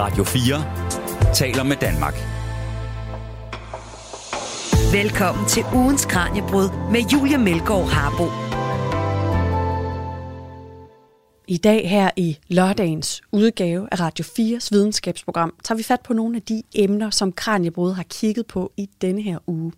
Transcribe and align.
Radio 0.00 0.24
4 0.24 1.34
taler 1.34 1.62
med 1.62 1.76
Danmark. 1.76 2.14
Velkommen 4.92 5.46
til 5.48 5.64
ugens 5.74 6.04
Kranjebrud 6.04 6.90
med 6.92 7.00
Julia 7.12 7.38
Melgaard 7.38 7.88
Harbo. 7.88 8.24
I 11.48 11.56
dag 11.56 11.88
her 11.88 12.10
i 12.16 12.38
lørdagens 12.48 13.22
udgave 13.32 13.88
af 13.92 14.00
Radio 14.00 14.24
4's 14.24 14.68
videnskabsprogram 14.70 15.54
tager 15.64 15.76
vi 15.76 15.82
fat 15.82 16.00
på 16.00 16.12
nogle 16.12 16.36
af 16.36 16.42
de 16.42 16.62
emner, 16.74 17.10
som 17.10 17.32
Kranjebrud 17.32 17.92
har 17.92 18.02
kigget 18.02 18.46
på 18.46 18.72
i 18.76 18.88
denne 19.00 19.22
her 19.22 19.38
uge. 19.46 19.72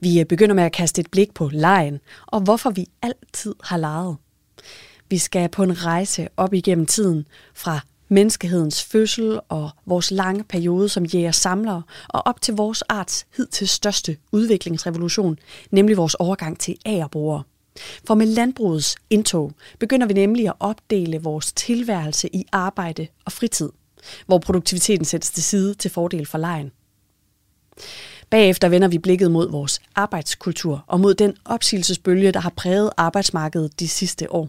Vi 0.00 0.24
begynder 0.28 0.54
med 0.54 0.64
at 0.64 0.72
kaste 0.72 1.00
et 1.00 1.10
blik 1.10 1.34
på 1.34 1.50
lejen 1.52 1.98
og 2.26 2.40
hvorfor 2.40 2.70
vi 2.70 2.86
altid 3.02 3.54
har 3.64 3.76
leget. 3.76 4.16
Vi 5.10 5.18
skal 5.18 5.48
på 5.48 5.62
en 5.62 5.84
rejse 5.84 6.28
op 6.36 6.54
igennem 6.54 6.86
tiden 6.86 7.26
fra 7.54 7.80
menneskehedens 8.14 8.82
fødsel 8.82 9.40
og 9.48 9.70
vores 9.86 10.10
lange 10.10 10.44
periode 10.44 10.88
som 10.88 11.04
jæger-samlere 11.04 11.82
og 12.08 12.26
op 12.26 12.40
til 12.40 12.54
vores 12.54 12.82
arts 12.82 13.26
hidtil 13.36 13.68
største 13.68 14.16
udviklingsrevolution, 14.32 15.38
nemlig 15.70 15.96
vores 15.96 16.14
overgang 16.14 16.58
til 16.58 16.76
agerbrugere. 16.84 17.42
For 18.06 18.14
med 18.14 18.26
landbrugets 18.26 18.96
indtog 19.10 19.52
begynder 19.78 20.06
vi 20.06 20.14
nemlig 20.14 20.48
at 20.48 20.54
opdele 20.60 21.18
vores 21.18 21.52
tilværelse 21.52 22.28
i 22.32 22.44
arbejde 22.52 23.06
og 23.24 23.32
fritid, 23.32 23.70
hvor 24.26 24.38
produktiviteten 24.38 25.04
sættes 25.04 25.30
til 25.30 25.42
side 25.42 25.74
til 25.74 25.90
fordel 25.90 26.26
for 26.26 26.38
lejen. 26.38 26.70
Bagefter 28.30 28.68
vender 28.68 28.88
vi 28.88 28.98
blikket 28.98 29.30
mod 29.30 29.50
vores 29.50 29.80
arbejdskultur 29.94 30.84
og 30.86 31.00
mod 31.00 31.14
den 31.14 31.36
opsigelsesbølge, 31.44 32.32
der 32.32 32.40
har 32.40 32.52
præget 32.56 32.90
arbejdsmarkedet 32.96 33.80
de 33.80 33.88
sidste 33.88 34.32
år. 34.32 34.48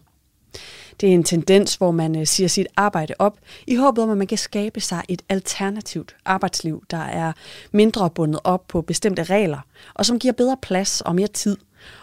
Det 1.02 1.10
er 1.10 1.14
en 1.14 1.24
tendens, 1.24 1.76
hvor 1.76 1.92
man 1.92 2.20
øh, 2.20 2.28
siger 2.28 2.48
sit 2.48 2.68
arbejde 2.76 3.14
op, 3.20 3.38
i 3.68 3.76
håbet 3.76 4.04
om, 4.04 4.10
at 4.10 4.18
man 4.18 4.28
kan 4.28 4.38
skabe 4.38 4.80
sig 4.80 5.02
et 5.10 5.22
alternativt 5.30 6.16
arbejdsliv, 6.26 6.84
der 6.92 6.98
er 6.98 7.32
mindre 7.72 8.10
bundet 8.10 8.40
op 8.44 8.68
på 8.68 8.82
bestemte 8.82 9.24
regler, 9.24 9.60
og 9.94 10.06
som 10.06 10.20
giver 10.20 10.34
bedre 10.34 10.58
plads 10.62 11.02
og 11.02 11.16
mere 11.16 11.28
tid, 11.28 11.58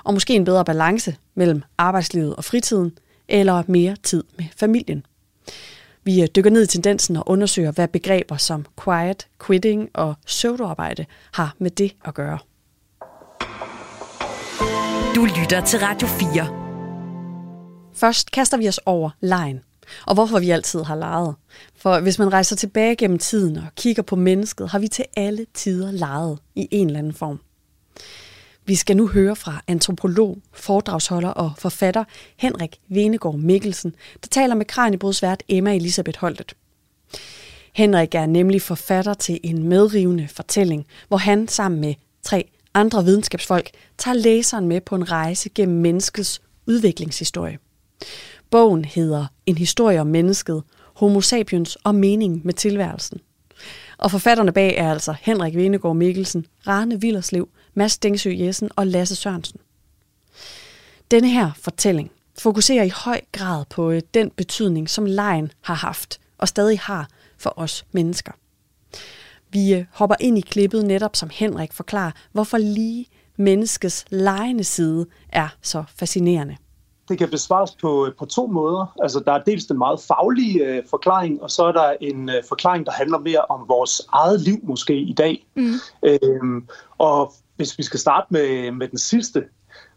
og 0.04 0.14
måske 0.14 0.34
en 0.34 0.44
bedre 0.44 0.64
balance 0.64 1.16
mellem 1.34 1.62
arbejdslivet 1.78 2.36
og 2.36 2.44
fritiden, 2.44 2.92
eller 3.28 3.62
mere 3.66 3.96
tid 4.02 4.24
med 4.38 4.44
familien. 4.56 5.06
Vi 6.04 6.22
øh, 6.22 6.28
dykker 6.36 6.50
ned 6.50 6.62
i 6.62 6.66
tendensen 6.66 7.16
og 7.16 7.28
undersøger, 7.28 7.72
hvad 7.72 7.88
begreber 7.88 8.36
som 8.36 8.66
quiet, 8.84 9.26
quitting 9.46 9.90
og 9.94 10.14
pseudoarbejde 10.26 11.06
har 11.32 11.54
med 11.58 11.70
det 11.70 11.94
at 12.04 12.14
gøre. 12.14 12.38
Du 15.14 15.24
lytter 15.24 15.62
til 15.66 15.78
Radio 15.78 16.08
4. 16.08 16.61
Først 17.94 18.30
kaster 18.30 18.56
vi 18.56 18.68
os 18.68 18.80
over 18.86 19.10
lejen, 19.20 19.60
og 20.06 20.14
hvorfor 20.14 20.38
vi 20.38 20.50
altid 20.50 20.82
har 20.82 20.96
leget. 20.96 21.34
For 21.76 22.00
hvis 22.00 22.18
man 22.18 22.32
rejser 22.32 22.56
tilbage 22.56 22.96
gennem 22.96 23.18
tiden 23.18 23.56
og 23.56 23.74
kigger 23.76 24.02
på 24.02 24.16
mennesket, 24.16 24.68
har 24.68 24.78
vi 24.78 24.88
til 24.88 25.04
alle 25.16 25.46
tider 25.54 25.90
leget 25.90 26.38
i 26.54 26.68
en 26.70 26.86
eller 26.86 26.98
anden 26.98 27.14
form. 27.14 27.40
Vi 28.66 28.74
skal 28.74 28.96
nu 28.96 29.08
høre 29.08 29.36
fra 29.36 29.62
antropolog, 29.66 30.38
foredragsholder 30.52 31.28
og 31.28 31.52
forfatter 31.58 32.04
Henrik 32.36 32.76
Venegård 32.88 33.38
Mikkelsen, 33.38 33.94
der 34.22 34.28
taler 34.30 34.54
med 34.54 34.66
Kranjebrudsvært 34.66 35.42
Emma 35.48 35.76
Elisabeth 35.76 36.20
Holtet. 36.20 36.56
Henrik 37.74 38.14
er 38.14 38.26
nemlig 38.26 38.62
forfatter 38.62 39.14
til 39.14 39.40
en 39.42 39.62
medrivende 39.62 40.28
fortælling, 40.28 40.86
hvor 41.08 41.16
han 41.16 41.48
sammen 41.48 41.80
med 41.80 41.94
tre 42.22 42.48
andre 42.74 43.04
videnskabsfolk 43.04 43.70
tager 43.98 44.14
læseren 44.14 44.68
med 44.68 44.80
på 44.80 44.94
en 44.94 45.10
rejse 45.10 45.48
gennem 45.48 45.80
menneskets 45.80 46.42
udviklingshistorie. 46.66 47.58
Bogen 48.50 48.84
hedder 48.84 49.26
En 49.46 49.58
historie 49.58 50.00
om 50.00 50.06
mennesket, 50.06 50.62
Homo 50.94 51.20
sapiens 51.20 51.76
og 51.76 51.94
mening 51.94 52.40
med 52.44 52.54
tilværelsen. 52.54 53.20
Og 53.98 54.10
forfatterne 54.10 54.52
bag 54.52 54.76
er 54.76 54.90
altså 54.90 55.14
Henrik 55.20 55.56
Venegård 55.56 55.96
Mikkelsen, 55.96 56.46
Rane 56.66 57.00
Villerslev, 57.00 57.48
Mads 57.74 57.98
Dengsø 57.98 58.30
Jessen 58.34 58.70
og 58.76 58.86
Lasse 58.86 59.16
Sørensen. 59.16 59.60
Denne 61.10 61.30
her 61.30 61.50
fortælling 61.60 62.10
fokuserer 62.38 62.84
i 62.84 62.88
høj 62.88 63.20
grad 63.32 63.64
på 63.70 63.90
øh, 63.90 64.02
den 64.14 64.30
betydning, 64.30 64.90
som 64.90 65.06
lejen 65.06 65.52
har 65.60 65.74
haft 65.74 66.20
og 66.38 66.48
stadig 66.48 66.80
har 66.80 67.08
for 67.38 67.54
os 67.56 67.84
mennesker. 67.92 68.32
Vi 69.50 69.74
øh, 69.74 69.84
hopper 69.90 70.16
ind 70.20 70.38
i 70.38 70.40
klippet 70.40 70.84
netop 70.84 71.16
som 71.16 71.30
Henrik 71.32 71.72
forklarer, 71.72 72.12
hvorfor 72.32 72.58
lige 72.58 73.06
menneskets 73.36 74.04
lejende 74.10 74.64
side 74.64 75.06
er 75.28 75.48
så 75.62 75.84
fascinerende 75.96 76.56
det 77.08 77.18
kan 77.18 77.30
besvares 77.30 77.70
på, 77.80 78.08
på 78.18 78.24
to 78.24 78.46
måder. 78.46 78.96
Altså, 79.02 79.20
der 79.20 79.32
er 79.32 79.42
dels 79.42 79.64
den 79.64 79.78
meget 79.78 80.00
faglige 80.00 80.64
øh, 80.64 80.82
forklaring, 80.90 81.42
og 81.42 81.50
så 81.50 81.64
er 81.64 81.72
der 81.72 81.94
en 82.00 82.28
øh, 82.28 82.42
forklaring, 82.48 82.86
der 82.86 82.92
handler 82.92 83.18
mere 83.18 83.44
om 83.48 83.64
vores 83.68 84.02
eget 84.12 84.40
liv 84.40 84.58
måske 84.62 84.96
i 84.96 85.12
dag. 85.12 85.46
Mm. 85.54 85.74
Øhm, 86.02 86.68
og 86.98 87.32
hvis 87.56 87.78
vi 87.78 87.82
skal 87.82 88.00
starte 88.00 88.26
med, 88.30 88.70
med 88.70 88.88
den 88.88 88.98
sidste, 88.98 89.44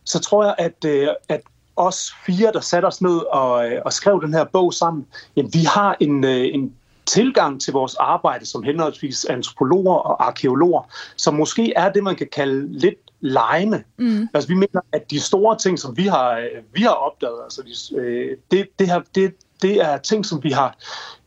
så 0.03 0.19
tror 0.19 0.43
jeg, 0.43 0.55
at, 0.57 0.85
øh, 0.85 1.07
at 1.29 1.41
os 1.75 2.13
fire, 2.25 2.51
der 2.51 2.59
satte 2.59 2.85
os 2.85 3.01
ned 3.01 3.17
og, 3.17 3.72
øh, 3.72 3.81
og 3.85 3.93
skrev 3.93 4.22
den 4.22 4.33
her 4.33 4.43
bog 4.43 4.73
sammen, 4.73 5.05
jamen, 5.35 5.53
vi 5.53 5.63
har 5.63 5.97
en, 5.99 6.23
øh, 6.23 6.45
en 6.53 6.75
tilgang 7.05 7.61
til 7.61 7.73
vores 7.73 7.95
arbejde 7.95 8.45
som 8.45 8.63
henholdsvis 8.63 9.25
antropologer 9.25 9.95
og 9.95 10.27
arkeologer, 10.27 10.81
som 11.16 11.33
måske 11.33 11.73
er 11.75 11.91
det, 11.91 12.03
man 12.03 12.16
kan 12.16 12.27
kalde 12.31 12.79
lidt 12.79 13.04
lejende. 13.25 13.83
Mm. 13.97 14.27
Altså 14.33 14.47
vi 14.47 14.53
mener, 14.53 14.81
at 14.91 15.11
de 15.11 15.19
store 15.19 15.57
ting, 15.57 15.79
som 15.79 15.97
vi 15.97 16.07
har, 16.07 16.47
vi 16.73 16.81
har 16.81 16.89
opdaget, 16.89 17.43
altså 17.43 17.61
de, 17.61 17.97
øh, 17.99 18.37
det, 18.51 18.67
det, 18.79 18.87
her, 18.87 19.01
det, 19.15 19.35
det 19.61 19.75
er 19.75 19.97
ting, 19.97 20.25
som 20.25 20.43
vi 20.43 20.49
har, 20.49 20.77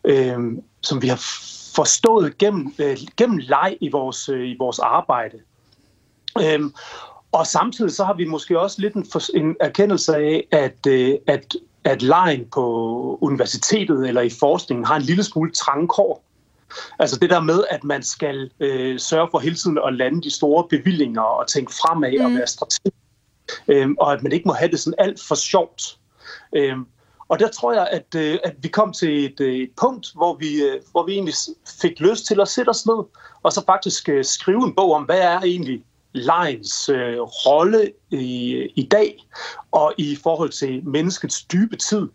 øh, 0.04 0.38
som 0.80 1.02
vi 1.02 1.08
har 1.08 1.20
forstået 1.74 2.38
gennem, 2.38 2.74
øh, 2.78 2.96
gennem 3.16 3.38
leg 3.38 3.76
i 3.80 3.88
vores, 3.88 4.28
øh, 4.28 4.48
i 4.48 4.56
vores 4.58 4.78
arbejde. 4.78 5.38
Øh, 6.42 6.60
og 7.32 7.46
samtidig 7.46 7.92
så 7.92 8.04
har 8.04 8.14
vi 8.14 8.24
måske 8.24 8.60
også 8.60 8.80
lidt 8.80 8.94
en, 8.94 9.06
for, 9.12 9.36
en 9.36 9.56
erkendelse 9.60 10.16
af, 10.16 10.46
at, 10.50 10.86
øh, 10.88 11.14
at, 11.26 11.56
at 11.84 12.02
lejen 12.02 12.44
på 12.52 13.18
universitetet 13.20 14.08
eller 14.08 14.20
i 14.20 14.30
forskningen 14.30 14.84
har 14.84 14.96
en 14.96 15.02
lille 15.02 15.22
smule 15.24 15.52
trangkår. 15.52 16.22
Altså 16.98 17.16
det 17.16 17.30
der 17.30 17.40
med, 17.40 17.64
at 17.70 17.84
man 17.84 18.02
skal 18.02 18.50
øh, 18.60 18.98
sørge 18.98 19.28
for 19.30 19.38
hele 19.38 19.56
tiden 19.56 19.78
at 19.86 19.94
lande 19.94 20.22
de 20.22 20.30
store 20.30 20.64
bevillinger 20.70 21.22
og 21.22 21.48
tænke 21.48 21.72
fremad 21.72 22.18
mm. 22.18 22.24
og 22.24 22.30
være 22.30 22.46
strategisk. 22.46 22.94
Øhm, 23.68 23.96
og 24.00 24.12
at 24.12 24.22
man 24.22 24.32
ikke 24.32 24.48
må 24.48 24.52
have 24.52 24.70
det 24.70 24.80
sådan 24.80 24.94
alt 24.98 25.20
for 25.28 25.34
sjovt. 25.34 25.98
Øhm, 26.56 26.86
og 27.28 27.38
der 27.38 27.48
tror 27.48 27.72
jeg, 27.72 27.88
at, 27.90 28.14
øh, 28.16 28.38
at 28.44 28.54
vi 28.60 28.68
kom 28.68 28.92
til 28.92 29.24
et, 29.24 29.40
øh, 29.40 29.56
et 29.56 29.70
punkt, 29.80 30.06
hvor 30.14 30.36
vi, 30.36 30.62
øh, 30.62 30.80
hvor 30.92 31.06
vi 31.06 31.12
egentlig 31.12 31.34
fik 31.80 32.00
lyst 32.00 32.26
til 32.26 32.40
at 32.40 32.48
sætte 32.48 32.70
os 32.70 32.86
ned, 32.86 33.04
og 33.42 33.52
så 33.52 33.62
faktisk 33.66 34.08
øh, 34.08 34.24
skrive 34.24 34.64
en 34.64 34.74
bog 34.74 34.92
om, 34.92 35.02
hvad 35.02 35.18
er 35.18 35.40
egentlig 35.40 35.82
lejens 36.12 36.88
øh, 36.88 37.18
rolle 37.20 37.92
i, 38.10 38.66
i 38.74 38.82
dag, 38.82 39.26
og 39.72 39.94
i 39.98 40.16
forhold 40.22 40.50
til 40.50 40.86
menneskets 40.86 41.44
dybe 41.44 41.76
tid. 41.76 42.08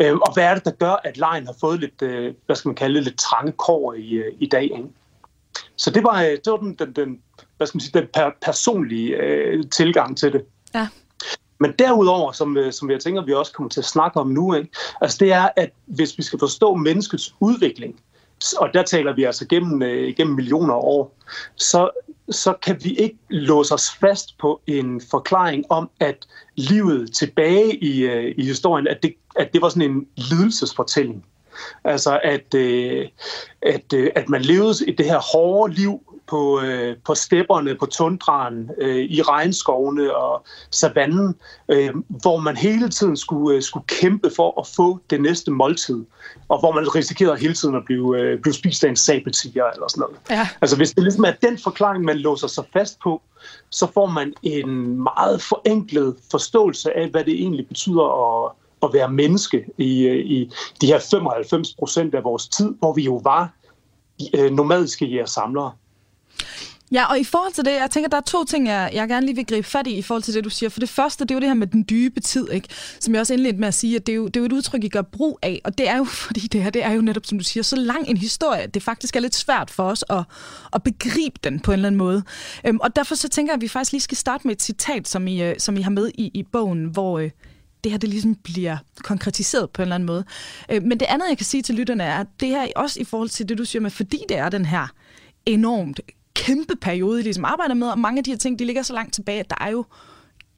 Øh, 0.00 0.16
og 0.16 0.34
hvad 0.34 0.44
er 0.44 0.54
det, 0.54 0.64
der 0.64 0.70
gør, 0.70 1.00
at 1.04 1.16
lejen 1.16 1.46
har 1.46 1.54
fået 1.60 1.80
lidt, 1.80 2.02
øh, 2.02 2.34
hvad 2.46 2.56
skal 2.56 2.68
man 2.68 2.76
kalde 2.76 2.94
det, 2.94 3.04
lidt 3.04 3.18
trange 3.18 3.52
kår 3.52 3.92
i, 3.92 4.10
øh, 4.10 4.32
i 4.40 4.46
dag? 4.46 4.62
Ikke? 4.62 4.88
Så 5.76 5.90
det 5.90 6.04
var, 6.04 6.20
det 6.22 6.46
var 6.46 6.56
den, 6.56 6.74
den, 6.74 6.92
den, 6.92 7.20
hvad 7.56 7.66
skal 7.66 7.76
man 7.76 7.80
sige, 7.80 8.00
den 8.00 8.08
per, 8.14 8.30
personlige 8.42 9.16
øh, 9.16 9.64
tilgang 9.70 10.18
til 10.18 10.32
det. 10.32 10.44
Ja. 10.74 10.88
Men 11.60 11.72
derudover, 11.78 12.32
som, 12.32 12.56
som 12.70 12.90
jeg 12.90 13.00
tænker, 13.00 13.24
vi 13.24 13.34
også 13.34 13.52
kommer 13.52 13.70
til 13.70 13.80
at 13.80 13.84
snakke 13.84 14.20
om 14.20 14.28
nu, 14.28 14.54
ikke? 14.54 14.70
Altså 15.00 15.16
det 15.20 15.32
er, 15.32 15.48
at 15.56 15.70
hvis 15.86 16.18
vi 16.18 16.22
skal 16.22 16.38
forstå 16.38 16.74
menneskets 16.74 17.34
udvikling, 17.40 18.00
og 18.58 18.74
der 18.74 18.82
taler 18.82 19.14
vi 19.14 19.24
altså 19.24 19.46
gennem, 19.48 19.82
øh, 19.82 20.14
gennem 20.16 20.34
millioner 20.34 20.74
af 20.74 20.80
år, 20.82 21.14
så, 21.56 21.90
så 22.30 22.54
kan 22.62 22.84
vi 22.84 22.94
ikke 22.94 23.18
låse 23.28 23.74
os 23.74 23.90
fast 23.90 24.38
på 24.38 24.60
en 24.66 25.00
forklaring 25.10 25.64
om, 25.70 25.90
at 26.00 26.26
livet 26.56 27.14
tilbage 27.14 27.76
i, 27.84 28.00
øh, 28.00 28.34
i 28.38 28.44
historien, 28.44 28.88
at 28.88 29.02
det, 29.02 29.14
at 29.36 29.52
det 29.52 29.62
var 29.62 29.68
sådan 29.68 29.90
en 29.90 30.06
lidelsesfortælling. 30.16 31.24
Altså 31.84 32.20
at, 32.24 32.54
øh, 32.54 33.08
at, 33.62 33.92
øh, 33.94 34.10
at 34.14 34.28
man 34.28 34.42
levede 34.42 34.86
i 34.86 34.92
det 34.92 35.06
her 35.06 35.18
hårde 35.32 35.74
liv 35.74 36.15
på, 36.28 36.60
øh, 36.60 36.96
på 37.04 37.14
stepperne, 37.14 37.74
på 37.74 37.86
tundraen, 37.86 38.70
øh, 38.78 38.96
i 38.96 39.22
regnskovene 39.22 40.16
og 40.16 40.46
savannen, 40.70 41.34
øh, 41.68 41.90
hvor 42.08 42.40
man 42.40 42.56
hele 42.56 42.88
tiden 42.88 43.16
skulle, 43.16 43.56
øh, 43.56 43.62
skulle 43.62 43.86
kæmpe 43.86 44.30
for 44.36 44.60
at 44.60 44.66
få 44.76 44.98
det 45.10 45.20
næste 45.22 45.50
måltid, 45.50 46.04
og 46.48 46.58
hvor 46.58 46.72
man 46.72 46.94
risikerede 46.94 47.36
hele 47.36 47.54
tiden 47.54 47.74
at 47.74 47.82
blive, 47.84 48.20
øh, 48.20 48.40
blive 48.40 48.54
spist 48.54 48.84
af 48.84 48.88
en 48.88 48.96
sabeltiger 48.96 49.64
eller 49.64 49.88
sådan 49.88 50.00
noget. 50.00 50.16
Ja. 50.30 50.48
Altså 50.60 50.76
hvis 50.76 50.92
det 50.92 51.02
ligesom 51.02 51.24
er 51.24 51.32
den 51.42 51.58
forklaring, 51.58 52.04
man 52.04 52.16
låser 52.16 52.48
sig 52.48 52.64
fast 52.72 52.98
på, 53.02 53.22
så 53.70 53.86
får 53.94 54.06
man 54.06 54.34
en 54.42 55.02
meget 55.02 55.42
forenklet 55.42 56.16
forståelse 56.30 56.96
af, 56.96 57.08
hvad 57.08 57.24
det 57.24 57.34
egentlig 57.34 57.68
betyder 57.68 58.04
at, 58.46 58.52
at 58.82 58.90
være 58.92 59.12
menneske 59.12 59.64
i, 59.78 60.08
i 60.08 60.50
de 60.80 60.86
her 60.86 60.98
95 61.10 61.74
procent 61.78 62.14
af 62.14 62.24
vores 62.24 62.48
tid, 62.48 62.74
hvor 62.78 62.92
vi 62.92 63.02
jo 63.02 63.20
var 63.24 63.52
øh, 64.34 64.50
nomadiske 64.50 65.06
jæger-samlere. 65.06 65.72
Ja, 66.92 67.04
og 67.04 67.18
i 67.18 67.24
forhold 67.24 67.52
til 67.52 67.64
det, 67.64 67.72
jeg 67.72 67.90
tænker, 67.90 68.08
der 68.08 68.16
er 68.16 68.20
to 68.20 68.44
ting, 68.44 68.66
jeg, 68.66 68.90
jeg 68.94 69.08
gerne 69.08 69.26
lige 69.26 69.36
vil 69.36 69.46
gribe 69.46 69.66
fat 69.68 69.86
i, 69.86 69.98
i 69.98 70.02
forhold 70.02 70.22
til 70.22 70.34
det, 70.34 70.44
du 70.44 70.50
siger. 70.50 70.70
For 70.70 70.80
det 70.80 70.88
første, 70.88 71.24
det 71.24 71.30
er 71.30 71.34
jo 71.34 71.40
det 71.40 71.48
her 71.48 71.54
med 71.54 71.66
den 71.66 71.84
dybe 71.90 72.20
tid, 72.20 72.50
ikke? 72.52 72.68
som 73.00 73.14
jeg 73.14 73.20
også 73.20 73.34
indledte 73.34 73.58
med 73.58 73.68
at 73.68 73.74
sige, 73.74 73.96
at 73.96 74.06
det 74.06 74.12
er, 74.12 74.16
jo, 74.16 74.26
det 74.26 74.36
er 74.36 74.40
jo 74.40 74.46
et 74.46 74.52
udtryk, 74.52 74.84
I 74.84 74.88
gør 74.88 75.02
brug 75.02 75.38
af. 75.42 75.60
Og 75.64 75.78
det 75.78 75.88
er 75.88 75.96
jo, 75.96 76.04
fordi 76.26 76.40
det 76.40 76.62
her, 76.62 76.70
det 76.70 76.84
er 76.84 76.92
jo 76.92 77.00
netop, 77.00 77.26
som 77.26 77.38
du 77.38 77.44
siger, 77.44 77.64
så 77.64 77.76
lang 77.76 78.08
en 78.08 78.16
historie, 78.16 78.60
at 78.60 78.74
det 78.74 78.82
faktisk 78.82 79.16
er 79.16 79.20
lidt 79.20 79.34
svært 79.34 79.70
for 79.70 79.82
os 79.82 80.04
at, 80.10 80.22
at 80.72 80.82
begribe 80.82 81.38
den 81.44 81.60
på 81.60 81.70
en 81.70 81.72
eller 81.72 81.86
anden 81.86 81.98
måde. 81.98 82.22
Øhm, 82.64 82.78
og 82.80 82.96
derfor 82.96 83.14
så 83.14 83.28
tænker 83.28 83.52
jeg, 83.52 83.56
at 83.56 83.62
vi 83.62 83.68
faktisk 83.68 83.92
lige 83.92 84.02
skal 84.02 84.16
starte 84.16 84.46
med 84.46 84.54
et 84.54 84.62
citat, 84.62 85.08
som 85.08 85.26
I, 85.26 85.42
øh, 85.42 85.54
som 85.58 85.76
I 85.76 85.80
har 85.80 85.90
med 85.90 86.10
i, 86.14 86.30
i 86.34 86.42
bogen, 86.42 86.84
hvor... 86.84 87.18
Øh, 87.18 87.30
det 87.84 87.92
her 87.92 87.98
det 87.98 88.08
ligesom 88.08 88.34
bliver 88.34 88.76
konkretiseret 89.02 89.70
på 89.70 89.82
en 89.82 89.84
eller 89.84 89.94
anden 89.94 90.06
måde. 90.06 90.24
Øh, 90.70 90.82
men 90.82 91.00
det 91.00 91.06
andet, 91.08 91.28
jeg 91.28 91.36
kan 91.38 91.46
sige 91.46 91.62
til 91.62 91.74
lytterne, 91.74 92.04
er, 92.04 92.18
at 92.18 92.26
det 92.40 92.48
her 92.48 92.66
også 92.76 93.00
i 93.00 93.04
forhold 93.04 93.28
til 93.28 93.48
det, 93.48 93.58
du 93.58 93.64
siger 93.64 93.82
med, 93.82 93.90
fordi 93.90 94.18
det 94.28 94.38
er 94.38 94.48
den 94.48 94.64
her 94.64 94.86
enormt 95.46 96.00
kæmpe 96.36 96.76
periode, 96.76 97.20
I 97.20 97.22
ligesom 97.22 97.44
arbejder 97.44 97.74
med, 97.74 97.88
og 97.88 97.98
mange 97.98 98.18
af 98.18 98.24
de 98.24 98.30
her 98.30 98.38
ting, 98.38 98.58
de 98.58 98.64
ligger 98.64 98.82
så 98.82 98.92
langt 98.92 99.14
tilbage, 99.14 99.40
at 99.40 99.50
der 99.50 99.56
er 99.60 99.70
jo 99.70 99.84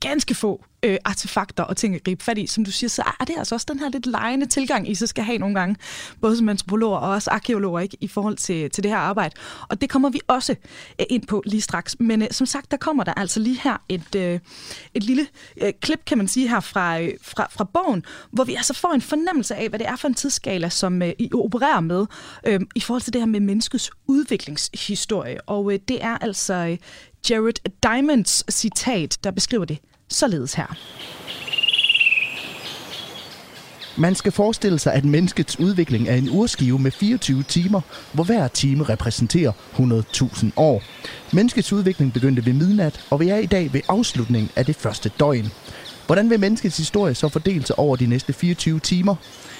ganske 0.00 0.34
få 0.34 0.64
øh, 0.82 0.98
artefakter 1.04 1.62
og 1.62 1.76
ting 1.76 1.94
at 1.94 2.04
gribe 2.04 2.24
fat 2.24 2.38
i. 2.38 2.46
Som 2.46 2.64
du 2.64 2.70
siger, 2.70 2.90
så 2.90 3.02
er 3.20 3.24
det 3.24 3.34
altså 3.38 3.54
også 3.54 3.66
den 3.68 3.78
her 3.78 3.88
lidt 3.88 4.06
lejende 4.06 4.46
tilgang, 4.46 4.90
I 4.90 4.94
så 4.94 5.06
skal 5.06 5.24
have 5.24 5.38
nogle 5.38 5.54
gange, 5.54 5.76
både 6.20 6.36
som 6.36 6.48
antropologer 6.48 6.98
og 6.98 7.10
også 7.10 7.30
arkeologer, 7.30 7.80
ikke, 7.80 7.96
i 8.00 8.08
forhold 8.08 8.36
til, 8.36 8.70
til 8.70 8.82
det 8.82 8.90
her 8.90 8.98
arbejde. 8.98 9.34
Og 9.68 9.80
det 9.80 9.90
kommer 9.90 10.10
vi 10.10 10.20
også 10.26 10.54
øh, 11.00 11.06
ind 11.10 11.26
på 11.26 11.42
lige 11.46 11.60
straks. 11.60 11.96
Men 12.00 12.22
øh, 12.22 12.28
som 12.30 12.46
sagt, 12.46 12.70
der 12.70 12.76
kommer 12.76 13.04
der 13.04 13.14
altså 13.14 13.40
lige 13.40 13.60
her 13.64 13.76
et, 13.88 14.14
øh, 14.14 14.40
et 14.94 15.02
lille 15.02 15.26
øh, 15.62 15.72
klip, 15.80 16.04
kan 16.06 16.18
man 16.18 16.28
sige, 16.28 16.48
her 16.48 16.60
fra, 16.60 17.00
øh, 17.00 17.10
fra, 17.22 17.48
fra 17.50 17.64
bogen, 17.64 18.04
hvor 18.30 18.44
vi 18.44 18.54
altså 18.54 18.74
får 18.74 18.92
en 18.92 19.02
fornemmelse 19.02 19.54
af, 19.54 19.68
hvad 19.68 19.78
det 19.78 19.88
er 19.88 19.96
for 19.96 20.08
en 20.08 20.14
tidsskala, 20.14 20.68
som 20.68 21.02
øh, 21.02 21.12
I 21.18 21.30
opererer 21.34 21.80
med, 21.80 22.06
øh, 22.46 22.60
i 22.74 22.80
forhold 22.80 23.02
til 23.02 23.12
det 23.12 23.20
her 23.20 23.26
med 23.26 23.40
menneskets 23.40 23.90
udviklingshistorie. 24.06 25.40
Og 25.40 25.72
øh, 25.72 25.78
det 25.88 26.04
er 26.04 26.18
altså 26.18 26.54
øh, 26.54 26.76
Jared 27.30 27.70
Diamonds 27.82 28.44
citat, 28.54 29.18
der 29.24 29.30
beskriver 29.30 29.64
det 29.64 29.78
således 30.08 30.54
her. 30.54 30.76
Man 33.96 34.14
skal 34.14 34.32
forestille 34.32 34.78
sig, 34.78 34.94
at 34.94 35.04
menneskets 35.04 35.60
udvikling 35.60 36.08
er 36.08 36.14
en 36.14 36.28
urskive 36.30 36.78
med 36.78 36.90
24 36.90 37.42
timer, 37.42 37.80
hvor 38.12 38.24
hver 38.24 38.48
time 38.48 38.84
repræsenterer 38.84 39.52
100.000 39.78 40.46
år. 40.56 40.82
Menneskets 41.32 41.72
udvikling 41.72 42.12
begyndte 42.12 42.46
ved 42.46 42.52
midnat, 42.52 43.00
og 43.10 43.20
vi 43.20 43.28
er 43.28 43.36
i 43.36 43.46
dag 43.46 43.72
ved 43.72 43.80
afslutningen 43.88 44.50
af 44.56 44.66
det 44.66 44.76
første 44.76 45.10
døgn. 45.20 45.52
Hvordan 46.06 46.30
vil 46.30 46.40
menneskets 46.40 46.76
historie 46.76 47.14
så 47.14 47.28
fordele 47.28 47.66
sig 47.66 47.78
over 47.78 47.96
de 47.96 48.06
næste 48.06 48.32
24 48.32 48.80
timer? 48.80 49.14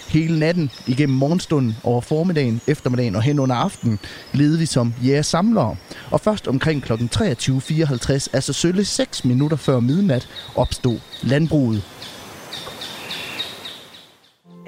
Hele 0.09 0.39
natten, 0.39 0.71
igennem 0.87 1.19
morgenstunden, 1.19 1.77
over 1.85 2.01
formiddagen, 2.01 2.61
eftermiddagen 2.67 3.17
og 3.17 3.23
hen 3.23 3.39
under 3.39 3.57
aftenen, 3.57 3.99
levede 4.33 4.59
vi 4.59 4.67
som 4.67 4.95
jægersamlere. 5.05 5.77
Og 6.11 6.21
først 6.21 6.49
omkring 6.49 6.83
kl. 6.83 6.93
23.54, 6.93 8.29
altså 8.33 8.53
sølle 8.53 8.85
6 8.85 9.25
minutter 9.25 9.57
før 9.57 9.81
midnat, 9.81 10.29
opstod 10.57 10.99
landbruget. 11.23 11.83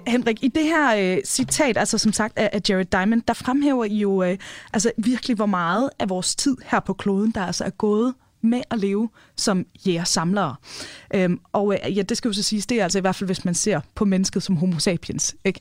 Henrik, 0.06 0.44
i 0.44 0.48
det 0.48 0.64
her 0.64 1.16
øh, 1.16 1.18
citat, 1.24 1.78
altså 1.78 1.98
som 1.98 2.12
sagt 2.12 2.38
af, 2.38 2.50
af 2.52 2.60
Jared 2.68 2.84
Diamond, 2.84 3.22
der 3.28 3.34
fremhæver 3.34 3.84
I 3.84 3.98
jo 3.98 4.22
øh, 4.22 4.38
altså 4.72 4.92
virkelig, 4.96 5.36
hvor 5.36 5.46
meget 5.46 5.90
af 5.98 6.08
vores 6.08 6.36
tid 6.36 6.56
her 6.64 6.80
på 6.80 6.92
kloden, 6.92 7.32
der 7.34 7.46
altså 7.46 7.64
er 7.64 7.70
gået 7.70 8.14
med 8.40 8.62
at 8.70 8.78
leve 8.78 9.08
som 9.36 9.66
jæger-samlere. 9.86 10.56
Øhm, 11.14 11.40
og 11.52 11.74
øh, 11.74 11.96
ja, 11.96 12.02
det 12.02 12.16
skal 12.16 12.28
jo 12.28 12.32
så 12.32 12.42
siges, 12.42 12.66
det 12.66 12.80
er 12.80 12.82
altså 12.82 12.98
i 12.98 13.00
hvert 13.00 13.16
fald, 13.16 13.28
hvis 13.28 13.44
man 13.44 13.54
ser 13.54 13.80
på 13.94 14.04
mennesket 14.04 14.42
som 14.42 14.56
homo 14.56 14.78
sapiens. 14.78 15.36
Ikke? 15.44 15.60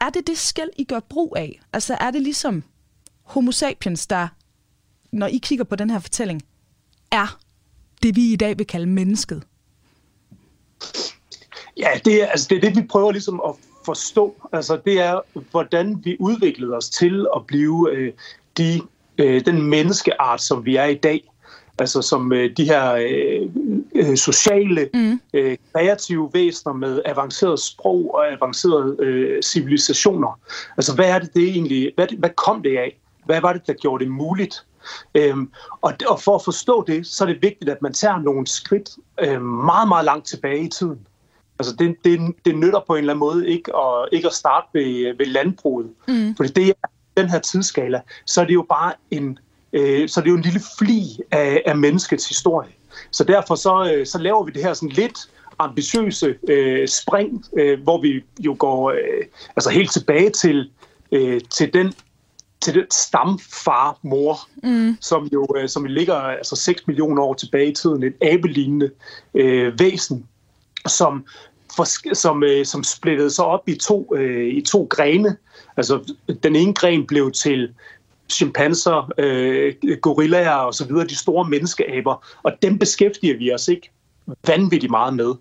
Er 0.00 0.10
det 0.10 0.26
det 0.26 0.38
skæld, 0.38 0.70
I 0.76 0.84
gør 0.84 1.00
brug 1.00 1.36
af? 1.36 1.60
Altså 1.72 1.96
er 2.00 2.10
det 2.10 2.22
ligesom 2.22 2.62
homo 3.22 3.52
sapiens, 3.52 4.06
der, 4.06 4.28
når 5.12 5.26
I 5.26 5.38
kigger 5.42 5.64
på 5.64 5.76
den 5.76 5.90
her 5.90 5.98
fortælling, 5.98 6.42
er 7.10 7.38
det, 8.02 8.16
vi 8.16 8.32
i 8.32 8.36
dag 8.36 8.58
vil 8.58 8.66
kalde 8.66 8.86
mennesket? 8.86 9.42
Ja, 11.76 11.90
det 12.04 12.22
er, 12.22 12.26
altså, 12.26 12.46
det 12.50 12.56
er 12.56 12.60
det, 12.60 12.76
vi 12.76 12.86
prøver 12.86 13.12
ligesom 13.12 13.40
at 13.48 13.54
forstå. 13.84 14.48
Altså, 14.52 14.80
det 14.84 15.00
er, 15.00 15.20
hvordan 15.50 16.04
vi 16.04 16.16
udviklede 16.20 16.76
os 16.76 16.90
til 16.90 17.26
at 17.36 17.46
blive 17.46 17.90
øh, 17.92 18.12
de, 18.58 18.80
øh, 19.18 19.44
den 19.44 19.62
menneskeart, 19.62 20.42
som 20.42 20.64
vi 20.64 20.76
er 20.76 20.84
i 20.84 20.94
dag 20.94 21.29
altså 21.80 22.02
som 22.02 22.32
øh, 22.32 22.50
de 22.56 22.64
her 22.64 22.92
øh, 22.92 23.48
øh, 23.94 24.16
sociale, 24.16 24.88
mm. 24.94 25.20
øh, 25.34 25.56
kreative 25.72 26.30
væsener 26.32 26.74
med 26.74 27.02
avanceret 27.04 27.60
sprog 27.60 28.14
og 28.14 28.32
avancerede 28.32 28.96
øh, 28.98 29.42
civilisationer. 29.42 30.40
Altså 30.76 30.94
hvad 30.94 31.08
er 31.10 31.18
det, 31.18 31.34
det 31.34 31.48
egentlig, 31.48 31.92
hvad, 31.94 32.06
hvad 32.18 32.30
kom 32.36 32.62
det 32.62 32.76
af? 32.76 33.00
Hvad 33.24 33.40
var 33.40 33.52
det, 33.52 33.66
der 33.66 33.72
gjorde 33.72 34.04
det 34.04 34.12
muligt? 34.12 34.64
Øhm, 35.14 35.50
og, 35.80 35.92
og 36.08 36.20
for 36.20 36.34
at 36.34 36.44
forstå 36.44 36.84
det, 36.86 37.06
så 37.06 37.24
er 37.24 37.28
det 37.28 37.42
vigtigt, 37.42 37.70
at 37.70 37.82
man 37.82 37.92
tager 37.92 38.18
nogle 38.18 38.46
skridt 38.46 38.90
øh, 39.20 39.42
meget, 39.42 39.88
meget 39.88 40.04
langt 40.04 40.26
tilbage 40.26 40.64
i 40.64 40.68
tiden. 40.68 40.98
Altså 41.58 41.76
det, 41.78 41.96
det, 42.04 42.20
det 42.44 42.58
nytter 42.58 42.80
på 42.86 42.94
en 42.94 42.98
eller 42.98 43.12
anden 43.12 43.20
måde 43.20 43.48
ikke 43.48 43.76
at, 43.76 44.08
ikke 44.12 44.26
at 44.26 44.34
starte 44.34 44.66
ved, 44.72 45.16
ved 45.18 45.26
landbruget. 45.26 45.90
Mm. 46.08 46.36
Fordi 46.36 46.48
det 46.48 46.68
er 46.68 46.88
den 47.16 47.30
her 47.30 47.38
tidsskala, 47.38 48.00
så 48.26 48.40
er 48.40 48.44
det 48.44 48.54
jo 48.54 48.66
bare 48.68 48.92
en 49.10 49.38
Øh, 49.72 50.08
så 50.08 50.20
det 50.20 50.26
er 50.26 50.30
jo 50.30 50.36
en 50.36 50.42
lille 50.42 50.60
fli 50.78 51.02
af, 51.30 51.62
af 51.66 51.76
menneskets 51.76 52.28
historie. 52.28 52.70
Så 53.10 53.24
derfor 53.24 53.54
så, 53.54 53.92
øh, 53.94 54.06
så 54.06 54.18
laver 54.18 54.44
vi 54.44 54.50
det 54.52 54.62
her 54.62 54.74
sådan 54.74 54.88
lidt 54.88 55.18
ambitiøse 55.58 56.34
øh, 56.48 56.88
spring, 56.88 57.44
øh, 57.58 57.82
hvor 57.82 58.00
vi 58.00 58.24
jo 58.40 58.56
går 58.58 58.90
øh, 58.90 59.24
altså 59.56 59.70
helt 59.70 59.92
tilbage 59.92 60.30
til, 60.30 60.70
øh, 61.12 61.40
til 61.50 61.72
den 61.72 61.94
til 62.60 62.74
den 62.74 62.84
stamfar 62.90 63.98
mor, 64.02 64.38
mm. 64.62 64.96
som 65.00 65.28
jo 65.32 65.46
øh, 65.56 65.68
som 65.68 65.84
ligger 65.84 66.14
altså 66.14 66.56
6 66.56 66.86
millioner 66.86 67.22
år 67.22 67.34
tilbage 67.34 67.70
i 67.70 67.74
tiden, 67.74 68.02
et 68.02 68.14
abelignende 68.22 68.90
øh, 69.34 69.80
væsen, 69.80 70.26
som 70.86 71.24
for, 71.76 72.14
som, 72.14 72.42
øh, 72.42 72.66
som 72.66 72.84
splittede 72.84 73.30
sig 73.30 73.44
op 73.44 73.68
i 73.68 73.74
to, 73.74 74.14
øh, 74.16 74.54
i 74.54 74.60
to 74.60 74.86
grene. 74.90 75.36
Altså, 75.76 76.14
den 76.42 76.56
ene 76.56 76.74
gren 76.74 77.06
blev 77.06 77.32
til 77.32 77.74
chimpanser, 78.30 79.12
øh, 79.18 79.74
gorillaer 80.02 80.54
og 80.54 80.74
så 80.74 80.86
videre, 80.86 81.06
de 81.06 81.16
store 81.16 81.48
menneskeaber, 81.48 82.26
og 82.42 82.52
dem 82.62 82.78
beskæftiger 82.78 83.38
vi 83.38 83.52
os 83.52 83.68
ikke 83.68 83.90
vanvittigt 84.46 84.90
meget 84.90 85.14
med. 85.14 85.34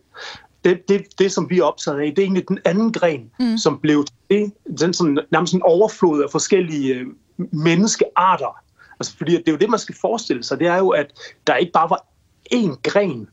Det, 0.64 0.90
det, 0.90 1.20
det 1.20 1.32
som 1.32 1.50
vi 1.50 1.60
er 1.60 1.64
optaget 1.64 2.00
af, 2.00 2.14
det 2.16 2.20
er 2.20 2.24
egentlig 2.24 2.48
den 2.48 2.60
anden 2.66 2.94
gren, 2.94 3.32
mm. 3.40 3.58
som 3.58 3.80
blev 3.80 4.06
det, 4.30 4.54
den 4.80 4.94
sådan, 4.94 5.20
nærmest 5.32 5.54
en 5.54 5.62
overflod 5.62 6.24
af 6.24 6.30
forskellige 6.32 6.96
øh, 6.96 7.08
menneskearter. 7.52 8.58
Altså, 9.00 9.18
fordi 9.18 9.32
det 9.32 9.48
er 9.48 9.52
jo 9.52 9.58
det, 9.58 9.70
man 9.70 9.80
skal 9.80 9.96
forestille 10.02 10.44
sig, 10.44 10.60
det 10.60 10.68
er 10.68 10.78
jo, 10.78 10.90
at 10.90 11.08
der 11.48 11.56
ikke 11.56 11.72
bare 11.72 11.90
var 11.90 12.06
én 12.54 12.82
gren, 12.84 13.28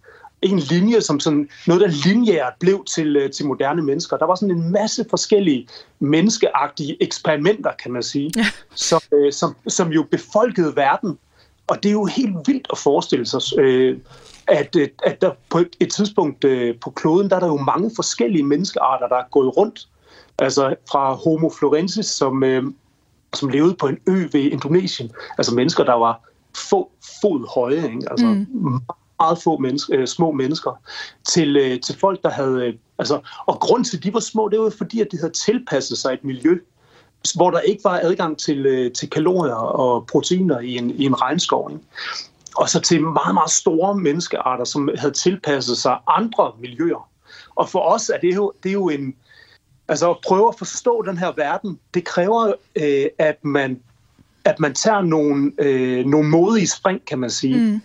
en 0.53 0.59
linje, 0.59 1.01
som 1.01 1.21
sådan 1.21 1.49
noget, 1.67 1.83
der 1.83 2.09
lineært 2.09 2.53
blev 2.61 2.85
til, 2.85 3.17
øh, 3.17 3.31
til 3.31 3.47
moderne 3.47 3.83
mennesker. 3.83 4.17
Der 4.17 4.27
var 4.27 4.35
sådan 4.35 4.57
en 4.57 4.73
masse 4.73 5.05
forskellige 5.11 5.69
menneskeagtige 5.99 7.03
eksperimenter, 7.03 7.71
kan 7.83 7.93
man 7.93 8.03
sige, 8.03 8.33
ja. 8.37 8.47
som, 8.75 9.01
øh, 9.13 9.33
som, 9.33 9.57
som 9.69 9.93
jo 9.93 10.07
befolkede 10.11 10.77
verden. 10.77 11.19
Og 11.67 11.83
det 11.83 11.89
er 11.89 11.93
jo 11.93 12.05
helt 12.05 12.37
vildt 12.47 12.67
at 12.73 12.79
forestille 12.79 13.27
sig, 13.27 13.41
øh, 13.59 13.99
at, 14.47 14.77
øh, 14.77 14.89
at 15.05 15.21
der 15.21 15.31
på 15.51 15.59
et 15.81 15.93
tidspunkt 15.93 16.45
øh, 16.45 16.75
på 16.81 16.91
kloden, 16.91 17.31
der 17.31 17.37
er 17.37 17.41
der 17.41 17.47
jo 17.47 17.57
mange 17.57 17.91
forskellige 17.97 18.45
menneskearter, 18.45 19.09
der 19.09 19.17
er 19.17 19.29
gået 19.31 19.57
rundt. 19.57 19.89
Altså 20.39 20.75
fra 20.91 21.15
Homo 21.15 21.51
florensis, 21.59 22.07
som, 22.07 22.45
øh, 22.45 22.65
som 23.35 23.49
levede 23.49 23.75
på 23.75 23.87
en 23.87 23.99
ø 24.07 24.27
ved 24.33 24.41
Indonesien. 24.41 25.11
Altså 25.39 25.55
mennesker, 25.55 25.85
der 25.85 25.95
var 25.95 26.21
få 26.71 26.91
fod 27.23 27.55
høje, 27.55 27.91
ikke? 27.93 28.11
altså 28.11 28.27
mm 28.27 28.81
meget 29.21 29.39
få 29.43 29.59
mennesker, 29.59 30.01
øh, 30.01 30.07
små 30.07 30.33
mennesker, 30.33 30.83
til, 31.29 31.57
øh, 31.57 31.81
til 31.81 31.99
folk, 31.99 32.23
der 32.23 32.31
havde... 32.31 32.67
Øh, 32.67 32.75
altså, 32.99 33.21
og 33.47 33.61
grund 33.61 33.85
til, 33.85 33.97
at 33.97 34.03
de 34.03 34.15
var 34.15 34.21
små, 34.21 34.49
det 34.49 34.61
var 34.61 34.71
fordi, 34.71 35.01
at 35.01 35.09
de 35.13 35.19
havde 35.19 35.33
tilpasset 35.33 35.99
sig 35.99 36.13
et 36.13 36.25
miljø, 36.25 36.59
hvor 37.35 37.51
der 37.51 37.61
ikke 37.61 37.85
var 37.85 38.01
adgang 38.03 38.39
til, 38.39 38.67
øh, 38.67 38.93
til 38.93 39.11
kalorier 39.11 39.55
og 39.55 40.07
proteiner 40.07 40.61
i 40.61 40.77
en, 40.77 40.91
i 40.91 41.05
en 41.05 41.23
regnskov. 41.23 41.71
Ikke? 41.71 41.85
Og 42.57 42.69
så 42.69 42.81
til 42.81 43.03
meget, 43.03 43.35
meget 43.35 43.51
store 43.51 43.95
menneskearter, 43.95 44.65
som 44.65 44.91
havde 44.99 45.15
tilpasset 45.15 45.79
sig 45.79 45.99
andre 46.09 46.53
miljøer. 46.61 47.09
Og 47.55 47.69
for 47.69 47.81
os 47.81 48.09
er 48.09 48.19
det 48.19 48.35
jo, 48.35 48.53
det 48.63 48.69
er 48.69 48.73
jo 48.73 48.89
en... 48.89 49.15
Altså 49.89 50.11
at 50.11 50.17
prøve 50.27 50.49
at 50.49 50.59
forstå 50.59 51.03
den 51.03 51.19
her 51.19 51.33
verden, 51.37 51.79
det 51.95 52.05
kræver, 52.05 52.53
øh, 52.77 53.07
at 53.19 53.45
man 53.45 53.81
at 54.45 54.61
man 54.61 54.75
tager 54.75 55.01
nogle, 55.01 55.53
øh, 55.59 56.07
nogle 56.07 56.29
modige 56.29 56.67
spring, 56.67 57.05
kan 57.07 57.19
man 57.19 57.31
sige. 57.31 57.57
Mm 57.57 57.81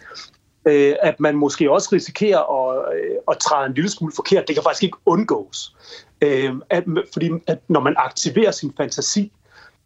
øh, 0.66 0.96
at 1.02 1.20
man 1.20 1.36
måske 1.36 1.72
også 1.72 1.90
risikerer 1.92 2.70
at, 2.70 2.96
øh, 2.96 3.16
at 3.32 3.38
træde 3.38 3.66
en 3.66 3.74
lille 3.74 3.90
smule 3.90 4.14
forkert. 4.16 4.48
Det 4.48 4.56
kan 4.56 4.64
faktisk 4.64 4.84
ikke 4.84 4.98
undgås. 5.06 5.76
Øh, 6.22 6.54
at, 6.70 6.84
fordi 7.14 7.30
at 7.48 7.60
når 7.68 7.80
man 7.80 7.96
aktiverer 7.98 8.52
sin 8.52 8.74
fantasi, 8.78 9.32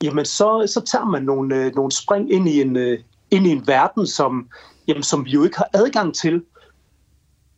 jamen 0.03 0.25
så, 0.25 0.63
så 0.67 0.81
tager 0.81 1.05
man 1.05 1.23
nogle, 1.23 1.55
øh, 1.55 1.75
nogle 1.75 1.91
spring 1.91 2.33
ind 2.33 2.49
i 2.49 2.61
en, 2.61 2.75
øh, 2.75 2.99
ind 3.31 3.47
i 3.47 3.49
en 3.49 3.67
verden, 3.67 4.07
som, 4.07 4.49
jamen, 4.87 5.03
som 5.03 5.25
vi 5.25 5.31
jo 5.31 5.43
ikke 5.43 5.57
har 5.57 5.69
adgang 5.73 6.15
til, 6.15 6.43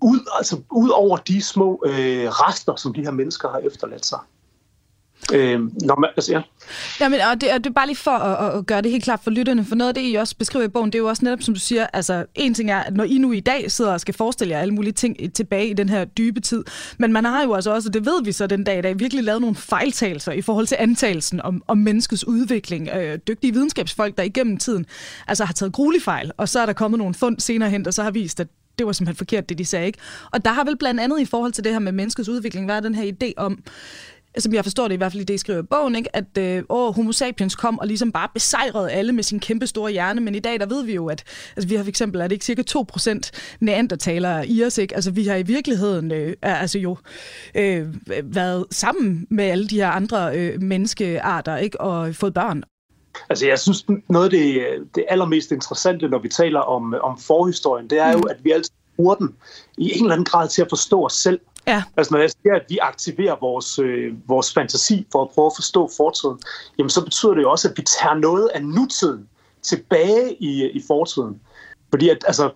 ud, 0.01 0.19
altså, 0.37 0.61
ud 0.71 0.89
over 0.89 1.17
de 1.17 1.41
små 1.41 1.83
øh, 1.85 2.27
rester, 2.29 2.75
som 2.75 2.93
de 2.93 3.01
her 3.01 3.11
mennesker 3.11 3.49
har 3.49 3.59
efterladt 3.59 4.05
sig. 4.05 4.19
Øh, 5.33 5.59
når 5.59 5.99
man, 5.99 6.09
altså, 6.17 6.31
ja. 6.31 6.41
Jamen, 6.99 7.19
og 7.31 7.41
det, 7.41 7.51
og 7.51 7.63
det 7.63 7.69
er 7.69 7.73
bare 7.73 7.87
lige 7.87 7.97
for 7.97 8.11
at, 8.11 8.57
at 8.57 8.65
gøre 8.65 8.81
det 8.81 8.91
helt 8.91 9.03
klart 9.03 9.19
for 9.23 9.31
lytterne, 9.31 9.65
for 9.65 9.75
noget 9.75 9.87
af 9.89 9.95
det, 9.95 10.11
I 10.11 10.15
også 10.15 10.35
beskriver 10.35 10.65
i 10.65 10.67
bogen, 10.67 10.91
det 10.91 10.95
er 10.95 10.99
jo 10.99 11.07
også 11.07 11.25
netop, 11.25 11.41
som 11.41 11.53
du 11.53 11.59
siger, 11.59 11.87
altså 11.93 12.25
en 12.35 12.53
ting 12.53 12.71
er, 12.71 12.77
at 12.77 12.95
når 12.95 13.03
I 13.03 13.17
nu 13.17 13.31
i 13.31 13.39
dag 13.39 13.71
sidder 13.71 13.93
og 13.93 14.01
skal 14.01 14.13
forestille 14.13 14.53
jer 14.53 14.61
alle 14.61 14.73
mulige 14.73 14.93
ting 14.93 15.33
tilbage 15.33 15.67
i 15.67 15.73
den 15.73 15.89
her 15.89 16.05
dybe 16.05 16.39
tid, 16.39 16.63
men 16.97 17.13
man 17.13 17.25
har 17.25 17.43
jo 17.43 17.53
altså 17.53 17.73
også, 17.73 17.89
og 17.89 17.93
det 17.93 18.05
ved 18.05 18.23
vi 18.23 18.31
så 18.31 18.47
den 18.47 18.63
dag 18.63 18.79
i 18.79 18.81
dag, 18.81 18.99
virkelig 18.99 19.23
lavet 19.23 19.41
nogle 19.41 19.55
fejltagelser 19.55 20.31
i 20.31 20.41
forhold 20.41 20.67
til 20.67 20.77
antagelsen 20.79 21.41
om, 21.41 21.63
om 21.67 21.77
menneskets 21.77 22.27
udvikling. 22.27 22.89
Øh, 22.89 23.19
dygtige 23.27 23.53
videnskabsfolk, 23.53 24.17
der 24.17 24.23
igennem 24.23 24.57
tiden 24.57 24.85
altså 25.27 25.45
har 25.45 25.53
taget 25.53 25.73
gruelig 25.73 26.01
fejl, 26.01 26.31
og 26.37 26.49
så 26.49 26.59
er 26.59 26.65
der 26.65 26.73
kommet 26.73 26.97
nogle 26.97 27.13
fund 27.13 27.39
senere 27.39 27.69
hen, 27.69 27.85
der 27.85 27.91
så 27.91 28.03
har 28.03 28.11
vist, 28.11 28.39
at 28.39 28.47
det 28.77 28.85
var 28.85 28.91
simpelthen 28.91 29.17
forkert, 29.17 29.49
det 29.49 29.57
de 29.57 29.65
sagde. 29.65 29.85
Ikke? 29.85 29.99
Og 30.31 30.45
der 30.45 30.51
har 30.51 30.63
vel 30.63 30.77
blandt 30.77 30.99
andet 30.99 31.19
i 31.19 31.25
forhold 31.25 31.51
til 31.51 31.63
det 31.63 31.71
her 31.71 31.79
med 31.79 31.91
menneskets 31.91 32.29
udvikling 32.29 32.67
været 32.67 32.83
den 32.83 32.95
her 32.95 33.11
idé 33.11 33.31
om, 33.37 33.59
som 34.39 34.53
jeg 34.53 34.65
forstår 34.65 34.87
det 34.87 34.93
i 34.93 34.97
hvert 34.97 35.11
fald 35.11 35.21
i 35.21 35.25
det, 35.25 35.33
I 35.33 35.37
skriver 35.37 35.59
i 35.59 35.65
bogen, 35.65 35.95
ikke? 35.95 36.15
at 36.15 36.37
øh, 36.37 36.63
åh, 36.69 36.95
homo 36.95 37.11
sapiens 37.11 37.55
kom 37.55 37.79
og 37.79 37.87
ligesom 37.87 38.11
bare 38.11 38.29
besejrede 38.33 38.91
alle 38.91 39.13
med 39.13 39.23
sin 39.23 39.39
kæmpe 39.39 39.67
store 39.67 39.91
hjerne, 39.91 40.21
men 40.21 40.35
i 40.35 40.39
dag 40.39 40.59
der 40.59 40.65
ved 40.65 40.83
vi 40.83 40.95
jo, 40.95 41.07
at 41.07 41.23
altså, 41.55 41.67
vi 41.67 41.75
har 41.75 41.83
for 41.83 41.89
eksempel, 41.89 42.21
er 42.21 42.27
det 42.27 42.31
ikke 42.31 42.45
cirka 42.45 42.63
2% 42.77 43.19
neandertalere 43.59 44.47
i 44.47 44.63
os, 44.63 44.77
ikke? 44.77 44.95
Altså 44.95 45.11
vi 45.11 45.27
har 45.27 45.35
i 45.35 45.43
virkeligheden 45.43 46.11
øh, 46.11 46.35
altså 46.41 46.79
jo 46.79 46.97
øh, 47.55 47.87
været 48.23 48.65
sammen 48.71 49.27
med 49.29 49.43
alle 49.43 49.67
de 49.67 49.75
her 49.75 49.89
andre 49.89 50.37
øh, 50.37 50.61
menneskearter, 50.61 51.57
ikke? 51.57 51.81
og 51.81 52.15
fået 52.15 52.33
børn. 52.33 52.63
Altså 53.29 53.47
jeg 53.47 53.59
synes, 53.59 53.85
noget 54.09 54.25
af 54.25 54.31
det, 54.31 54.63
det 54.95 55.05
allermest 55.09 55.51
interessante, 55.51 56.07
når 56.07 56.19
vi 56.19 56.29
taler 56.29 56.59
om, 56.59 56.95
om 57.03 57.17
forhistorien, 57.17 57.89
det 57.89 57.99
er 57.99 58.11
jo, 58.11 58.17
mm. 58.17 58.29
at 58.29 58.37
vi 58.43 58.51
altid 58.51 58.71
bruger 58.95 59.15
den 59.15 59.35
i 59.77 59.97
en 59.97 60.03
eller 60.03 60.13
anden 60.13 60.25
grad 60.25 60.47
til 60.47 60.61
at 60.61 60.67
forstå 60.69 61.05
os 61.05 61.13
selv. 61.13 61.39
Ja. 61.67 61.83
Altså 61.97 62.13
når 62.13 62.21
jeg 62.21 62.29
siger, 62.29 62.55
at 62.55 62.65
vi 62.69 62.77
aktiverer 62.81 63.35
vores, 63.41 63.79
øh, 63.79 64.13
vores 64.27 64.53
fantasi 64.53 65.07
for 65.11 65.21
at 65.21 65.29
prøve 65.29 65.45
at 65.45 65.51
forstå 65.55 65.89
fortiden, 65.97 66.39
jamen 66.77 66.89
så 66.89 67.03
betyder 67.03 67.33
det 67.33 67.41
jo 67.41 67.51
også, 67.51 67.69
at 67.69 67.77
vi 67.77 67.83
tager 68.01 68.15
noget 68.15 68.47
af 68.47 68.63
nutiden 68.63 69.29
tilbage 69.61 70.43
i, 70.43 70.69
i 70.69 70.83
fortiden. 70.87 71.41
Fordi 71.89 72.09
at, 72.09 72.23
altså, 72.27 72.51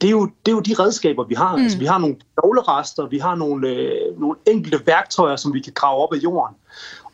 det, 0.00 0.06
er 0.06 0.10
jo, 0.10 0.24
det 0.24 0.52
er 0.52 0.56
jo 0.56 0.60
de 0.60 0.74
redskaber, 0.74 1.24
vi 1.24 1.34
har. 1.34 1.56
Mm. 1.56 1.62
Altså, 1.62 1.78
vi 1.78 1.84
har 1.84 1.98
nogle 1.98 2.16
knoglerester, 2.36 3.06
vi 3.06 3.18
har 3.18 3.34
nogle, 3.34 3.68
øh, 3.68 4.20
nogle 4.20 4.36
enkelte 4.46 4.86
værktøjer, 4.86 5.36
som 5.36 5.54
vi 5.54 5.60
kan 5.60 5.72
grave 5.72 6.02
op 6.02 6.12
af 6.12 6.18
jorden. 6.18 6.56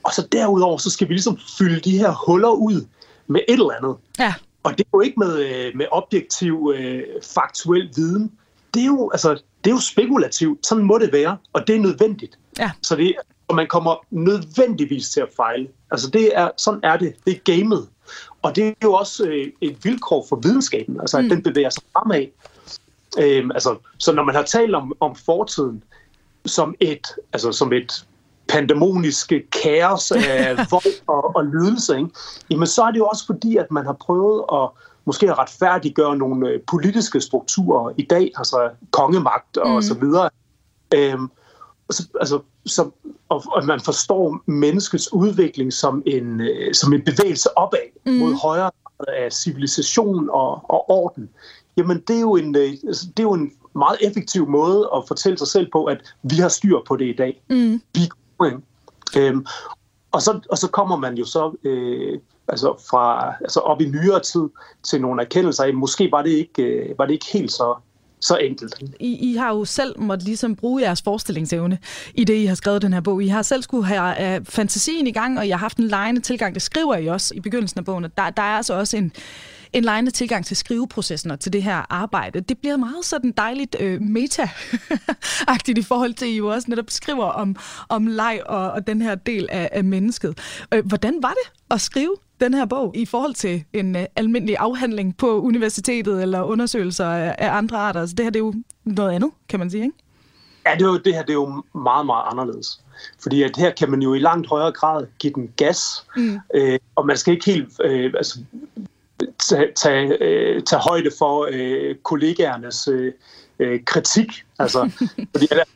Og 0.02 0.12
så 0.12 0.26
derudover, 0.32 0.78
så 0.78 0.90
skal 0.90 1.08
vi 1.08 1.14
ligesom 1.14 1.38
fylde 1.58 1.80
de 1.80 1.98
her 1.98 2.26
huller 2.26 2.50
ud 2.50 2.86
med 3.26 3.40
et 3.48 3.52
eller 3.52 3.70
andet. 3.70 3.96
Ja. 4.18 4.34
Og 4.62 4.78
det 4.78 4.80
er 4.80 4.88
jo 4.94 5.00
ikke 5.00 5.18
med, 5.18 5.38
øh, 5.38 5.76
med 5.76 5.86
objektiv, 5.90 6.72
øh, 6.76 7.02
faktuel 7.34 7.90
viden. 7.96 8.32
Det 8.74 8.82
er, 8.82 8.86
jo, 8.86 9.10
altså, 9.10 9.42
det 9.64 9.70
er 9.70 9.74
jo 9.74 9.80
spekulativt. 9.80 10.66
Sådan 10.66 10.84
må 10.84 10.98
det 10.98 11.12
være, 11.12 11.36
og 11.52 11.66
det 11.66 11.76
er 11.76 11.80
nødvendigt. 11.80 12.38
Ja. 12.58 12.70
Så 12.82 12.96
det, 12.96 13.14
og 13.48 13.56
man 13.56 13.66
kommer 13.66 13.94
nødvendigvis 14.10 15.10
til 15.10 15.20
at 15.20 15.28
fejle. 15.36 15.68
Altså 15.90 16.10
det 16.10 16.30
er, 16.38 16.50
sådan 16.56 16.80
er 16.82 16.96
det. 16.96 17.14
Det 17.26 17.36
er 17.36 17.58
gamet. 17.58 17.88
Og 18.42 18.56
det 18.56 18.68
er 18.68 18.72
jo 18.82 18.92
også 18.92 19.24
øh, 19.24 19.46
et 19.60 19.84
vilkår 19.84 20.26
for 20.28 20.36
videnskaben, 20.36 21.00
altså 21.00 21.18
at 21.18 21.24
mm. 21.24 21.30
den 21.30 21.42
bevæger 21.42 21.70
sig 21.70 21.82
fremad. 21.92 22.26
Øhm, 23.18 23.50
altså, 23.50 23.76
så 23.98 24.12
når 24.12 24.24
man 24.24 24.34
har 24.34 24.42
talt 24.42 24.74
om, 24.74 24.92
om 25.00 25.16
fortiden 25.16 25.84
som 26.46 26.74
et, 26.80 27.06
altså 27.32 27.52
som 27.52 27.72
et 27.72 28.06
pandemoniske 28.48 29.42
kaos 29.62 30.10
af 30.10 30.56
vold 30.70 31.06
og, 31.06 31.36
og 31.36 31.44
lidelse, 31.44 31.96
ikke? 31.96 32.10
jamen 32.50 32.66
så 32.66 32.82
er 32.82 32.90
det 32.90 32.98
jo 32.98 33.06
også 33.06 33.26
fordi, 33.26 33.56
at 33.56 33.70
man 33.70 33.86
har 33.86 33.92
prøvet 33.92 34.44
at 34.52 34.68
måske 35.04 35.34
retfærdiggøre 35.34 36.16
nogle 36.16 36.48
øh, 36.48 36.60
politiske 36.66 37.20
strukturer 37.20 37.92
i 37.96 38.02
dag, 38.02 38.32
altså 38.36 38.70
kongemagt 38.90 39.56
og 39.56 39.74
mm. 39.74 39.82
så 39.82 39.94
videre. 39.94 40.30
Øhm, 40.94 41.30
så, 41.90 42.08
altså, 42.20 42.40
så, 42.66 42.90
og, 43.28 43.42
og 43.46 43.64
man 43.64 43.80
forstår 43.80 44.42
menneskets 44.46 45.12
udvikling 45.12 45.72
som 45.72 46.02
en, 46.06 46.40
øh, 46.40 46.74
som 46.74 46.92
en 46.92 47.04
bevægelse 47.04 47.58
opad 47.58 47.88
mm. 48.06 48.12
mod 48.12 48.34
højere 48.34 48.70
af 49.08 49.32
civilisation 49.32 50.30
og, 50.30 50.70
og 50.70 50.90
orden. 50.90 51.30
Jamen 51.76 52.02
det 52.08 52.16
er, 52.16 52.20
jo 52.20 52.36
en, 52.36 52.56
øh, 52.56 52.72
altså, 52.86 53.06
det 53.06 53.18
er 53.18 53.22
jo 53.22 53.32
en 53.32 53.52
meget 53.74 53.98
effektiv 54.00 54.48
måde 54.48 54.90
at 54.96 55.02
fortælle 55.08 55.38
sig 55.38 55.48
selv 55.48 55.70
på, 55.72 55.84
at 55.84 56.14
vi 56.22 56.36
har 56.36 56.48
styr 56.48 56.78
på 56.86 56.96
det 56.96 57.04
i 57.04 57.16
dag. 57.16 57.42
Mm. 57.50 57.82
Vi 57.94 58.10
Øhm, 59.16 59.46
og, 60.12 60.22
så, 60.22 60.40
og 60.50 60.58
så 60.58 60.68
kommer 60.68 60.96
man 60.96 61.14
jo 61.14 61.24
så 61.24 61.56
øh, 61.64 62.18
altså 62.48 62.84
fra 62.90 63.34
altså 63.40 63.60
op 63.60 63.80
i 63.80 63.84
nyere 63.84 64.20
tid 64.20 64.48
til 64.82 65.00
nogle 65.00 65.22
erkendelser 65.22 65.64
af, 65.64 65.74
måske 65.74 66.08
var 66.12 66.22
det 66.22 66.30
ikke, 66.30 66.62
øh, 66.62 66.98
var 66.98 67.06
det 67.06 67.12
ikke 67.12 67.26
helt 67.32 67.52
så, 67.52 67.74
så 68.20 68.36
enkelt. 68.36 68.74
I, 69.00 69.32
I 69.32 69.36
har 69.36 69.54
jo 69.54 69.64
selv 69.64 70.00
måtte 70.00 70.24
ligesom 70.24 70.56
bruge 70.56 70.82
jeres 70.82 71.02
forestillingsevne 71.02 71.78
i 72.14 72.24
det, 72.24 72.34
I 72.34 72.44
har 72.44 72.54
skrevet 72.54 72.82
den 72.82 72.92
her 72.92 73.00
bog. 73.00 73.22
I 73.22 73.28
har 73.28 73.42
selv 73.42 73.62
skulle 73.62 73.86
have 73.86 74.38
uh, 74.38 74.46
fantasien 74.46 75.06
i 75.06 75.12
gang, 75.12 75.38
og 75.38 75.48
jeg 75.48 75.56
har 75.56 75.64
haft 75.64 75.78
en 75.78 75.88
lejende 75.88 76.20
tilgang. 76.20 76.54
Det 76.54 76.62
skriver 76.62 76.96
I 76.96 77.06
også 77.06 77.34
i 77.34 77.40
begyndelsen 77.40 77.78
af 77.78 77.84
bogen. 77.84 78.02
Der, 78.02 78.30
der 78.30 78.42
er 78.42 78.56
altså 78.56 78.74
også 78.74 78.96
en, 78.96 79.12
en 79.72 79.84
lejende 79.84 80.10
tilgang 80.10 80.46
til 80.46 80.56
skriveprocessen 80.56 81.30
og 81.30 81.40
til 81.40 81.52
det 81.52 81.62
her 81.62 81.86
arbejde. 81.90 82.40
Det 82.40 82.58
bliver 82.58 82.76
meget 82.76 83.04
sådan 83.04 83.32
dejligt 83.32 83.76
øh, 83.80 84.00
meta-agtigt 84.00 85.78
i 85.78 85.82
forhold 85.82 86.14
til, 86.14 86.24
at 86.24 86.30
I 86.30 86.36
jo 86.36 86.46
også 86.46 86.70
netop 86.70 86.84
skriver 86.88 87.24
om, 87.24 87.56
om 87.88 88.06
leg 88.06 88.40
og, 88.46 88.70
og 88.70 88.86
den 88.86 89.02
her 89.02 89.14
del 89.14 89.48
af, 89.50 89.68
af 89.72 89.84
mennesket. 89.84 90.38
Øh, 90.74 90.86
hvordan 90.86 91.18
var 91.22 91.30
det 91.30 91.52
at 91.70 91.80
skrive 91.80 92.16
den 92.40 92.54
her 92.54 92.64
bog 92.64 92.96
i 92.96 93.06
forhold 93.06 93.34
til 93.34 93.64
en 93.72 93.96
uh, 93.96 94.02
almindelig 94.16 94.56
afhandling 94.58 95.16
på 95.16 95.40
universitetet 95.40 96.22
eller 96.22 96.42
undersøgelser 96.42 97.06
af, 97.06 97.34
af 97.38 97.56
andre 97.56 97.76
arter? 97.76 98.00
Altså, 98.00 98.16
det 98.16 98.24
her 98.24 98.30
det 98.30 98.38
er 98.38 98.44
jo 98.44 98.54
noget 98.84 99.10
andet, 99.10 99.30
kan 99.48 99.58
man 99.58 99.70
sige, 99.70 99.82
ikke? 99.82 99.96
Ja, 100.66 100.74
det, 100.74 100.82
er 100.82 100.86
jo, 100.86 100.98
det 100.98 101.14
her 101.14 101.22
det 101.22 101.30
er 101.30 101.34
jo 101.34 101.62
meget, 101.74 102.06
meget 102.06 102.24
anderledes. 102.30 102.80
Fordi 103.22 103.42
at 103.42 103.56
her 103.56 103.70
kan 103.70 103.90
man 103.90 104.02
jo 104.02 104.14
i 104.14 104.18
langt 104.18 104.48
højere 104.48 104.72
grad 104.72 105.06
give 105.18 105.32
den 105.32 105.48
gas, 105.56 106.06
mm. 106.16 106.38
øh, 106.54 106.78
og 106.94 107.06
man 107.06 107.16
skal 107.16 107.34
ikke 107.34 107.50
helt 107.50 107.80
øh, 107.84 108.12
altså, 108.16 108.38
tage, 109.48 109.72
tage, 109.76 110.22
øh, 110.22 110.62
tage 110.62 110.80
højde 110.80 111.10
for 111.18 111.48
øh, 111.50 111.94
kollegaernes 111.94 112.88
øh, 112.88 113.12
øh, 113.58 113.84
kritik. 113.84 114.44
Altså, 114.58 114.90
fordi 115.34 115.48
at, 115.50 115.68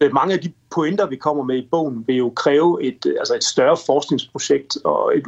at 0.00 0.12
mange 0.12 0.34
af 0.34 0.40
de 0.40 0.52
pointer, 0.74 1.06
vi 1.06 1.16
kommer 1.16 1.44
med 1.44 1.56
i 1.56 1.68
bogen, 1.70 2.04
vil 2.06 2.16
jo 2.16 2.32
kræve 2.36 2.84
et, 2.84 3.06
altså 3.18 3.34
et 3.34 3.44
større 3.44 3.76
forskningsprojekt 3.86 4.76
og 4.84 5.16
et 5.16 5.24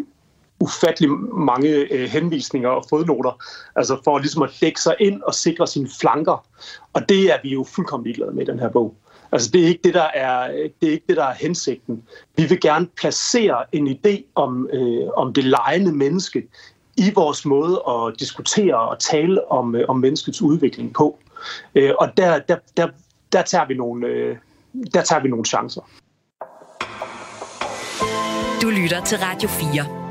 ufattelig 0.60 1.10
mange 1.34 1.68
øh, 1.68 2.08
henvisninger 2.08 2.68
og 2.68 2.84
fodnoter, 2.88 3.42
altså 3.76 4.00
for 4.04 4.18
ligesom 4.18 4.42
at 4.42 4.50
dække 4.60 4.80
sig 4.80 4.96
ind 5.00 5.22
og 5.22 5.34
sikre 5.34 5.66
sine 5.66 5.88
flanker. 6.00 6.46
Og 6.92 7.08
det 7.08 7.32
er 7.32 7.36
vi 7.42 7.48
jo 7.52 7.64
fuldkommen 7.64 8.04
ligeglade 8.04 8.32
med 8.32 8.42
i 8.42 8.50
den 8.50 8.58
her 8.58 8.68
bog. 8.68 8.94
Altså 9.32 9.50
det 9.50 9.62
er 9.62 9.66
ikke 9.66 9.80
det, 9.84 9.94
der 9.94 10.08
er, 10.14 10.52
det 10.52 10.88
er, 10.88 10.92
ikke 10.92 11.04
det, 11.08 11.16
der 11.16 11.24
er 11.24 11.34
hensigten. 11.34 12.02
Vi 12.36 12.44
vil 12.46 12.60
gerne 12.60 12.86
placere 12.86 13.64
en 13.72 13.88
idé 13.88 14.22
om, 14.34 14.68
øh, 14.72 15.08
om 15.16 15.32
det 15.32 15.44
lejende 15.44 15.92
menneske 15.92 16.48
i 16.96 17.12
vores 17.14 17.44
måde 17.44 17.82
at 17.88 18.20
diskutere 18.20 18.80
og 18.88 18.98
tale 18.98 19.50
om, 19.50 19.74
øh, 19.74 19.84
om 19.88 19.96
menneskets 19.96 20.42
udvikling 20.42 20.94
på. 20.94 21.18
Øh, 21.74 21.92
og 21.98 22.16
der, 22.16 22.38
der, 22.38 22.56
der, 22.76 22.88
der, 23.32 23.42
tager 23.42 23.66
vi 23.66 23.74
nogle, 23.74 24.06
øh, 24.06 24.36
der 24.94 25.02
tager 25.02 25.22
vi 25.22 25.28
nogle 25.28 25.44
chancer. 25.44 25.80
Du 28.62 28.70
lytter 28.70 29.04
til 29.04 29.18
Radio 29.18 29.48
4. 29.48 30.02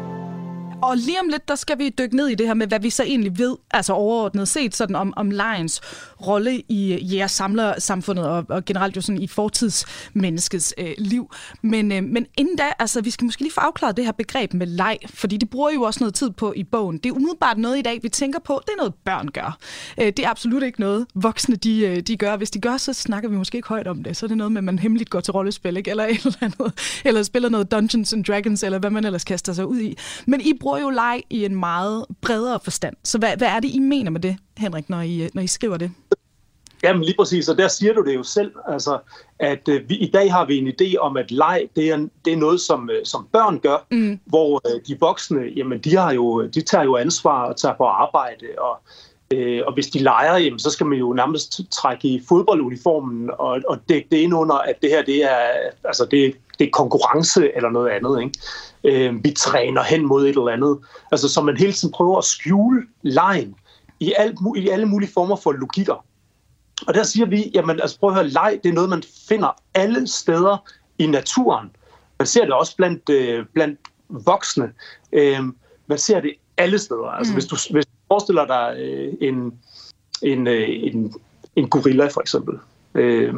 Og 0.84 0.98
lige 0.98 1.20
om 1.20 1.28
lidt, 1.28 1.48
der 1.48 1.56
skal 1.56 1.78
vi 1.80 1.90
dykke 1.90 2.16
ned 2.16 2.28
i 2.28 2.36
det 2.36 2.48
her 2.48 2.54
med, 2.54 2.68
hvad 2.68 2.80
vi 2.80 2.90
så 2.90 3.04
egentlig 3.04 3.38
ved, 3.38 3.58
altså 3.72 3.94
overordnet 3.94 4.48
set, 4.48 4.76
sådan 4.76 4.96
om, 4.96 5.14
om 5.18 5.32
lejens 5.32 5.82
rolle 6.28 6.62
i 6.70 7.24
samler 7.28 7.80
samfundet 7.80 8.28
og, 8.28 8.46
og 8.50 8.66
generelt 8.66 8.96
jo 8.96 9.02
sådan 9.02 9.22
i 9.22 9.28
fortidsmenneskets 9.28 10.74
øh, 10.78 10.94
liv. 10.98 11.32
Men, 11.62 11.92
øh, 11.92 12.04
men 12.04 12.26
inden 12.38 12.56
da, 12.56 12.64
altså 12.80 13.02
vi 13.02 13.10
skal 13.10 13.26
måske 13.26 13.42
lige 13.42 13.54
få 13.54 13.62
afklaret 13.62 13.98
det 13.98 14.06
her 14.06 14.12
begreb 14.12 14.54
med 14.54 14.68
leg, 14.68 14.98
fordi 15.10 15.38
det 15.38 15.50
bruger 15.50 15.72
jo 15.72 15.82
også 15.82 16.00
noget 16.00 16.14
tid 16.14 16.30
på 16.30 16.54
i 16.56 16.64
bogen. 16.64 16.98
Det 16.98 17.10
er 17.10 17.14
umiddelbart 17.14 17.58
noget 17.58 17.80
i 17.80 17.82
dag, 17.82 18.00
vi 18.04 18.10
tænker 18.10 18.40
på, 18.40 18.62
det 18.66 18.72
er 18.72 18.78
noget 18.78 18.94
børn 19.06 19.28
gør. 19.28 19.58
Øh, 20.00 20.06
det 20.06 20.20
er 20.20 20.30
absolut 20.30 20.64
ikke 20.64 20.80
noget, 20.80 21.06
voksne 21.16 21.56
de, 21.56 21.80
øh, 21.80 22.00
de 22.00 22.18
gør. 22.18 22.38
Hvis 22.38 22.52
de 22.52 22.60
gør, 22.60 22.78
så 22.78 22.94
snakker 22.94 23.30
vi 23.30 23.38
måske 23.38 23.56
ikke 23.56 23.68
højt 23.68 23.88
om 23.88 24.04
det. 24.04 24.18
Så 24.18 24.26
er 24.26 24.28
det 24.28 24.38
noget 24.38 24.52
med, 24.52 24.60
at 24.60 24.64
man 24.64 24.80
hemmeligt 24.80 25.10
går 25.10 25.20
til 25.20 25.32
rollespil, 25.32 25.78
ikke? 25.78 25.92
Eller, 25.92 26.04
eller, 26.26 26.34
andet, 26.42 27.02
eller 27.06 27.24
spiller 27.24 27.50
noget 27.50 27.72
Dungeons 27.72 28.14
and 28.14 28.26
Dragons, 28.26 28.64
eller 28.64 28.80
hvad 28.80 28.90
man 28.90 29.06
ellers 29.06 29.24
kaster 29.24 29.54
sig 29.54 29.66
ud 29.66 29.80
i. 29.80 29.98
Men 30.26 30.42
I 30.42 30.54
bruger 30.60 30.80
jo 30.80 30.90
leg 30.90 31.22
i 31.30 31.46
en 31.46 31.56
meget 31.56 32.06
bredere 32.22 32.60
forstand. 32.64 32.96
Så 33.04 33.18
hvad, 33.18 33.38
hvad 33.38 33.48
er 33.48 33.60
det, 33.60 33.70
I 33.70 33.80
mener 33.80 34.12
med 34.12 34.20
det, 34.20 34.38
Henrik, 34.58 34.90
når 34.90 35.02
I, 35.02 35.30
når 35.34 35.42
I 35.42 35.48
skriver 35.48 35.78
det? 35.78 35.92
Jamen 36.84 37.04
lige 37.04 37.16
præcis, 37.20 37.50
og 37.50 37.58
der 37.58 37.68
siger 37.68 37.94
du 37.94 38.04
det 38.04 38.16
jo 38.16 38.24
selv, 38.24 38.52
altså, 38.68 39.00
at 39.40 39.68
øh, 39.70 39.90
vi, 39.90 39.96
i 39.96 40.12
dag 40.12 40.32
har 40.32 40.46
vi 40.46 40.58
en 40.58 40.68
idé 40.68 40.98
om, 40.98 41.18
at 41.18 41.32
leg, 41.32 41.68
det 41.76 41.90
er, 41.90 42.08
det 42.26 42.34
er 42.34 42.38
noget, 42.38 42.62
som, 42.62 42.90
øh, 42.90 43.06
som 43.06 43.28
børn 43.32 43.60
gør, 43.60 43.86
mm. 43.92 44.20
hvor 44.26 44.62
øh, 44.66 44.82
de 44.88 45.00
voksne, 45.00 45.42
jamen 45.56 45.80
de, 45.80 45.96
har 45.96 46.14
jo, 46.14 46.48
de 46.48 46.62
tager 46.62 46.84
jo 46.84 46.96
ansvar 46.96 47.46
og 47.46 47.58
tager 47.58 47.76
på 47.76 47.86
arbejde, 47.86 48.46
og, 48.58 48.78
øh, 49.34 49.62
og 49.68 49.74
hvis 49.74 49.88
de 49.88 50.00
leger, 50.00 50.38
jamen, 50.38 50.60
så 50.60 50.70
skal 50.70 50.86
man 50.86 51.00
jo 51.00 51.14
nærmest 51.14 51.62
trække 51.72 52.08
i 52.08 52.24
fodbolduniformen 52.28 53.30
og, 53.40 53.62
og 53.68 53.78
dække 53.90 54.08
det 54.12 54.18
ind 54.18 54.34
under, 54.34 54.56
at 54.56 54.76
det 54.82 54.90
her 54.90 55.04
det 55.04 55.24
er, 55.24 55.38
altså 55.84 56.08
det, 56.12 56.36
det 56.60 56.68
er 56.68 56.72
konkurrence 56.72 57.56
eller 57.56 57.70
noget 57.70 57.90
andet. 57.90 58.22
Ikke? 58.22 58.40
øh, 58.84 59.24
vi 59.24 59.32
træner 59.32 59.84
hen 59.84 60.06
mod 60.06 60.24
et 60.24 60.30
eller 60.30 60.50
andet. 60.50 60.80
Altså, 61.12 61.30
så 61.30 61.42
man 61.42 61.58
hele 61.58 61.74
tiden 61.74 61.94
prøver 61.94 62.18
at 62.18 62.24
skjule 62.24 62.84
lejen 63.02 63.56
i, 64.02 64.14
alt, 64.18 64.40
i 64.58 64.70
alle 64.70 64.86
mulige 64.86 65.12
former 65.14 65.36
for 65.36 65.52
logikker. 65.52 66.06
Og 66.88 66.94
der 66.94 67.04
siger 67.04 67.26
vi, 67.26 67.52
jamen 67.54 67.80
altså 67.80 68.00
prøv 68.00 68.10
at 68.10 68.16
høre, 68.16 68.28
leg, 68.28 68.60
det 68.64 68.70
er 68.70 68.74
noget, 68.74 68.90
man 68.90 69.04
finder 69.30 69.62
alle 69.74 70.08
steder 70.08 70.58
i 70.98 71.08
naturen. 71.08 71.70
Man 72.20 72.26
ser 72.26 72.46
det 72.46 72.54
også 72.54 72.76
blandt, 72.76 73.10
øh, 73.10 73.46
blandt 73.54 73.80
voksne. 74.10 74.72
Øh, 75.14 75.40
man 75.88 75.98
ser 75.98 76.20
det 76.20 76.34
alle 76.58 76.80
steder. 76.80 77.08
Altså, 77.08 77.32
mm. 77.32 77.36
hvis, 77.36 77.46
du, 77.46 77.56
hvis 77.72 77.86
du 77.86 77.92
forestiller 78.08 78.46
dig 78.46 78.76
øh, 78.80 79.14
en, 79.22 79.54
en, 80.22 80.48
øh, 80.48 80.70
en, 80.70 81.14
en 81.56 81.70
gorilla, 81.70 82.08
for 82.08 82.22
eksempel. 82.22 82.60
Øh, 82.96 83.34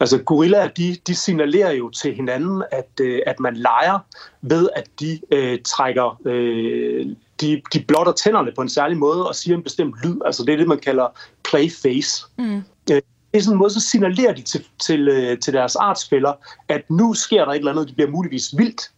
altså, 0.00 0.18
gorillaer, 0.18 0.68
de, 0.68 0.96
de 1.06 1.14
signalerer 1.14 1.72
jo 1.72 1.90
til 1.90 2.14
hinanden, 2.14 2.62
at, 2.72 2.90
øh, 3.00 3.20
at 3.26 3.40
man 3.40 3.56
leger 3.56 3.98
ved, 4.42 4.68
at 4.76 4.88
de 5.00 5.20
øh, 5.32 5.58
trækker... 5.64 6.20
Øh, 6.24 7.06
de, 7.40 7.62
de 7.72 7.84
blotter 7.88 8.12
tænderne 8.12 8.52
på 8.56 8.62
en 8.62 8.68
særlig 8.68 8.98
måde 8.98 9.28
og 9.28 9.34
siger 9.34 9.56
en 9.56 9.62
bestemt 9.62 9.94
lyd. 10.04 10.16
Altså 10.24 10.44
det 10.44 10.52
er 10.52 10.56
det, 10.56 10.68
man 10.68 10.78
kalder 10.78 11.06
play 11.44 11.70
face. 11.82 12.26
Mm. 12.38 12.56
Øh, 12.90 13.02
det 13.32 13.38
er 13.38 13.40
sådan 13.40 13.54
en 13.54 13.58
måde, 13.58 13.70
så 13.70 13.80
signalerer 13.80 14.34
de 14.34 14.42
til, 14.42 14.64
til, 14.78 15.08
øh, 15.08 15.38
til 15.38 15.52
deres 15.52 15.76
artsfælder, 15.76 16.32
at 16.68 16.90
nu 16.90 17.14
sker 17.14 17.44
der 17.44 17.52
et 17.52 17.58
eller 17.58 17.70
andet, 17.70 17.86
det 17.86 17.94
bliver 17.94 18.10
muligvis 18.10 18.58
vildt. 18.58 18.90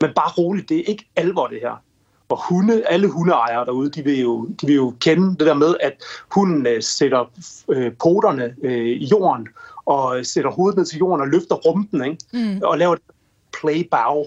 Men 0.00 0.10
bare 0.16 0.30
roligt, 0.38 0.68
det 0.68 0.78
er 0.78 0.82
ikke 0.86 1.08
alvor 1.16 1.46
det 1.46 1.58
her. 1.62 1.82
Og 2.28 2.48
hunde, 2.48 2.86
alle 2.86 3.08
hundeejere 3.08 3.64
derude, 3.64 3.90
de 3.90 4.04
vil, 4.04 4.20
jo, 4.20 4.46
de 4.60 4.66
vil 4.66 4.74
jo 4.76 4.94
kende 5.00 5.28
det 5.28 5.46
der 5.46 5.54
med, 5.54 5.74
at 5.80 5.92
hunden 6.34 6.66
øh, 6.66 6.82
sætter 6.82 7.30
øh, 7.68 7.92
poterne 7.92 8.54
øh, 8.62 8.86
i 8.86 9.04
jorden, 9.04 9.48
og 9.84 10.26
sætter 10.26 10.50
hovedet 10.50 10.76
ned 10.76 10.86
til 10.86 10.98
jorden 10.98 11.20
og 11.20 11.28
løfter 11.28 11.54
rumpen, 11.54 12.04
ikke? 12.04 12.18
Mm. 12.32 12.60
og 12.62 12.78
laver 12.78 12.96
play 13.60 13.88
bow. 13.90 14.24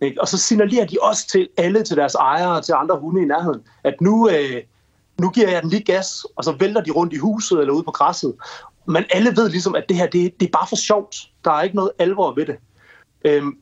Ikke? 0.00 0.20
Og 0.20 0.28
så 0.28 0.38
signalerer 0.38 0.86
de 0.86 0.96
også 1.02 1.26
til 1.28 1.48
alle, 1.56 1.82
til 1.82 1.96
deres 1.96 2.14
ejere 2.14 2.56
og 2.56 2.64
til 2.64 2.72
andre 2.72 2.98
hunde 2.98 3.22
i 3.22 3.24
nærheden, 3.24 3.60
at 3.84 4.00
nu, 4.00 4.30
øh, 4.30 4.62
nu 5.20 5.30
giver 5.30 5.50
jeg 5.50 5.62
den 5.62 5.70
lige 5.70 5.84
gas, 5.84 6.24
og 6.36 6.44
så 6.44 6.52
vælter 6.52 6.80
de 6.80 6.90
rundt 6.90 7.12
i 7.12 7.16
huset 7.16 7.60
eller 7.60 7.74
ude 7.74 7.82
på 7.82 7.90
græsset. 7.90 8.34
Men 8.86 9.04
alle 9.10 9.36
ved 9.36 9.48
ligesom, 9.48 9.74
at 9.74 9.84
det 9.88 9.96
her, 9.96 10.06
det, 10.06 10.40
det 10.40 10.46
er 10.46 10.50
bare 10.50 10.66
for 10.68 10.76
sjovt. 10.76 11.16
Der 11.44 11.50
er 11.50 11.62
ikke 11.62 11.76
noget 11.76 11.90
alvor 11.98 12.34
ved 12.34 12.46
det. 12.46 12.56
Øhm, 13.24 13.58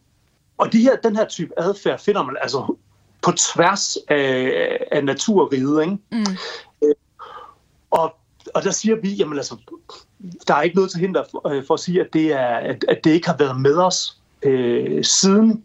og 0.58 0.72
de 0.72 0.82
her, 0.82 0.96
den 0.96 1.16
her 1.16 1.24
type 1.24 1.52
adfærd 1.56 1.98
finder 2.00 2.22
man 2.22 2.36
altså 2.42 2.76
på 3.22 3.32
tværs 3.32 3.96
af, 4.08 4.78
af 4.92 5.04
naturriget. 5.04 5.82
Ikke? 5.82 5.98
Mm. 6.12 6.36
Øh, 6.84 6.94
og, 7.90 8.14
og 8.54 8.62
der 8.62 8.70
siger 8.70 8.96
vi, 8.96 9.10
jamen 9.10 9.38
altså, 9.38 9.56
der 10.48 10.54
er 10.54 10.62
ikke 10.62 10.76
noget 10.76 10.90
til 10.90 11.00
hinder 11.00 11.24
for, 11.30 11.48
øh, 11.48 11.64
for 11.66 11.74
at 11.74 11.80
sige, 11.80 12.00
at 12.00 12.08
det, 12.12 12.32
er, 12.32 12.46
at, 12.46 12.84
at 12.88 13.04
det 13.04 13.10
ikke 13.10 13.26
har 13.26 13.36
været 13.36 13.60
med 13.60 13.76
os 13.76 14.20
øh, 14.42 15.04
siden 15.04 15.64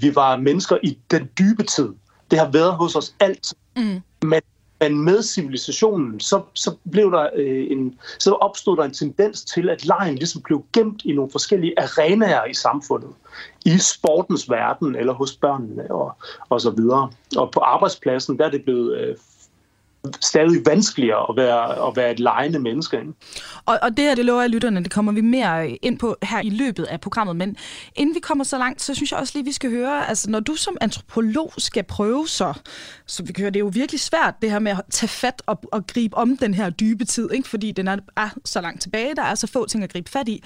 vi 0.00 0.14
var 0.14 0.36
mennesker 0.36 0.78
i 0.82 0.98
den 1.10 1.28
dybe 1.38 1.62
tid. 1.62 1.88
Det 2.30 2.38
har 2.38 2.50
været 2.50 2.72
hos 2.72 2.96
os 2.96 3.14
alt. 3.20 3.54
Mm. 3.76 4.00
Men, 4.22 4.40
men 4.80 5.04
med 5.04 5.22
civilisationen, 5.22 6.20
så, 6.20 6.42
så, 6.54 6.74
blev 6.92 7.12
der, 7.12 7.28
øh, 7.36 7.66
en, 7.70 7.98
så 8.18 8.32
opstod 8.32 8.76
der 8.76 8.84
en 8.84 8.94
tendens 8.94 9.44
til, 9.44 9.70
at 9.70 9.84
lejen 9.84 10.14
ligesom 10.14 10.42
blev 10.42 10.64
gemt 10.72 11.02
i 11.04 11.12
nogle 11.12 11.30
forskellige 11.30 11.74
arenaer 11.80 12.44
i 12.44 12.54
samfundet. 12.54 13.10
I 13.64 13.78
sportens 13.78 14.50
verden, 14.50 14.96
eller 14.96 15.12
hos 15.12 15.36
børnene, 15.36 15.90
og, 15.90 16.16
og 16.48 16.60
så 16.60 16.70
videre. 16.70 17.10
Og 17.36 17.50
på 17.50 17.60
arbejdspladsen, 17.60 18.38
der 18.38 18.46
er 18.46 18.50
det 18.50 18.64
blevet 18.64 18.98
øh, 18.98 19.16
stadig 20.20 20.66
vanskeligere 20.66 21.26
at 21.28 21.36
være, 21.36 21.88
at 21.88 21.96
være 21.96 22.10
et 22.10 22.20
lejende 22.20 22.58
menneske. 22.58 22.98
Ikke? 22.98 23.12
Og, 23.66 23.78
og 23.82 23.96
det 23.96 24.04
her, 24.04 24.14
det 24.14 24.24
lover 24.24 24.40
jeg 24.40 24.50
lytterne, 24.50 24.82
det 24.82 24.90
kommer 24.90 25.12
vi 25.12 25.20
mere 25.20 25.70
ind 25.70 25.98
på 25.98 26.16
her 26.22 26.40
i 26.40 26.50
løbet 26.50 26.84
af 26.84 27.00
programmet. 27.00 27.36
Men 27.36 27.56
inden 27.96 28.14
vi 28.14 28.20
kommer 28.20 28.44
så 28.44 28.58
langt, 28.58 28.82
så 28.82 28.94
synes 28.94 29.10
jeg 29.10 29.20
også 29.20 29.32
lige, 29.34 29.44
vi 29.44 29.52
skal 29.52 29.70
høre, 29.70 30.08
altså 30.08 30.30
når 30.30 30.40
du 30.40 30.54
som 30.54 30.76
antropolog 30.80 31.52
skal 31.58 31.82
prøve 31.84 32.28
så, 32.28 32.52
så 33.06 33.22
vi 33.22 33.32
kan 33.32 33.42
høre, 33.42 33.50
det 33.50 33.56
er 33.56 33.64
jo 33.64 33.70
virkelig 33.74 34.00
svært 34.00 34.34
det 34.42 34.50
her 34.50 34.58
med 34.58 34.72
at 34.72 34.80
tage 34.90 35.08
fat 35.08 35.42
og, 35.46 35.60
og 35.72 35.86
gribe 35.86 36.16
om 36.16 36.36
den 36.36 36.54
her 36.54 36.70
dybe 36.70 37.04
tid, 37.04 37.30
ikke? 37.32 37.48
fordi 37.48 37.72
den 37.72 37.88
er, 37.88 37.96
er 38.16 38.28
så 38.44 38.60
langt 38.60 38.82
tilbage, 38.82 39.14
der 39.16 39.22
er 39.22 39.34
så 39.34 39.46
få 39.46 39.66
ting 39.66 39.84
at 39.84 39.92
gribe 39.92 40.10
fat 40.10 40.28
i. 40.28 40.42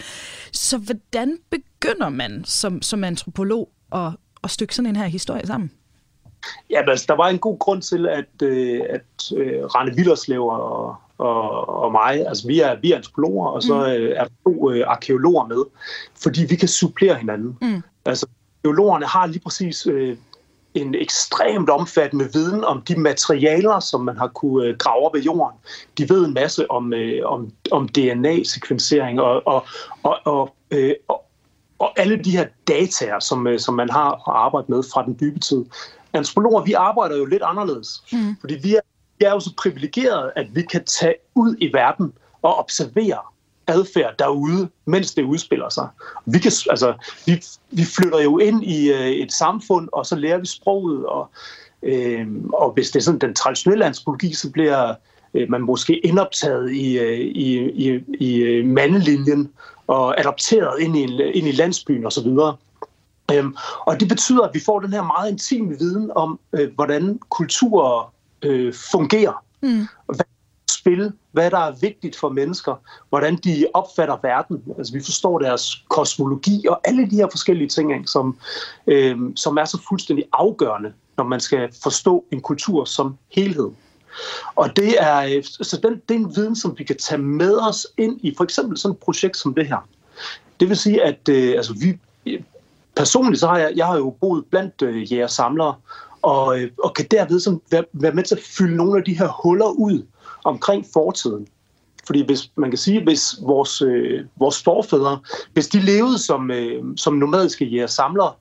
Så 0.52 0.78
hvordan 0.78 1.38
begynder 1.50 2.08
man 2.08 2.44
som, 2.44 2.82
som 2.82 3.04
antropolog 3.04 3.70
at, 3.92 4.10
at 4.44 4.50
stykke 4.50 4.74
sådan 4.74 4.88
en 4.88 4.96
her 4.96 5.06
historie 5.06 5.46
sammen? 5.46 5.70
Ja, 6.70 6.90
altså, 6.90 7.06
der 7.08 7.14
var 7.14 7.28
en 7.28 7.38
god 7.38 7.58
grund 7.58 7.82
til, 7.82 8.08
at, 8.08 8.42
øh, 8.42 8.80
at 8.90 9.32
øh, 9.36 9.64
Rane 9.64 9.94
Villerslev 9.94 10.46
og, 10.46 10.96
og, 11.18 11.68
og 11.68 11.92
mig, 11.92 12.26
altså 12.26 12.46
vi 12.46 12.60
er, 12.60 12.76
vi 12.82 12.92
er 12.92 12.96
antropologer, 12.96 13.48
og 13.48 13.62
så 13.62 13.74
mm. 13.74 13.82
øh, 13.82 14.16
er 14.16 14.26
to 14.44 14.70
øh, 14.70 14.84
arkeologer 14.86 15.46
med, 15.46 15.64
fordi 16.22 16.44
vi 16.48 16.56
kan 16.56 16.68
supplere 16.68 17.14
hinanden. 17.14 17.58
Mm. 17.62 17.82
Altså, 18.04 18.26
arkeologerne 18.58 19.06
har 19.06 19.26
lige 19.26 19.40
præcis 19.40 19.86
øh, 19.86 20.16
en 20.74 20.94
ekstremt 20.94 21.70
omfattende 21.70 22.28
viden 22.32 22.64
om 22.64 22.82
de 22.82 23.00
materialer, 23.00 23.80
som 23.80 24.00
man 24.00 24.16
har 24.16 24.28
kunne 24.28 24.66
øh, 24.66 24.76
grave 24.76 25.06
op 25.06 25.16
af 25.16 25.20
jorden. 25.20 25.58
De 25.98 26.08
ved 26.08 26.26
en 26.26 26.34
masse 26.34 26.70
om, 26.70 26.92
øh, 26.92 27.20
om, 27.24 27.52
om 27.70 27.88
DNA-sekvensering 27.88 29.20
og, 29.20 29.46
og, 29.46 29.66
og, 30.02 30.18
og, 30.24 30.54
øh, 30.70 30.94
og, 31.08 31.24
og 31.78 31.92
alle 31.96 32.16
de 32.16 32.30
her 32.30 32.46
data, 32.68 33.20
som, 33.20 33.46
øh, 33.46 33.58
som 33.58 33.74
man 33.74 33.90
har 33.90 34.10
at 34.12 34.20
arbejde 34.26 34.66
med 34.68 34.82
fra 34.92 35.04
den 35.04 35.16
dybe 35.20 35.40
tid 35.40 35.64
antropologer, 36.14 36.64
vi 36.64 36.72
arbejder 36.72 37.16
jo 37.16 37.24
lidt 37.24 37.42
anderledes. 37.42 38.02
Mm. 38.12 38.36
Fordi 38.40 38.54
vi 38.62 38.74
er, 38.74 38.80
vi 39.18 39.24
er 39.24 39.30
jo 39.30 39.40
så 39.40 39.50
privilegerede, 39.58 40.32
at 40.36 40.46
vi 40.54 40.62
kan 40.62 40.84
tage 40.84 41.14
ud 41.34 41.56
i 41.58 41.72
verden 41.72 42.12
og 42.42 42.58
observere 42.58 43.18
adfærd 43.66 44.14
derude, 44.18 44.68
mens 44.84 45.14
det 45.14 45.22
udspiller 45.22 45.68
sig. 45.68 45.88
Vi, 46.26 46.38
kan, 46.38 46.52
altså, 46.70 46.94
vi, 47.26 47.44
vi 47.70 47.84
flytter 47.84 48.20
jo 48.22 48.38
ind 48.38 48.64
i 48.64 48.92
øh, 48.92 49.06
et 49.06 49.32
samfund, 49.32 49.88
og 49.92 50.06
så 50.06 50.16
lærer 50.16 50.38
vi 50.38 50.46
sproget, 50.46 51.06
og, 51.06 51.30
øh, 51.82 52.26
og 52.52 52.72
hvis 52.72 52.90
det 52.90 53.00
er 53.00 53.04
sådan 53.04 53.20
den 53.20 53.34
traditionelle 53.34 53.84
antropologi, 53.84 54.34
så 54.34 54.50
bliver 54.50 54.94
øh, 55.34 55.50
man 55.50 55.60
måske 55.60 55.98
indoptaget 56.06 56.72
i, 56.72 56.98
øh, 56.98 57.18
i, 57.18 57.70
i, 57.70 58.00
i 58.20 58.36
øh, 58.36 58.66
mandelinjen 58.66 59.52
og 59.86 60.20
adopteret 60.20 60.80
ind 60.80 60.96
i, 60.96 61.02
ind 61.32 61.48
i 61.48 61.52
landsbyen 61.52 62.06
osv. 62.06 62.28
Øhm, 63.32 63.56
og 63.80 64.00
det 64.00 64.08
betyder, 64.08 64.42
at 64.42 64.54
vi 64.54 64.60
får 64.66 64.80
den 64.80 64.92
her 64.92 65.02
meget 65.02 65.30
intime 65.30 65.78
viden 65.78 66.10
om, 66.16 66.40
øh, 66.52 66.74
hvordan 66.74 67.18
kulturer 67.28 68.12
øh, 68.42 68.74
fungerer. 68.92 69.44
Mm. 69.62 69.86
Hvad 70.06 70.24
spil, 70.84 71.12
hvad 71.32 71.50
der 71.50 71.58
er 71.58 71.72
vigtigt 71.80 72.16
for 72.16 72.28
mennesker, 72.28 72.74
hvordan 73.08 73.36
de 73.36 73.66
opfatter 73.74 74.16
verden. 74.22 74.62
Altså 74.78 74.92
vi 74.92 75.00
forstår 75.00 75.38
deres 75.38 75.84
kosmologi 75.88 76.66
og 76.68 76.80
alle 76.84 77.10
de 77.10 77.16
her 77.16 77.28
forskellige 77.30 77.68
ting, 77.68 78.08
som, 78.08 78.36
øh, 78.86 79.18
som 79.36 79.56
er 79.56 79.64
så 79.64 79.78
fuldstændig 79.88 80.24
afgørende, 80.32 80.92
når 81.16 81.24
man 81.24 81.40
skal 81.40 81.68
forstå 81.82 82.24
en 82.32 82.40
kultur 82.40 82.84
som 82.84 83.16
helhed. 83.32 83.70
Og 84.54 84.76
det 84.76 85.02
er, 85.02 85.18
øh, 85.36 85.44
så 85.44 85.80
den, 85.82 85.92
det 86.08 86.14
er 86.14 86.18
en 86.18 86.36
viden, 86.36 86.56
som 86.56 86.74
vi 86.78 86.84
kan 86.84 86.96
tage 86.96 87.22
med 87.22 87.58
os 87.68 87.86
ind 87.96 88.20
i 88.22 88.34
for 88.36 88.44
eksempel 88.44 88.78
sådan 88.78 88.92
et 88.92 88.98
projekt 88.98 89.36
som 89.36 89.54
det 89.54 89.66
her. 89.66 89.88
Det 90.60 90.68
vil 90.68 90.76
sige, 90.76 91.02
at 91.02 91.28
øh, 91.28 91.54
altså, 91.56 91.74
vi, 91.80 91.98
personligt 92.96 93.40
så 93.40 93.46
har 93.46 93.58
jeg, 93.58 93.72
jeg 93.76 93.86
har 93.86 93.96
jo 93.96 94.16
boet 94.20 94.44
blandt 94.50 94.82
øh, 94.82 95.12
jæger 95.12 95.26
samlere, 95.26 95.74
og, 96.22 96.60
øh, 96.60 96.70
og 96.78 96.94
kan 96.94 97.06
derved 97.10 97.40
sådan 97.40 97.60
være, 97.70 97.84
være 97.92 98.12
med 98.12 98.24
til 98.24 98.34
at 98.34 98.42
fylde 98.42 98.76
nogle 98.76 98.98
af 98.98 99.04
de 99.04 99.18
her 99.18 99.28
huller 99.42 99.66
ud 99.66 100.06
omkring 100.44 100.86
fortiden. 100.92 101.46
Fordi 102.06 102.26
hvis 102.26 102.50
man 102.56 102.70
kan 102.70 102.78
sige, 102.78 103.04
hvis 103.04 103.34
vores, 103.42 103.82
øh, 103.82 104.24
vores 104.36 104.62
forfædre, 104.62 105.18
hvis 105.52 105.68
de 105.68 105.80
levede 105.80 106.18
som, 106.18 106.50
øh, 106.50 106.82
som 106.96 107.14
nomadiske 107.14 107.64
jæger 107.64 107.86
samlere, 107.86 108.32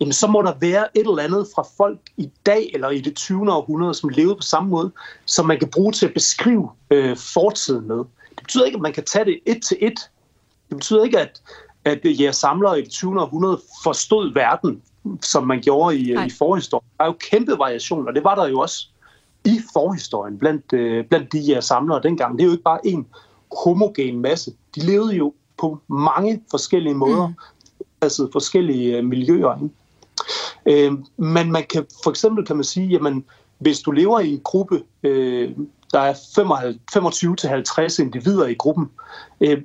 jamen 0.00 0.12
så 0.12 0.26
må 0.26 0.42
der 0.42 0.52
være 0.60 0.98
et 0.98 1.06
eller 1.06 1.22
andet 1.22 1.46
fra 1.54 1.66
folk 1.76 1.98
i 2.16 2.30
dag 2.46 2.70
eller 2.74 2.90
i 2.90 3.00
det 3.00 3.16
20. 3.16 3.52
århundrede, 3.52 3.94
som 3.94 4.08
levede 4.08 4.36
på 4.36 4.42
samme 4.42 4.70
måde, 4.70 4.90
som 5.26 5.46
man 5.46 5.58
kan 5.58 5.68
bruge 5.68 5.92
til 5.92 6.06
at 6.06 6.14
beskrive 6.14 6.70
øh, 6.90 7.16
fortiden 7.16 7.88
med. 7.88 7.96
Det 8.30 8.42
betyder 8.42 8.64
ikke, 8.64 8.76
at 8.76 8.82
man 8.82 8.92
kan 8.92 9.04
tage 9.04 9.24
det 9.24 9.38
et 9.46 9.62
til 9.62 9.76
et. 9.80 10.10
Det 10.68 10.76
betyder 10.76 11.04
ikke, 11.04 11.18
at, 11.18 11.42
at 11.84 12.00
jeres 12.04 12.36
samlere 12.36 12.78
i 12.78 12.82
det 12.82 12.90
20. 12.90 13.20
århundrede 13.20 13.60
forstod 13.82 14.34
verden, 14.34 14.82
som 15.22 15.46
man 15.46 15.60
gjorde 15.60 15.96
i, 15.96 16.12
i 16.12 16.30
forhistorien. 16.38 16.86
Der 16.98 17.04
er 17.04 17.08
jo 17.08 17.16
kæmpe 17.30 17.58
variation, 17.58 18.08
og 18.08 18.14
det 18.14 18.24
var 18.24 18.34
der 18.34 18.48
jo 18.48 18.60
også 18.60 18.88
i 19.44 19.60
forhistorien 19.72 20.38
blandt, 20.38 20.72
øh, 20.72 21.04
blandt 21.04 21.32
de 21.32 21.44
jeres 21.48 21.64
samlere 21.64 22.02
dengang. 22.02 22.38
Det 22.38 22.42
er 22.42 22.46
jo 22.46 22.52
ikke 22.52 22.62
bare 22.62 22.86
en 22.86 23.06
homogen 23.64 24.20
masse. 24.20 24.52
De 24.74 24.86
levede 24.86 25.16
jo 25.16 25.34
på 25.58 25.78
mange 25.88 26.42
forskellige 26.50 26.94
måder, 26.94 27.28
mm. 27.28 27.34
altså 28.00 28.28
forskellige 28.32 28.96
øh, 28.96 29.04
miljøer. 29.04 29.62
Ikke? 29.62 30.86
Øh, 30.86 30.92
men 31.16 31.52
man 31.52 31.64
kan, 31.70 31.86
for 32.02 32.10
eksempel 32.10 32.46
kan 32.46 32.56
man 32.56 32.64
sige, 32.64 32.86
jamen, 32.86 33.24
hvis 33.58 33.80
du 33.80 33.90
lever 33.90 34.20
i 34.20 34.32
en 34.32 34.40
gruppe, 34.40 34.82
øh, 35.02 35.50
der 35.92 36.00
er 36.00 36.14
25-50 37.98 38.02
individer 38.02 38.46
i 38.46 38.54
gruppen, 38.54 38.90
øh, 39.40 39.62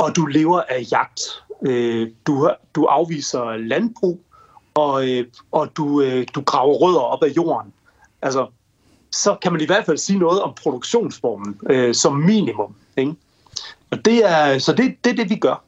og 0.00 0.16
du 0.16 0.26
lever 0.26 0.62
af 0.68 0.86
jagt. 0.92 1.20
Øh, 1.62 2.10
du, 2.26 2.50
du 2.74 2.84
afviser 2.84 3.56
landbrug, 3.56 4.20
og, 4.74 5.08
øh, 5.08 5.26
og 5.52 5.76
du, 5.76 6.02
øh, 6.02 6.26
du 6.34 6.40
graver 6.40 6.74
rødder 6.74 7.00
op 7.00 7.22
af 7.22 7.28
jorden. 7.36 7.72
Altså, 8.22 8.46
så 9.12 9.36
kan 9.42 9.52
man 9.52 9.60
i 9.60 9.66
hvert 9.66 9.86
fald 9.86 9.98
sige 9.98 10.18
noget 10.18 10.42
om 10.42 10.54
produktionsformen 10.62 11.60
øh, 11.70 11.94
som 11.94 12.16
minimum. 12.16 12.74
Ikke? 12.96 13.14
Og 13.90 14.04
det 14.04 14.30
er, 14.30 14.58
så 14.58 14.72
det, 14.72 15.04
det 15.04 15.10
er 15.12 15.16
det, 15.16 15.30
vi 15.30 15.36
gør 15.36 15.64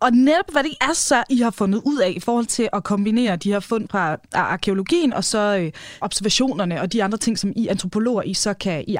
og 0.00 0.12
netop 0.12 0.50
hvad 0.52 0.64
det 0.64 0.74
er 0.80 0.92
så, 0.92 1.24
I 1.30 1.38
har 1.38 1.50
fundet 1.50 1.82
ud 1.84 1.98
af 1.98 2.12
i 2.16 2.20
forhold 2.20 2.46
til 2.46 2.68
at 2.72 2.84
kombinere 2.84 3.36
de 3.36 3.52
her 3.52 3.60
fund 3.60 3.88
fra 3.90 4.16
arkeologien 4.32 5.12
og 5.12 5.24
så 5.24 5.58
øh, 5.58 5.72
observationerne 6.00 6.80
og 6.80 6.92
de 6.92 7.04
andre 7.04 7.18
ting, 7.18 7.38
som 7.38 7.52
I 7.56 7.68
antropologer 7.68 8.22
I 8.22 8.34
så 8.34 8.54
kan 8.54 8.84
I. 8.86 8.98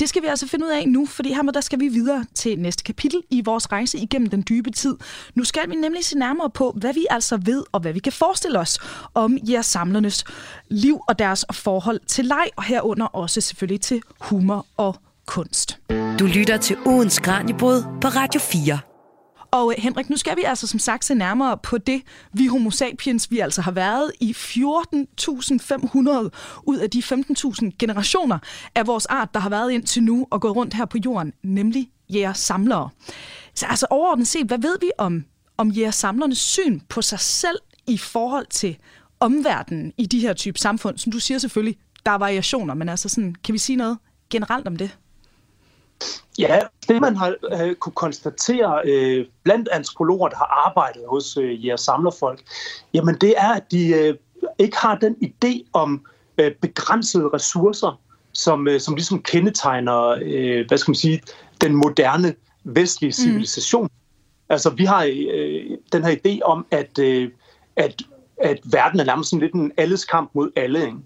Det 0.00 0.08
skal 0.08 0.22
vi 0.22 0.26
altså 0.26 0.48
finde 0.48 0.64
ud 0.66 0.70
af 0.70 0.88
nu, 0.88 1.06
fordi 1.06 1.32
hermed 1.32 1.52
der 1.52 1.60
skal 1.60 1.80
vi 1.80 1.88
videre 1.88 2.24
til 2.34 2.58
næste 2.58 2.84
kapitel 2.84 3.22
i 3.30 3.42
vores 3.44 3.72
rejse 3.72 3.98
igennem 3.98 4.30
den 4.30 4.44
dybe 4.48 4.70
tid. 4.70 4.96
Nu 5.34 5.44
skal 5.44 5.70
vi 5.70 5.76
nemlig 5.76 6.04
se 6.04 6.18
nærmere 6.18 6.50
på, 6.50 6.74
hvad 6.76 6.94
vi 6.94 7.06
altså 7.10 7.36
ved 7.36 7.64
og 7.72 7.80
hvad 7.80 7.92
vi 7.92 7.98
kan 7.98 8.12
forestille 8.12 8.58
os 8.58 8.78
om 9.14 9.38
jeres 9.50 9.66
samlernes 9.66 10.24
liv 10.68 11.00
og 11.08 11.18
deres 11.18 11.44
forhold 11.52 12.00
til 12.06 12.24
leg, 12.24 12.46
og 12.56 12.64
herunder 12.64 13.06
også 13.06 13.40
selvfølgelig 13.40 13.80
til 13.80 14.02
humor 14.20 14.66
og 14.76 14.96
kunst. 15.26 15.78
Du 16.18 16.26
lytter 16.26 16.56
til 16.56 16.76
ugens 16.86 17.18
Kranjebrud 17.18 17.82
på 18.00 18.08
Radio 18.08 18.40
4. 18.40 18.95
Og 19.56 19.72
øh, 19.72 19.82
Henrik, 19.82 20.10
nu 20.10 20.16
skal 20.16 20.36
vi 20.36 20.42
altså 20.42 20.66
som 20.66 20.78
sagt 20.78 21.04
se 21.04 21.14
nærmere 21.14 21.58
på 21.58 21.78
det, 21.78 22.02
vi 22.32 22.46
homo 22.46 22.70
sapiens, 22.70 23.30
vi 23.30 23.38
altså 23.38 23.62
har 23.62 23.70
været 23.70 24.12
i 24.20 24.32
14.500 24.32 24.38
ud 26.62 26.78
af 26.78 26.90
de 26.90 26.98
15.000 26.98 27.70
generationer 27.78 28.38
af 28.74 28.86
vores 28.86 29.06
art, 29.06 29.34
der 29.34 29.40
har 29.40 29.50
været 29.50 29.72
indtil 29.72 30.02
nu 30.02 30.26
og 30.30 30.40
gået 30.40 30.56
rundt 30.56 30.74
her 30.74 30.84
på 30.84 30.98
jorden, 31.04 31.32
nemlig 31.42 31.90
jæger-samlere. 32.08 32.88
Så 33.54 33.66
altså 33.66 33.86
overordnet 33.90 34.28
set, 34.28 34.46
hvad 34.46 34.58
ved 34.58 34.76
vi 34.80 34.90
om, 34.98 35.24
om 35.56 35.70
jæger-samlernes 35.70 36.38
syn 36.38 36.80
på 36.88 37.02
sig 37.02 37.20
selv 37.20 37.58
i 37.86 37.98
forhold 37.98 38.46
til 38.50 38.76
omverdenen 39.20 39.92
i 39.98 40.06
de 40.06 40.20
her 40.20 40.32
type 40.32 40.58
samfund? 40.58 40.98
Som 40.98 41.12
du 41.12 41.20
siger 41.20 41.38
selvfølgelig, 41.38 41.76
der 42.06 42.12
er 42.12 42.18
variationer, 42.18 42.74
men 42.74 42.88
altså 42.88 43.08
sådan, 43.08 43.34
kan 43.44 43.52
vi 43.52 43.58
sige 43.58 43.76
noget 43.76 43.98
generelt 44.30 44.66
om 44.66 44.76
det? 44.76 44.96
Ja, 46.38 46.60
det 46.88 47.00
man 47.00 47.16
har 47.16 47.34
øh, 47.52 47.74
kunne 47.74 47.92
konstatere 47.92 48.80
øh, 48.84 49.26
blandt 49.42 49.68
antropologer, 49.72 50.28
der 50.28 50.36
har 50.36 50.64
arbejdet 50.66 51.02
hos 51.08 51.36
øh, 51.36 51.66
jeres 51.66 51.80
samlerfolk, 51.80 52.42
jamen 52.94 53.14
det 53.14 53.34
er, 53.36 53.48
at 53.48 53.70
de 53.70 53.88
øh, 53.88 54.14
ikke 54.58 54.76
har 54.76 54.98
den 54.98 55.16
idé 55.24 55.70
om 55.72 56.06
øh, 56.38 56.52
begrænsede 56.54 57.30
ressourcer, 57.34 58.00
som, 58.32 58.68
øh, 58.68 58.80
som 58.80 58.94
ligesom 58.94 59.22
kendetegner, 59.22 60.18
øh, 60.22 60.66
hvad 60.68 60.78
skal 60.78 60.90
man 60.90 60.96
sige, 60.96 61.22
den 61.60 61.74
moderne 61.74 62.34
vestlige 62.64 63.08
mm. 63.08 63.12
civilisation. 63.12 63.84
Mm. 63.84 63.90
Altså 64.48 64.70
vi 64.70 64.84
har 64.84 65.04
øh, 65.04 65.78
den 65.92 66.04
her 66.04 66.16
idé 66.26 66.42
om, 66.42 66.66
at, 66.70 66.98
øh, 66.98 67.30
at, 67.76 68.02
at 68.36 68.58
verden 68.64 69.00
er 69.00 69.04
nærmest 69.04 69.30
sådan 69.30 69.40
lidt 69.40 69.54
en 69.54 69.72
alles 69.76 70.04
kamp 70.04 70.30
mod 70.34 70.50
alle. 70.56 70.80
Ikke? 70.86 70.98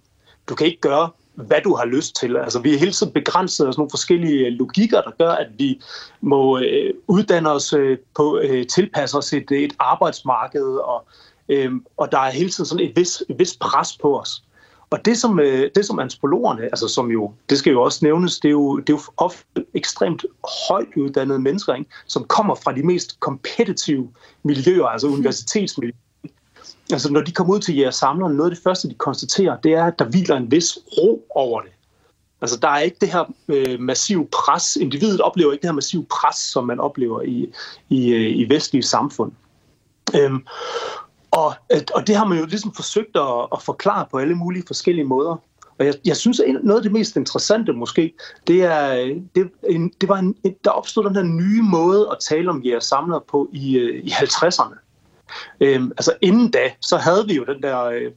Du 0.49 0.55
kan 0.55 0.67
ikke 0.67 0.81
gøre 0.81 1.11
hvad 1.47 1.61
du 1.65 1.75
har 1.75 1.85
lyst 1.85 2.17
til. 2.17 2.37
Altså, 2.37 2.59
vi 2.59 2.75
er 2.75 2.79
hele 2.79 2.93
tiden 2.93 3.13
begrænset 3.13 3.67
af 3.67 3.73
sådan 3.73 3.81
nogle 3.81 3.91
forskellige 3.91 4.51
logikker, 4.51 5.03
der 5.03 5.11
gør, 5.19 5.31
at 5.31 5.49
vi 5.59 5.81
må 6.21 6.59
øh, 6.59 6.95
uddanne 7.09 7.51
os 7.51 7.73
øh, 7.73 7.99
på, 8.17 8.41
øh, 8.43 8.67
tilpasse 8.67 9.19
os 9.19 9.33
et, 9.33 9.51
et 9.51 9.73
arbejdsmarked, 9.79 10.67
og, 10.67 11.07
øh, 11.49 11.73
og 11.97 12.13
der 12.13 12.19
er 12.19 12.31
hele 12.31 12.51
tiden 12.51 12.67
sådan 12.67 12.87
et 12.87 12.97
vis, 12.97 13.23
et 13.29 13.39
vis 13.39 13.57
pres 13.61 13.99
på 14.03 14.21
os. 14.21 14.43
Og 14.91 15.05
det 15.05 15.19
som, 15.19 15.41
øh, 15.41 15.71
det 15.75 15.87
som 15.87 15.99
antropologerne, 15.99 16.63
altså 16.63 16.89
som 16.89 17.11
jo, 17.11 17.33
det 17.51 17.59
skal 17.59 17.71
jo 17.71 17.83
også 17.83 17.99
nævnes, 18.03 18.41
det 18.41 18.49
er 18.49 18.53
jo, 18.53 18.77
det 18.77 18.89
er 18.89 18.97
jo 18.97 19.01
ofte 19.17 19.65
ekstremt 19.75 20.25
højt 20.69 20.97
uddannede 20.97 21.39
mennesker, 21.39 21.75
ikke? 21.75 21.91
som 22.07 22.25
kommer 22.25 22.55
fra 22.55 22.73
de 22.73 22.83
mest 22.83 23.21
kompetitive 23.21 24.09
miljøer, 24.43 24.87
altså 24.87 25.07
universitetsmiljøer 25.07 25.97
altså 26.93 27.13
når 27.13 27.21
de 27.21 27.33
kommer 27.33 27.55
ud 27.55 27.61
til 27.61 27.77
jeres 27.77 27.95
samler, 27.95 28.29
noget 28.29 28.51
af 28.51 28.57
det 28.57 28.65
første, 28.65 28.89
de 28.89 28.95
konstaterer, 28.95 29.57
det 29.57 29.73
er, 29.73 29.85
at 29.85 29.99
der 29.99 30.05
hviler 30.05 30.37
en 30.37 30.51
vis 30.51 30.79
ro 30.99 31.27
over 31.35 31.61
det. 31.61 31.71
Altså 32.43 32.59
der 32.63 32.69
er 32.69 32.79
ikke 32.79 32.97
det 33.01 33.13
her 33.13 33.25
øh, 33.49 33.81
massive 33.81 34.29
pres, 34.33 34.77
individet 34.77 35.21
oplever 35.21 35.53
ikke 35.53 35.63
det 35.63 35.69
her 35.69 35.75
massive 35.75 36.05
pres, 36.05 36.37
som 36.37 36.67
man 36.67 36.81
oplever 36.81 37.23
i, 37.23 37.53
i, 37.89 38.11
øh, 38.13 38.37
i 38.37 38.49
vestlige 38.49 38.83
samfund. 38.83 39.33
Øhm, 40.17 40.47
og, 41.31 41.55
øh, 41.73 41.81
og 41.95 42.07
det 42.07 42.17
har 42.17 42.25
man 42.25 42.39
jo 42.39 42.45
ligesom 42.47 42.75
forsøgt 42.75 43.17
at, 43.17 43.49
at 43.53 43.63
forklare 43.63 44.07
på 44.11 44.19
alle 44.19 44.35
mulige 44.35 44.65
forskellige 44.67 45.05
måder. 45.05 45.37
Og 45.79 45.87
jeg, 45.87 45.95
jeg 46.05 46.17
synes, 46.17 46.41
at 46.41 46.47
noget 46.63 46.79
af 46.79 46.83
det 46.83 46.93
mest 46.93 47.17
interessante 47.17 47.73
måske, 47.73 48.13
det 48.47 48.63
er, 48.63 48.95
øh, 48.95 49.17
det, 49.35 49.51
en, 49.69 49.93
det 50.01 50.09
var 50.09 50.17
en, 50.17 50.37
der 50.65 50.71
opstod 50.71 51.05
den 51.05 51.17
her 51.17 51.23
nye 51.23 51.63
måde 51.63 52.09
at 52.13 52.17
tale 52.21 52.51
om 52.51 52.63
jeres 52.65 52.85
samler 52.85 53.19
på 53.29 53.49
i, 53.53 53.79
i 54.03 54.11
50'erne. 54.11 54.90
Øhm, 55.61 55.93
altså 55.97 56.13
inden 56.21 56.51
da, 56.51 56.71
så 56.81 56.97
havde 56.97 57.27
vi 57.27 57.35
jo 57.35 57.45
den 57.45 57.63
der, 57.63 57.85
øh, 57.85 58.11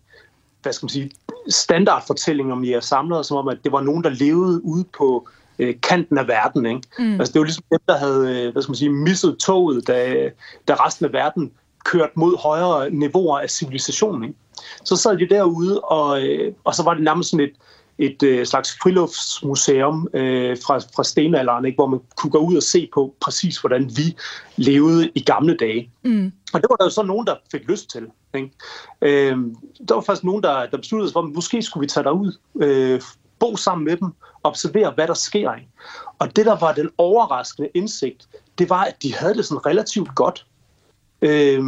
hvad 0.61 0.73
skal 0.73 0.85
man 0.85 0.89
sige, 0.89 1.11
standardfortælling 1.49 2.51
om 2.51 2.65
jeres 2.65 2.85
samlere, 2.85 3.23
som 3.23 3.37
om, 3.37 3.47
at 3.47 3.57
det 3.63 3.71
var 3.71 3.81
nogen, 3.81 4.03
der 4.03 4.09
levede 4.09 4.65
ude 4.65 4.85
på 4.97 5.27
øh, 5.59 5.75
kanten 5.83 6.17
af 6.17 6.27
verden. 6.27 6.65
Ikke? 6.65 6.81
Mm. 6.99 7.19
Altså 7.19 7.33
det 7.33 7.39
var 7.39 7.45
ligesom 7.45 7.63
dem, 7.71 7.79
der 7.87 7.97
havde, 7.97 8.45
øh, 8.45 8.51
hvad 8.51 8.61
skal 8.61 8.71
man 8.71 8.75
sige, 8.75 8.89
misset 8.89 9.37
toget, 9.37 9.87
da, 9.87 10.29
da 10.67 10.73
resten 10.73 11.05
af 11.05 11.13
verden 11.13 11.51
kørt 11.85 12.09
mod 12.15 12.37
højere 12.37 12.89
niveauer 12.89 13.39
af 13.39 13.49
civilisation. 13.49 14.23
Ikke? 14.23 14.35
Så 14.83 14.95
sad 14.95 15.17
de 15.17 15.29
derude, 15.29 15.81
og, 15.81 16.21
øh, 16.21 16.53
og 16.63 16.75
så 16.75 16.83
var 16.83 16.93
det 16.93 17.03
nærmest 17.03 17.29
sådan 17.29 17.45
et, 17.45 17.53
et 17.97 18.23
øh, 18.23 18.45
slags 18.45 18.77
friluftsmuseum 18.83 20.07
øh, 20.13 20.57
fra, 20.65 20.77
fra 20.95 21.03
stenalderen, 21.03 21.65
ikke? 21.65 21.75
hvor 21.75 21.87
man 21.87 21.99
kunne 22.17 22.31
gå 22.31 22.37
ud 22.37 22.55
og 22.55 22.63
se 22.63 22.89
på 22.93 23.15
præcis, 23.21 23.57
hvordan 23.57 23.91
vi 23.97 24.15
levede 24.55 25.11
i 25.15 25.23
gamle 25.23 25.57
dage. 25.57 25.91
Mm. 26.03 26.31
Og 26.53 26.61
det 26.61 26.69
var 26.69 26.75
der 26.75 26.85
jo 26.85 26.89
så 26.89 27.03
nogen, 27.03 27.27
der 27.27 27.35
fik 27.51 27.61
lyst 27.69 27.89
til. 27.89 28.07
Ikke? 28.33 28.51
Øh, 29.01 29.37
der 29.87 29.93
var 29.93 30.01
faktisk 30.01 30.23
nogen, 30.23 30.43
der, 30.43 30.65
der 30.65 30.77
besluttede 30.77 31.09
sig 31.09 31.13
for, 31.13 31.21
at 31.21 31.29
måske 31.35 31.61
skulle 31.61 31.81
vi 31.81 31.87
tage 31.87 32.03
derud, 32.03 32.37
øh, 32.61 33.01
bo 33.39 33.55
sammen 33.55 33.85
med 33.85 33.97
dem, 33.97 34.11
observere, 34.43 34.91
hvad 34.91 35.07
der 35.07 35.13
sker. 35.13 35.53
Ikke? 35.53 35.69
Og 36.19 36.35
det, 36.35 36.45
der 36.45 36.59
var 36.59 36.73
den 36.73 36.89
overraskende 36.97 37.69
indsigt, 37.73 38.27
det 38.57 38.69
var, 38.69 38.83
at 38.83 39.03
de 39.03 39.15
havde 39.15 39.33
det 39.33 39.45
sådan 39.45 39.65
relativt 39.65 40.15
godt. 40.15 40.45
Øh, 41.23 41.63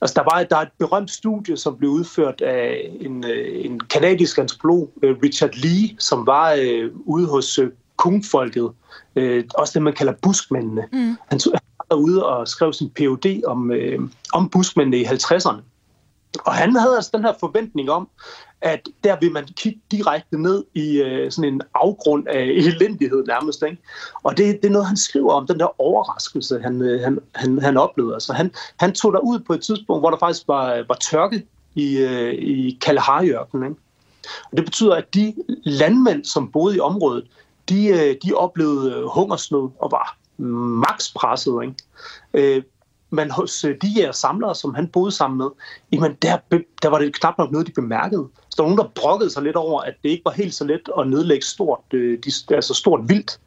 Altså, 0.00 0.14
der, 0.14 0.34
var, 0.34 0.42
der 0.42 0.56
er 0.56 0.60
et 0.60 0.72
berømt 0.78 1.10
studie, 1.10 1.56
som 1.56 1.76
blev 1.76 1.90
udført 1.90 2.40
af 2.40 2.90
en, 3.00 3.24
øh, 3.24 3.64
en 3.64 3.80
kanadisk 3.80 4.38
antropolog, 4.38 4.92
øh, 5.02 5.16
Richard 5.22 5.50
Lee, 5.54 5.96
som 5.98 6.26
var 6.26 6.56
øh, 6.60 6.90
ude 6.94 7.26
hos 7.26 7.58
øh, 7.58 7.70
kungfolket, 7.96 8.70
øh, 9.16 9.44
også 9.54 9.72
det, 9.74 9.82
man 9.82 9.92
kalder 9.92 10.12
buskmændene. 10.22 10.84
Mm. 10.92 11.16
Han, 11.28 11.38
tog, 11.38 11.52
han 11.52 11.60
var 11.78 11.96
derude 11.96 12.26
og 12.26 12.48
skrev 12.48 12.72
sin 12.72 12.90
Ph.D. 12.90 13.42
om, 13.46 13.70
øh, 13.70 14.00
om 14.32 14.48
buskmændene 14.48 14.96
i 14.96 15.04
50'erne. 15.04 15.60
Og 16.38 16.52
han 16.52 16.76
havde 16.76 16.96
altså 16.96 17.10
den 17.14 17.24
her 17.24 17.32
forventning 17.40 17.90
om, 17.90 18.08
at 18.60 18.88
der 19.04 19.16
vil 19.20 19.32
man 19.32 19.44
kigge 19.44 19.80
direkte 19.90 20.42
ned 20.42 20.64
i 20.74 21.02
øh, 21.02 21.30
sådan 21.30 21.52
en 21.54 21.62
afgrund 21.74 22.28
af 22.28 22.42
elendighed 22.42 23.24
nærmest. 23.26 23.62
Ikke? 23.62 23.82
Og 24.22 24.36
det, 24.36 24.62
det 24.62 24.68
er 24.68 24.72
noget, 24.72 24.86
han 24.86 24.96
skriver 24.96 25.32
om, 25.32 25.46
den 25.46 25.60
der 25.60 25.80
overraskelse, 25.80 26.60
han, 26.60 26.82
øh, 26.82 27.00
han, 27.00 27.18
han, 27.34 27.58
han 27.58 27.76
oplevede. 27.76 28.14
Altså, 28.14 28.32
han, 28.32 28.50
han 28.76 28.92
tog 28.92 29.12
der 29.12 29.18
ud 29.18 29.38
på 29.38 29.52
et 29.52 29.62
tidspunkt, 29.62 30.02
hvor 30.02 30.10
der 30.10 30.18
faktisk 30.18 30.48
var, 30.48 30.84
var 30.88 30.94
tørke 31.10 31.46
i, 31.74 31.98
øh, 31.98 32.34
i 32.34 32.78
Kalahari-ørkenen. 32.82 33.70
Ikke? 33.70 33.80
Og 34.50 34.56
det 34.56 34.64
betyder, 34.64 34.94
at 34.94 35.14
de 35.14 35.34
landmænd, 35.64 36.24
som 36.24 36.52
boede 36.52 36.76
i 36.76 36.80
området, 36.80 37.26
de, 37.68 37.86
øh, 37.86 38.16
de 38.24 38.34
oplevede 38.34 39.10
hungersnød 39.14 39.68
og 39.78 39.90
var 39.90 40.16
maks 40.86 41.12
presset. 41.12 41.54
Ikke? 41.62 41.74
Øh, 42.34 42.62
men 43.10 43.30
hos 43.30 43.64
øh, 43.64 43.76
de 43.82 43.88
her 43.88 44.12
samlere, 44.12 44.54
som 44.54 44.74
han 44.74 44.88
boede 44.88 45.12
sammen 45.12 45.38
med, 45.38 45.46
jamen 45.92 46.14
der, 46.22 46.38
der 46.82 46.88
var 46.88 46.98
det 46.98 47.14
knap 47.14 47.38
nok 47.38 47.52
noget, 47.52 47.66
de 47.66 47.72
bemærkede. 47.72 48.28
Så 48.34 48.54
der 48.56 48.62
var 48.62 48.68
nogen, 48.68 48.78
der 48.78 49.00
brokkede 49.00 49.30
sig 49.30 49.42
lidt 49.42 49.56
over, 49.56 49.80
at 49.80 49.94
det 50.02 50.08
ikke 50.08 50.24
var 50.24 50.30
helt 50.30 50.54
så 50.54 50.64
let 50.64 50.88
at 50.98 51.08
nedlægge 51.08 51.46
stort, 51.46 51.80
øh, 51.92 52.18
de, 52.24 52.54
altså 52.54 52.74
stort 52.74 53.08
vildt. 53.08 53.40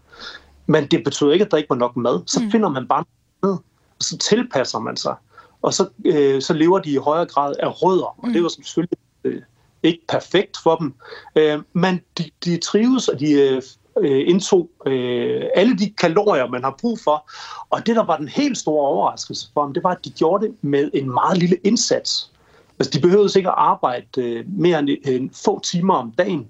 Men 0.66 0.88
det 0.88 1.04
betød 1.04 1.32
ikke, 1.32 1.46
at 1.46 1.52
der 1.52 1.58
ikke 1.58 1.70
var 1.70 1.76
nok 1.76 1.98
mad. 1.98 2.22
Så 2.28 2.40
mm. 2.40 2.52
finder 2.52 2.70
man 2.70 2.88
bare 2.88 3.04
noget, 3.44 3.60
og 3.98 4.04
så 4.04 4.18
tilpasser 4.18 4.80
man 4.80 4.98
sig. 4.98 5.16
Og 5.62 5.74
så, 5.74 5.88
øh, 6.06 6.42
så 6.42 6.54
lever 6.54 6.80
de 6.80 6.92
i 6.92 6.96
højere 6.98 7.26
grad 7.26 7.56
af 7.60 7.84
rødder, 7.84 8.06
og 8.06 8.28
mm. 8.28 8.34
det 8.34 8.44
var 8.44 8.50
selvfølgelig 8.50 8.98
øh, 9.24 9.42
ikke 9.84 10.02
perfekt 10.08 10.58
for 10.64 10.76
dem. 10.76 10.94
Øh, 11.36 11.60
men 11.74 12.02
de, 12.18 12.24
de 12.46 12.58
trives, 12.58 13.08
og 13.08 13.20
de 13.20 13.32
øh, 13.32 13.62
øh, 14.00 14.30
indtog 14.30 14.70
øh, 14.86 15.44
alle 15.56 15.78
de 15.78 15.90
kalorier, 15.90 16.48
man 16.48 16.64
har 16.64 16.76
brug 16.82 17.00
for. 17.00 17.32
Og 17.70 17.88
det, 17.88 17.96
der 17.96 18.04
var 18.04 18.18
den 18.18 18.28
helt 18.28 18.58
store 18.58 18.88
overraskelse 18.88 19.48
for 19.54 19.64
dem, 19.64 19.74
det 19.74 19.84
var, 19.84 19.92
at 19.92 20.06
de 20.06 20.10
gjorde 20.10 20.46
det 20.46 20.56
med 20.62 20.90
en 20.94 21.14
meget 21.14 21.38
lille 21.38 21.58
indsats. 21.64 22.32
Altså, 22.80 22.92
de 22.92 23.02
behøvede 23.02 23.40
ikke 23.40 23.50
at 23.50 23.56
arbejde 23.58 24.08
øh, 24.18 24.46
mere 24.48 24.80
end 24.80 24.90
en 25.06 25.32
få 25.46 25.60
timer 25.60 25.94
om 25.94 26.12
dagen 26.12 26.48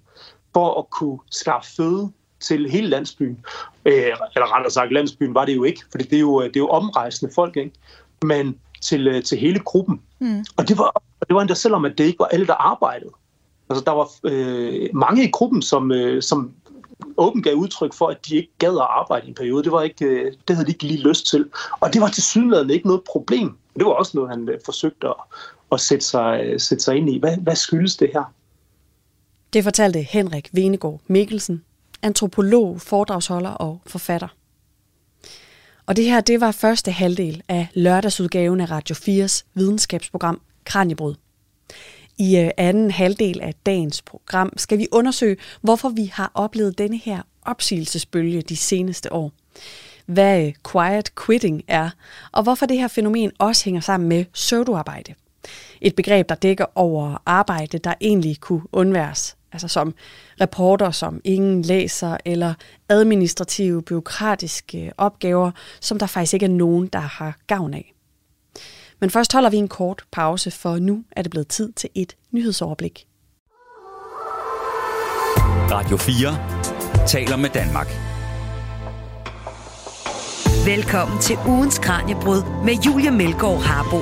for 0.53 0.79
at 0.79 0.89
kunne 0.89 1.19
skaffe 1.32 1.75
føde 1.75 2.12
til 2.39 2.69
hele 2.69 2.88
landsbyen. 2.88 3.38
Øh, 3.86 3.93
eller 4.36 4.56
rettere 4.56 4.71
sagt, 4.71 4.93
landsbyen 4.93 5.34
var 5.34 5.45
det 5.45 5.56
jo 5.56 5.63
ikke, 5.63 5.82
for 5.91 5.97
det 5.97 6.13
er 6.13 6.19
jo, 6.19 6.41
det 6.41 6.56
er 6.56 6.60
jo 6.60 6.67
omrejsende 6.67 7.34
folk, 7.36 7.58
ikke? 7.58 7.71
men 8.23 8.60
til, 8.82 9.08
øh, 9.08 9.23
til 9.23 9.38
hele 9.38 9.60
gruppen. 9.60 10.01
Mm. 10.19 10.45
Og 10.58 10.67
det 10.67 10.77
var, 10.77 11.03
det 11.27 11.36
var 11.36 11.41
endda 11.41 11.53
selvom, 11.53 11.86
at 11.86 11.97
det 11.97 12.03
ikke 12.03 12.19
var 12.19 12.25
alle, 12.25 12.47
der 12.47 12.53
arbejdede. 12.53 13.12
Altså, 13.69 13.84
der 13.86 13.91
var 13.91 14.10
øh, 14.23 14.89
mange 14.93 15.23
i 15.23 15.32
gruppen, 15.32 15.62
som, 15.62 15.91
øh, 15.91 16.21
som 16.21 16.51
åbent 17.17 17.43
gav 17.43 17.54
udtryk 17.54 17.93
for, 17.93 18.08
at 18.08 18.17
de 18.28 18.36
ikke 18.36 18.52
gad 18.60 18.71
at 18.71 18.88
arbejde 18.89 19.26
i 19.26 19.30
en 19.30 19.36
periode. 19.36 19.63
Det, 19.63 19.71
var 19.71 19.82
ikke, 19.82 20.06
øh, 20.06 20.34
det 20.47 20.56
havde 20.56 20.67
de 20.67 20.71
ikke 20.71 20.84
lige 20.84 21.08
lyst 21.08 21.28
til. 21.28 21.49
Og 21.80 21.93
det 21.93 22.02
var 22.02 22.08
til 22.08 22.23
synligheden 22.23 22.69
ikke 22.69 22.88
noget 22.88 23.04
problem. 23.04 23.58
Det 23.76 23.86
var 23.86 23.91
også 23.91 24.12
noget, 24.15 24.30
han 24.30 24.49
øh, 24.49 24.60
forsøgte 24.65 25.08
at, 25.08 25.15
at 25.71 25.80
sætte, 25.80 26.06
sig, 26.06 26.41
øh, 26.45 26.60
sætte 26.60 26.84
sig 26.84 26.95
ind 26.95 27.10
i. 27.10 27.19
Hvad, 27.19 27.38
hvad 27.38 27.56
skyldes 27.56 27.95
det 27.95 28.10
her? 28.13 28.23
Det 29.54 29.63
fortalte 29.63 29.99
Henrik 29.99 30.49
Venegård 30.52 31.02
Mikkelsen, 31.08 31.63
antropolog, 32.02 32.82
foredragsholder 32.82 33.49
og 33.49 33.82
forfatter. 33.88 34.28
Og 35.86 35.95
det 35.95 36.06
her, 36.06 36.21
det 36.21 36.41
var 36.41 36.52
første 36.52 36.91
halvdel 36.91 37.43
af 37.47 37.67
lørdagsudgaven 37.73 38.62
af 38.62 38.71
Radio 38.71 38.95
4's 38.95 39.43
videnskabsprogram 39.54 40.41
Kranjebrud. 40.65 41.15
I 42.17 42.38
øh, 42.38 42.49
anden 42.58 42.91
halvdel 42.91 43.41
af 43.41 43.54
dagens 43.65 44.02
program 44.02 44.54
skal 44.58 44.78
vi 44.78 44.88
undersøge, 44.91 45.38
hvorfor 45.62 45.89
vi 45.89 46.06
har 46.13 46.32
oplevet 46.34 46.78
denne 46.78 46.97
her 46.97 47.21
opsigelsesbølge 47.45 48.41
de 48.41 48.56
seneste 48.56 49.13
år. 49.13 49.32
Hvad 50.06 50.45
øh, 50.45 50.54
quiet 50.71 51.15
quitting 51.26 51.63
er, 51.67 51.89
og 52.32 52.43
hvorfor 52.43 52.65
det 52.65 52.78
her 52.78 52.88
fænomen 52.88 53.32
også 53.39 53.65
hænger 53.65 53.82
sammen 53.82 54.10
med 54.10 54.26
pseudoarbejde. 54.26 55.13
Et 55.82 55.95
begreb, 55.95 56.30
der 56.30 56.36
dækker 56.36 56.65
over 56.76 57.21
arbejde, 57.26 57.78
der 57.78 57.93
egentlig 58.02 58.39
kunne 58.39 58.62
undværes. 58.71 59.38
Altså 59.52 59.67
som 59.67 59.95
reporter, 60.41 60.91
som 60.91 61.21
ingen 61.23 61.62
læser, 61.62 62.17
eller 62.26 62.54
administrative, 62.89 63.82
byråkratiske 63.82 64.91
opgaver, 64.97 65.52
som 65.82 65.99
der 65.99 66.06
faktisk 66.06 66.34
ikke 66.34 66.45
er 66.45 66.49
nogen, 66.49 66.88
der 66.88 66.99
har 66.99 67.38
gavn 67.47 67.73
af. 67.73 67.93
Men 69.04 69.10
først 69.10 69.34
holder 69.34 69.50
vi 69.50 69.58
en 69.58 69.68
kort 69.68 70.04
pause, 70.12 70.52
for 70.52 70.80
nu 70.80 71.04
er 71.12 71.22
det 71.22 71.32
blevet 71.32 71.48
tid 71.48 71.72
til 71.72 71.89
et 71.96 72.16
nyhedsoverblik. 72.32 73.08
Radio 75.72 75.98
4 75.98 77.08
taler 77.08 77.38
med 77.38 77.50
Danmark. 77.50 77.88
Velkommen 80.66 81.22
til 81.22 81.38
ugens 81.48 81.80
Kranjebrud 81.80 82.66
med 82.66 82.74
Julia 82.86 83.12
Melgaard 83.12 83.62
Harbo. 83.62 83.98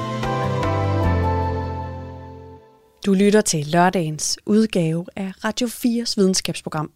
Du 3.06 3.14
lytter 3.14 3.42
til 3.42 3.68
lørdagens 3.68 4.40
udgave 4.46 5.06
af 5.16 5.32
Radio 5.46 5.68
4's 5.68 6.14
videnskabsprogram. 6.18 6.92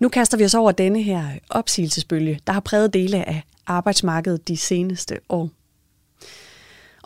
Nu 0.00 0.08
kaster 0.08 0.38
vi 0.38 0.44
os 0.44 0.54
over 0.54 0.72
denne 0.72 1.02
her 1.02 1.28
opsigelsesbølge, 1.50 2.40
der 2.46 2.52
har 2.52 2.60
præget 2.60 2.94
dele 2.94 3.28
af 3.28 3.42
arbejdsmarkedet 3.66 4.48
de 4.48 4.56
seneste 4.56 5.20
år. 5.28 5.50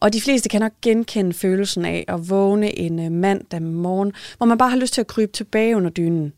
Og 0.00 0.12
de 0.12 0.20
fleste 0.20 0.48
kan 0.48 0.60
nok 0.60 0.72
genkende 0.82 1.32
følelsen 1.32 1.84
af 1.84 2.04
at 2.08 2.30
vågne 2.30 2.78
en 2.78 2.98
øh, 2.98 3.12
mandag 3.12 3.62
morgen, 3.62 4.12
hvor 4.36 4.46
man 4.46 4.58
bare 4.58 4.70
har 4.70 4.76
lyst 4.76 4.94
til 4.94 5.00
at 5.00 5.06
krybe 5.06 5.32
tilbage 5.32 5.76
under 5.76 5.90
dynen. 5.90 6.32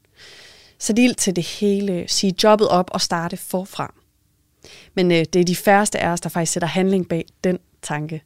Sæt 0.79 0.99
ild 0.99 1.15
til 1.15 1.37
det 1.37 1.45
hele, 1.45 2.05
sige 2.09 2.35
jobbet 2.45 2.69
op 2.69 2.91
og 2.93 3.01
starte 3.01 3.37
forfra. 3.37 3.95
Men 4.95 5.13
øh, 5.13 5.25
det 5.33 5.37
er 5.37 5.45
de 5.45 5.57
færreste 5.57 5.99
af 5.99 6.09
os, 6.09 6.21
der 6.21 6.29
faktisk 6.29 6.53
sætter 6.53 6.69
handling 6.69 7.09
bag 7.09 7.25
den 7.45 7.59
tanke. 7.83 8.23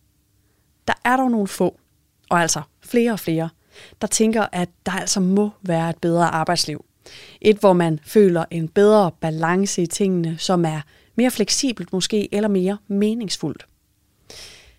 Der 0.88 0.94
er 1.04 1.16
dog 1.16 1.30
nogle 1.30 1.48
få, 1.48 1.78
og 2.30 2.40
altså 2.40 2.62
flere 2.80 3.12
og 3.12 3.20
flere, 3.20 3.48
der 4.00 4.06
tænker, 4.06 4.46
at 4.52 4.68
der 4.86 4.92
altså 4.92 5.20
må 5.20 5.50
være 5.62 5.90
et 5.90 5.98
bedre 5.98 6.24
arbejdsliv. 6.24 6.84
Et, 7.40 7.56
hvor 7.56 7.72
man 7.72 8.00
føler 8.04 8.44
en 8.50 8.68
bedre 8.68 9.10
balance 9.20 9.82
i 9.82 9.86
tingene, 9.86 10.36
som 10.38 10.64
er 10.64 10.80
mere 11.14 11.30
fleksibelt 11.30 11.92
måske, 11.92 12.34
eller 12.34 12.48
mere 12.48 12.78
meningsfuldt. 12.88 13.66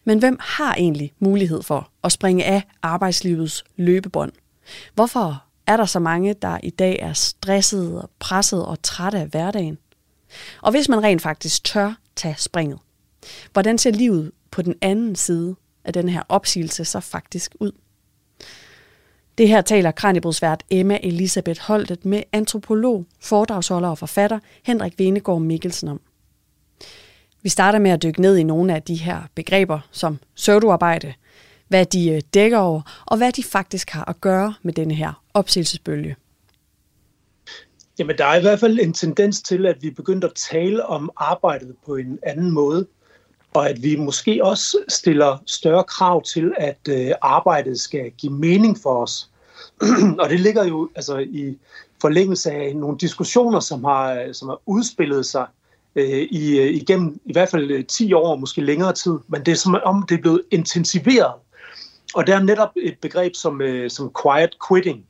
Men 0.05 0.19
hvem 0.19 0.37
har 0.39 0.75
egentlig 0.75 1.13
mulighed 1.19 1.63
for 1.63 1.89
at 2.03 2.11
springe 2.11 2.45
af 2.45 2.63
arbejdslivets 2.81 3.63
løbebånd? 3.75 4.31
Hvorfor 4.93 5.43
er 5.67 5.77
der 5.77 5.85
så 5.85 5.99
mange, 5.99 6.33
der 6.33 6.59
i 6.63 6.69
dag 6.69 6.99
er 6.99 7.13
stresset 7.13 8.01
og 8.01 8.09
presset 8.19 8.65
og 8.65 8.81
trætte 8.81 9.19
af 9.19 9.27
hverdagen? 9.27 9.77
Og 10.61 10.71
hvis 10.71 10.89
man 10.89 11.03
rent 11.03 11.21
faktisk 11.21 11.63
tør 11.63 11.93
tage 12.15 12.35
springet, 12.37 12.79
hvordan 13.53 13.77
ser 13.77 13.91
livet 13.91 14.31
på 14.51 14.61
den 14.61 14.75
anden 14.81 15.15
side 15.15 15.55
af 15.83 15.93
den 15.93 16.09
her 16.09 16.23
opsigelse 16.29 16.85
så 16.85 16.99
faktisk 16.99 17.55
ud? 17.59 17.71
Det 19.37 19.47
her 19.47 19.61
taler 19.61 19.91
Kranjebrudsvært 19.91 20.63
Emma 20.69 20.99
Elisabeth 21.03 21.61
Holtet 21.61 22.05
med 22.05 22.23
antropolog, 22.31 23.05
foredragsholder 23.19 23.89
og 23.89 23.97
forfatter 23.97 24.39
Henrik 24.63 24.99
Venegård 24.99 25.41
Mikkelsen 25.41 25.87
om. 25.87 26.01
Vi 27.45 27.49
starter 27.49 27.79
med 27.79 27.91
at 27.91 28.03
dykke 28.03 28.21
ned 28.21 28.37
i 28.37 28.43
nogle 28.43 28.75
af 28.75 28.83
de 28.83 28.95
her 28.95 29.21
begreber, 29.35 29.79
som 29.91 30.19
pseudoarbejde, 30.35 31.13
hvad 31.67 31.85
de 31.85 32.09
øh, 32.09 32.21
dækker 32.33 32.57
over, 32.57 33.03
og 33.05 33.17
hvad 33.17 33.31
de 33.31 33.43
faktisk 33.43 33.89
har 33.89 34.09
at 34.09 34.21
gøre 34.21 34.53
med 34.63 34.73
denne 34.73 34.93
her 34.93 35.23
opsigelsesbølge. 35.33 36.15
Jamen, 37.99 38.17
der 38.17 38.25
er 38.25 38.35
i 38.35 38.41
hvert 38.41 38.59
fald 38.59 38.79
en 38.79 38.93
tendens 38.93 39.41
til, 39.41 39.65
at 39.65 39.77
vi 39.81 39.89
begynder 39.89 40.27
at 40.27 40.33
tale 40.51 40.85
om 40.85 41.09
arbejdet 41.17 41.75
på 41.85 41.95
en 41.95 42.19
anden 42.23 42.51
måde, 42.51 42.87
og 43.53 43.69
at 43.69 43.83
vi 43.83 43.95
måske 43.95 44.39
også 44.43 44.77
stiller 44.87 45.37
større 45.45 45.83
krav 45.83 46.23
til, 46.23 46.53
at 46.57 46.79
øh, 46.89 47.11
arbejdet 47.21 47.79
skal 47.79 48.11
give 48.11 48.33
mening 48.33 48.77
for 48.83 49.03
os. 49.03 49.29
og 50.21 50.29
det 50.29 50.39
ligger 50.39 50.65
jo 50.65 50.89
altså 50.95 51.17
i 51.17 51.57
forlængelse 52.01 52.51
af 52.51 52.75
nogle 52.75 52.97
diskussioner, 52.97 53.59
som 53.59 53.83
har, 53.83 54.33
som 54.33 54.49
har 54.49 54.61
udspillet 54.65 55.25
sig 55.25 55.45
øh, 55.95 56.27
i, 56.31 56.59
øh, 56.59 56.67
igennem 56.67 57.21
i 57.25 57.33
hvert 57.33 57.49
fald 57.49 57.83
10 57.83 58.13
øh, 58.13 58.19
år, 58.19 58.35
måske 58.35 58.61
længere 58.61 58.93
tid, 58.93 59.13
men 59.27 59.45
det 59.45 59.51
er 59.51 59.55
som 59.55 59.77
om, 59.85 60.05
det 60.09 60.17
er 60.17 60.21
blevet 60.21 60.41
intensiveret. 60.51 61.33
Og 62.15 62.27
der 62.27 62.35
er 62.35 62.43
netop 62.43 62.71
et 62.75 62.97
begreb 63.01 63.35
som, 63.35 63.61
øh, 63.61 63.89
som 63.89 64.11
quiet 64.23 64.55
quitting, 64.69 65.05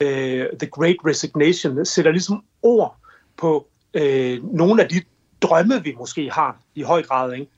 øh, 0.00 0.46
the 0.58 0.68
great 0.70 0.96
resignation, 1.06 1.86
sætter 1.86 2.10
ligesom 2.10 2.44
ord 2.62 2.96
på 3.36 3.66
øh, 3.94 4.54
nogle 4.54 4.82
af 4.82 4.88
de 4.88 5.02
drømme, 5.42 5.82
vi 5.84 5.94
måske 5.98 6.30
har 6.30 6.60
i 6.74 6.82
høj 6.82 7.02
grad. 7.02 7.32
Ikke? 7.32 7.48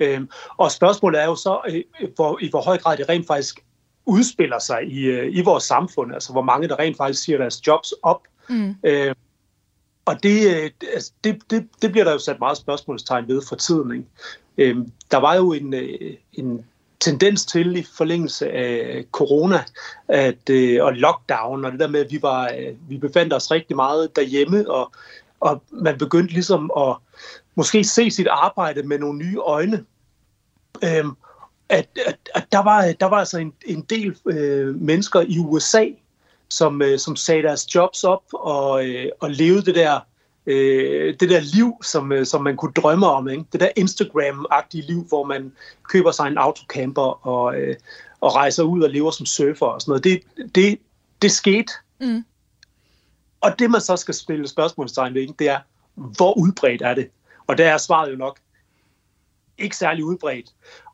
Øh, 0.00 0.20
og 0.56 0.72
spørgsmålet 0.72 1.20
er 1.20 1.24
jo 1.24 1.36
så, 1.36 1.60
øh, 1.68 2.08
hvor, 2.14 2.38
i 2.40 2.50
hvor 2.50 2.60
høj 2.60 2.78
grad 2.78 2.96
det 2.96 3.08
rent 3.08 3.26
faktisk 3.26 3.60
udspiller 4.06 4.58
sig 4.58 4.82
i, 4.84 5.00
øh, 5.04 5.36
i 5.36 5.42
vores 5.42 5.64
samfund, 5.64 6.14
altså 6.14 6.32
hvor 6.32 6.42
mange 6.42 6.68
der 6.68 6.78
rent 6.78 6.96
faktisk 6.96 7.22
siger 7.22 7.38
deres 7.38 7.66
jobs 7.66 7.94
op. 8.02 8.20
Mm. 8.48 8.74
Øh, 8.84 9.14
og 10.06 10.14
øh, 10.14 10.22
det, 10.22 10.72
altså, 10.94 11.12
det, 11.24 11.42
det, 11.50 11.68
det 11.82 11.92
bliver 11.92 12.04
der 12.04 12.12
jo 12.12 12.18
sat 12.18 12.40
meget 12.40 12.56
spørgsmålstegn 12.56 13.28
ved 13.28 13.42
for 13.48 13.56
tiden. 13.56 13.92
Ikke? 13.92 14.06
Øhm, 14.58 14.92
der 15.10 15.16
var 15.16 15.34
jo 15.34 15.52
en, 15.52 15.74
øh, 15.74 16.14
en 16.32 16.64
tendens 17.00 17.46
til 17.46 17.76
i 17.76 17.86
forlængelse 17.96 18.50
af 18.50 19.04
corona 19.12 19.64
at, 20.08 20.50
øh, 20.50 20.84
og 20.84 20.92
lockdown, 20.92 21.64
og 21.64 21.72
det 21.72 21.80
der 21.80 21.88
med, 21.88 22.00
at 22.00 22.10
vi, 22.10 22.22
var, 22.22 22.50
øh, 22.58 22.74
vi 22.88 22.98
befandt 22.98 23.32
os 23.32 23.50
rigtig 23.50 23.76
meget 23.76 24.16
derhjemme, 24.16 24.70
og, 24.70 24.92
og 25.40 25.62
man 25.70 25.98
begyndte 25.98 26.32
ligesom 26.32 26.70
at 26.76 26.96
måske 27.54 27.84
se 27.84 28.10
sit 28.10 28.26
arbejde 28.26 28.82
med 28.82 28.98
nogle 28.98 29.18
nye 29.18 29.38
øjne. 29.38 29.84
Øhm, 30.84 31.16
at, 31.68 31.88
at, 32.06 32.18
at 32.34 32.46
der, 32.52 32.62
var, 32.62 32.92
der 33.00 33.06
var 33.06 33.16
altså 33.16 33.38
en, 33.38 33.52
en 33.66 33.80
del 33.80 34.16
øh, 34.26 34.80
mennesker 34.80 35.20
i 35.20 35.38
USA, 35.38 35.84
som, 36.48 36.82
øh, 36.82 36.98
som 36.98 37.16
sagde 37.16 37.42
deres 37.42 37.74
jobs 37.74 38.04
op 38.04 38.22
og, 38.32 38.86
øh, 38.86 39.08
og 39.20 39.30
levede 39.30 39.64
det 39.64 39.74
der, 39.74 40.00
øh, 40.46 41.14
det 41.20 41.30
der 41.30 41.40
liv, 41.40 41.72
som, 41.82 42.12
øh, 42.12 42.26
som 42.26 42.42
man 42.42 42.56
kunne 42.56 42.72
drømme 42.72 43.06
om. 43.06 43.28
Ikke? 43.28 43.44
Det 43.52 43.60
der 43.60 43.68
Instagram-agtige 43.78 44.86
liv, 44.86 45.04
hvor 45.08 45.24
man 45.24 45.52
køber 45.88 46.10
sig 46.10 46.26
en 46.26 46.38
autocamper 46.38 47.26
og, 47.26 47.56
øh, 47.56 47.76
og 48.20 48.34
rejser 48.34 48.62
ud 48.62 48.82
og 48.82 48.90
lever 48.90 49.10
som 49.10 49.26
surfer 49.26 49.66
og 49.66 49.80
sådan 49.80 49.90
noget. 49.90 50.04
Det, 50.04 50.22
det, 50.54 50.78
det 51.22 51.32
skete. 51.32 51.72
Mm. 52.00 52.24
Og 53.40 53.58
det 53.58 53.70
man 53.70 53.80
så 53.80 53.96
skal 53.96 54.14
spille 54.14 54.48
spørgsmålstegn 54.48 55.14
ved, 55.14 55.28
det 55.38 55.48
er, 55.48 55.58
hvor 55.94 56.38
udbredt 56.38 56.82
er 56.82 56.94
det? 56.94 57.08
Og 57.46 57.58
der 57.58 57.72
er 57.72 57.78
svaret 57.78 58.10
jo 58.10 58.16
nok 58.16 58.38
ikke 59.58 59.76
særlig 59.76 60.04
udbredt. 60.04 60.46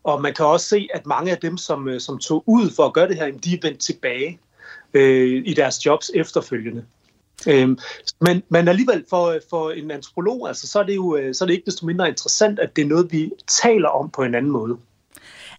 Og 0.03 0.23
man 0.23 0.35
kan 0.35 0.47
også 0.47 0.67
se, 0.67 0.89
at 0.95 1.07
mange 1.07 1.31
af 1.31 1.39
dem, 1.39 1.57
som, 1.57 1.89
øh, 1.89 2.01
som 2.01 2.19
tog 2.19 2.45
ud 2.47 2.71
for 2.77 2.87
at 2.87 2.93
gøre 2.93 3.09
det 3.09 3.17
her, 3.17 3.31
de 3.31 3.55
er 3.55 3.59
vendt 3.63 3.81
tilbage 3.81 4.41
øh, 4.95 5.43
i 5.45 5.55
deres 5.55 5.87
jobs 5.87 6.11
efterfølgende. 6.15 6.85
Øhm, 7.49 7.79
men, 8.21 8.43
men 8.49 8.69
alligevel 8.69 9.05
for, 9.11 9.39
for 9.51 9.71
en 9.71 9.91
antropolog, 9.91 10.49
altså, 10.49 10.69
så, 10.69 10.79
er 10.79 10.83
det 10.83 10.97
jo 10.97 11.17
øh, 11.17 11.35
så 11.35 11.45
er 11.45 11.47
det 11.47 11.55
ikke 11.55 11.67
desto 11.67 11.87
mindre 11.87 12.09
interessant, 12.09 12.59
at 12.59 12.77
det 12.77 12.83
er 12.83 12.87
noget, 12.87 13.13
vi 13.13 13.31
taler 13.63 13.89
om 13.89 14.11
på 14.11 14.23
en 14.23 14.35
anden 14.35 14.53
måde. 14.53 14.79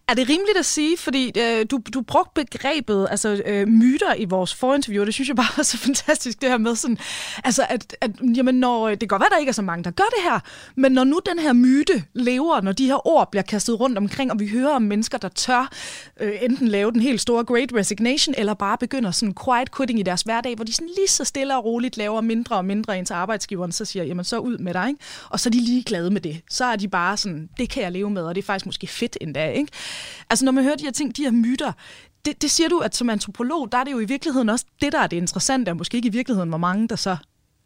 Er 0.08 0.14
det 0.14 0.28
rimeligt 0.28 0.58
at 0.58 0.66
sige, 0.66 0.96
fordi 0.96 1.32
øh, 1.38 1.66
du, 1.70 1.80
du 1.94 2.00
brugte 2.02 2.44
begrebet 2.44 3.06
altså, 3.10 3.42
øh, 3.46 3.68
myter 3.68 4.14
i 4.14 4.24
vores 4.24 4.54
forinterview, 4.54 5.02
og 5.02 5.06
det 5.06 5.14
synes 5.14 5.28
jeg 5.28 5.36
bare 5.36 5.46
er 5.58 5.62
så 5.62 5.78
fantastisk, 5.78 6.40
det 6.40 6.48
her 6.48 6.58
med 6.58 6.76
sådan, 6.76 6.98
altså 7.44 7.66
at, 7.68 7.96
at 8.00 8.10
jamen, 8.36 8.54
når, 8.54 8.86
øh, 8.86 8.90
det 8.90 9.00
kan 9.00 9.08
godt 9.08 9.20
være, 9.20 9.30
der 9.30 9.36
ikke 9.36 9.50
er 9.50 9.54
så 9.54 9.62
mange, 9.62 9.84
der 9.84 9.90
gør 9.90 10.04
det 10.04 10.22
her, 10.22 10.40
men 10.76 10.92
når 10.92 11.04
nu 11.04 11.20
den 11.26 11.38
her 11.38 11.52
myte 11.52 12.04
lever, 12.14 12.60
når 12.60 12.72
de 12.72 12.86
her 12.86 13.06
ord 13.06 13.30
bliver 13.30 13.42
kastet 13.42 13.80
rundt 13.80 13.98
omkring, 13.98 14.32
og 14.32 14.40
vi 14.40 14.48
hører 14.48 14.74
om 14.74 14.82
mennesker, 14.82 15.18
der 15.18 15.28
tør 15.28 15.70
øh, 16.20 16.32
enten 16.42 16.68
lave 16.68 16.92
den 16.92 17.00
helt 17.00 17.20
store 17.20 17.44
great 17.44 17.72
resignation, 17.74 18.34
eller 18.38 18.54
bare 18.54 18.78
begynder 18.78 19.10
sådan 19.10 19.34
quiet 19.44 19.76
quitting 19.76 20.00
i 20.00 20.02
deres 20.02 20.22
hverdag, 20.22 20.54
hvor 20.54 20.64
de 20.64 20.72
sådan 20.72 20.90
lige 20.96 21.08
så 21.08 21.24
stille 21.24 21.56
og 21.56 21.64
roligt 21.64 21.96
laver 21.96 22.20
mindre 22.20 22.56
og 22.56 22.64
mindre 22.64 22.98
ind 22.98 23.06
til 23.06 23.14
arbejdsgiveren, 23.14 23.72
så 23.72 23.84
siger, 23.84 24.04
jamen 24.04 24.24
så 24.24 24.38
ud 24.38 24.58
med 24.58 24.74
dig, 24.74 24.88
ikke? 24.88 25.00
og 25.30 25.40
så 25.40 25.48
er 25.48 25.50
de 25.50 25.60
lige 25.60 25.82
glade 25.82 26.10
med 26.10 26.20
det. 26.20 26.40
Så 26.50 26.64
er 26.64 26.76
de 26.76 26.88
bare 26.88 27.16
sådan, 27.16 27.48
det 27.58 27.70
kan 27.70 27.82
jeg 27.82 27.92
leve 27.92 28.10
med, 28.10 28.22
og 28.22 28.34
det 28.34 28.42
er 28.42 28.46
faktisk 28.46 28.66
måske 28.66 28.86
fedt 28.86 29.18
endda, 29.20 29.50
ikke? 29.50 29.72
Altså 30.30 30.44
når 30.44 30.52
man 30.52 30.64
hører 30.64 30.76
de 30.76 30.84
her 30.84 30.92
ting, 30.92 31.16
de 31.16 31.22
her 31.22 31.30
myter, 31.30 31.72
det, 32.24 32.42
det 32.42 32.50
siger 32.50 32.68
du, 32.68 32.78
at 32.78 32.96
som 32.96 33.10
antropolog, 33.10 33.72
der 33.72 33.78
er 33.78 33.84
det 33.84 33.92
jo 33.92 33.98
i 33.98 34.04
virkeligheden 34.04 34.48
også 34.48 34.64
det, 34.80 34.92
der 34.92 34.98
er 34.98 35.06
det 35.06 35.16
interessante, 35.16 35.70
og 35.70 35.76
måske 35.76 35.96
ikke 35.96 36.08
i 36.08 36.12
virkeligheden, 36.12 36.48
hvor 36.48 36.58
mange 36.58 36.88
der 36.88 36.96
så 36.96 37.16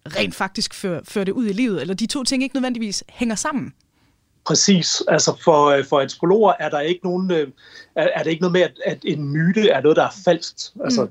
rent 0.07 0.35
faktisk 0.35 0.75
fører, 0.75 1.01
fører 1.05 1.25
det 1.25 1.33
ud 1.33 1.47
i 1.47 1.53
livet, 1.53 1.81
eller 1.81 1.95
de 1.95 2.07
to 2.07 2.25
ting 2.25 2.43
ikke 2.43 2.57
nødvendigvis 2.57 3.05
hænger 3.09 3.35
sammen. 3.35 3.75
Præcis. 4.45 5.03
Altså 5.09 5.37
for, 5.45 5.83
for 5.89 6.01
antropologer 6.01 6.53
er 6.61 6.69
der 6.69 6.81
ikke 6.81 7.01
nogen, 7.05 7.31
øh, 7.31 7.49
er, 7.95 8.09
er 8.15 8.23
det 8.23 8.31
ikke 8.31 8.41
noget 8.41 8.53
med, 8.53 8.61
at, 8.61 8.73
at 8.85 8.99
en 9.05 9.29
myte 9.29 9.69
er 9.69 9.81
noget, 9.81 9.97
der 9.97 10.05
er 10.05 10.15
falsk. 10.25 10.55
Altså, 10.85 11.05
mm. 11.05 11.11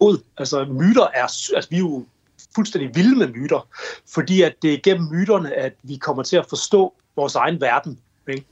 ud. 0.00 0.18
altså 0.38 0.64
myter 0.64 1.06
er, 1.14 1.22
altså 1.56 1.66
vi 1.70 1.76
er 1.76 1.80
jo 1.80 2.06
fuldstændig 2.54 2.94
vilde 2.94 3.16
med 3.16 3.28
myter, 3.28 3.68
fordi 4.14 4.42
at 4.42 4.54
det 4.62 4.74
er 4.74 4.78
gennem 4.82 5.08
myterne, 5.12 5.54
at 5.54 5.72
vi 5.82 5.96
kommer 5.96 6.22
til 6.22 6.36
at 6.36 6.46
forstå 6.48 6.94
vores 7.16 7.34
egen 7.34 7.60
verden. 7.60 7.98
Ikke? 8.28 8.46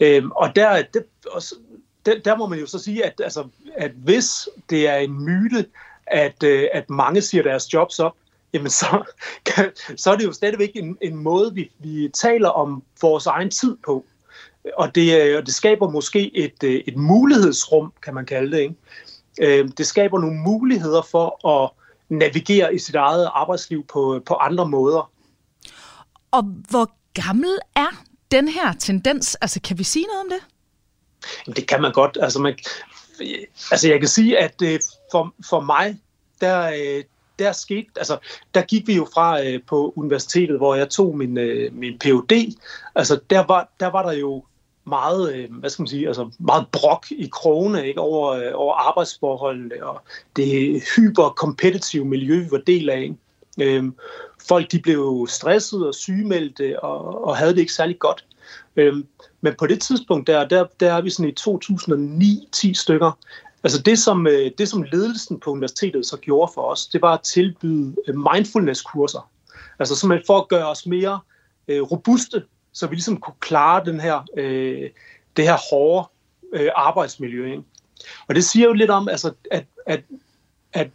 Øhm, 0.00 0.30
og 0.30 0.56
der, 0.56 0.82
det, 0.94 1.04
også, 1.26 1.54
der, 2.06 2.18
der 2.18 2.36
må 2.36 2.46
man 2.46 2.58
jo 2.58 2.66
så 2.66 2.78
sige, 2.78 3.04
at, 3.04 3.20
altså, 3.24 3.48
at 3.76 3.90
hvis 3.90 4.48
det 4.70 4.88
er 4.88 4.96
en 4.96 5.24
myte, 5.24 5.66
at, 6.06 6.42
øh, 6.42 6.68
at 6.72 6.90
mange 6.90 7.22
siger 7.22 7.42
deres 7.42 7.74
jobs 7.74 7.98
op, 7.98 8.16
jamen 8.52 8.70
så, 8.70 9.12
kan, 9.46 9.70
så 9.96 10.12
er 10.12 10.16
det 10.16 10.24
jo 10.24 10.32
stadigvæk 10.32 10.70
en, 10.74 10.98
en 11.00 11.16
måde, 11.16 11.54
vi, 11.54 11.70
vi 11.78 12.10
taler 12.14 12.48
om 12.48 12.82
vores 13.02 13.26
egen 13.26 13.50
tid 13.50 13.76
på. 13.86 14.04
Og 14.76 14.94
det, 14.94 15.22
øh, 15.22 15.38
og 15.38 15.46
det 15.46 15.54
skaber 15.54 15.90
måske 15.90 16.36
et, 16.36 16.64
øh, 16.64 16.82
et 16.86 16.96
mulighedsrum, 16.96 17.92
kan 18.02 18.14
man 18.14 18.26
kalde 18.26 18.56
det. 18.56 18.60
Ikke? 18.60 18.74
Øh, 19.40 19.68
det 19.78 19.86
skaber 19.86 20.18
nogle 20.18 20.36
muligheder 20.36 21.02
for 21.02 21.48
at 21.48 21.70
navigere 22.08 22.74
i 22.74 22.78
sit 22.78 22.94
eget 22.94 23.30
arbejdsliv 23.34 23.86
på, 23.86 24.22
på 24.26 24.34
andre 24.34 24.68
måder. 24.68 25.10
Og 26.30 26.42
hvor 26.42 26.90
gammel 27.14 27.58
er 27.76 28.04
den 28.34 28.48
her 28.48 28.72
tendens? 28.72 29.34
Altså, 29.34 29.60
kan 29.60 29.78
vi 29.78 29.84
sige 29.84 30.06
noget 30.06 30.20
om 30.20 30.30
det? 30.30 30.40
Jamen, 31.46 31.56
det 31.56 31.68
kan 31.68 31.82
man 31.82 31.92
godt. 31.92 32.18
Altså, 32.20 32.38
man, 32.40 32.58
altså 33.70 33.88
jeg 33.88 33.98
kan 33.98 34.08
sige, 34.08 34.38
at 34.38 34.62
øh, 34.62 34.80
for, 35.12 35.34
for 35.48 35.60
mig, 35.60 35.98
der, 36.40 36.70
øh, 36.70 37.04
der 37.38 37.52
skete, 37.52 37.90
altså, 37.96 38.18
der 38.54 38.62
gik 38.62 38.86
vi 38.86 38.94
jo 38.96 39.08
fra 39.14 39.44
øh, 39.44 39.60
på 39.66 39.92
universitetet, 39.96 40.56
hvor 40.56 40.74
jeg 40.74 40.90
tog 40.90 41.16
min, 41.16 41.38
øh, 41.38 41.74
min 41.74 41.98
Ph.D. 41.98 42.56
Altså, 42.94 43.20
der 43.30 43.46
var, 43.46 43.68
der 43.80 43.86
var 43.86 44.02
der 44.02 44.12
jo 44.12 44.44
meget, 44.86 45.34
øh, 45.34 45.54
hvad 45.54 45.70
skal 45.70 45.82
man 45.82 45.88
sige, 45.88 46.06
altså 46.06 46.30
meget 46.38 46.66
brok 46.72 47.06
i 47.10 47.28
krone 47.32 47.88
ikke, 47.88 48.00
over, 48.00 48.30
øh, 48.32 48.52
over 48.54 48.74
arbejdsforholdene 48.74 49.86
og 49.86 50.02
det 50.36 50.82
hyper 50.96 52.04
miljø, 52.04 52.36
vi 52.42 52.50
var 52.50 52.58
del 52.58 52.90
af. 52.90 53.00
Ikke? 53.00 53.16
Øhm, 53.60 53.94
folk 54.48 54.72
de 54.72 54.78
blev 54.78 55.26
stresset 55.30 55.86
og 55.86 55.94
sygemeldte 55.94 56.80
og, 56.84 57.24
og 57.24 57.36
havde 57.36 57.52
det 57.52 57.58
ikke 57.58 57.72
særlig 57.72 57.98
godt. 57.98 58.24
Øhm, 58.76 59.06
men 59.40 59.54
på 59.58 59.66
det 59.66 59.82
tidspunkt 59.82 60.26
der, 60.26 60.48
der, 60.48 60.66
der 60.80 60.92
er 60.92 61.00
vi 61.00 61.10
sådan 61.10 61.30
i 61.30 62.70
2009-10 62.70 62.74
stykker. 62.74 63.18
Altså 63.64 63.82
det 63.82 63.98
som, 63.98 64.26
øh, 64.26 64.50
det, 64.58 64.68
som 64.68 64.82
ledelsen 64.82 65.40
på 65.40 65.50
universitetet 65.50 66.06
så 66.06 66.16
gjorde 66.16 66.52
for 66.54 66.62
os, 66.62 66.86
det 66.86 67.02
var 67.02 67.14
at 67.14 67.20
tilbyde 67.20 67.96
øh, 68.08 68.14
mindfulness-kurser. 68.14 69.30
Altså 69.78 69.96
simpelthen 69.96 70.26
for 70.26 70.38
at 70.38 70.48
gøre 70.48 70.68
os 70.68 70.86
mere 70.86 71.20
øh, 71.68 71.82
robuste 71.82 72.42
så 72.74 72.86
vi 72.86 72.94
ligesom 72.94 73.16
kunne 73.16 73.34
klare 73.40 73.84
den 73.84 74.00
her, 74.00 74.26
øh, 74.36 74.90
det 75.36 75.44
her 75.44 75.56
hårde 75.70 76.08
øh, 76.52 76.70
arbejdsmiljø. 76.76 77.50
Ikke? 77.50 77.62
Og 78.28 78.34
det 78.34 78.44
siger 78.44 78.66
jo 78.66 78.72
lidt 78.72 78.90
om, 78.90 79.08
altså, 79.08 79.32
at, 79.50 79.64
at, 79.86 80.00
at, 80.72 80.90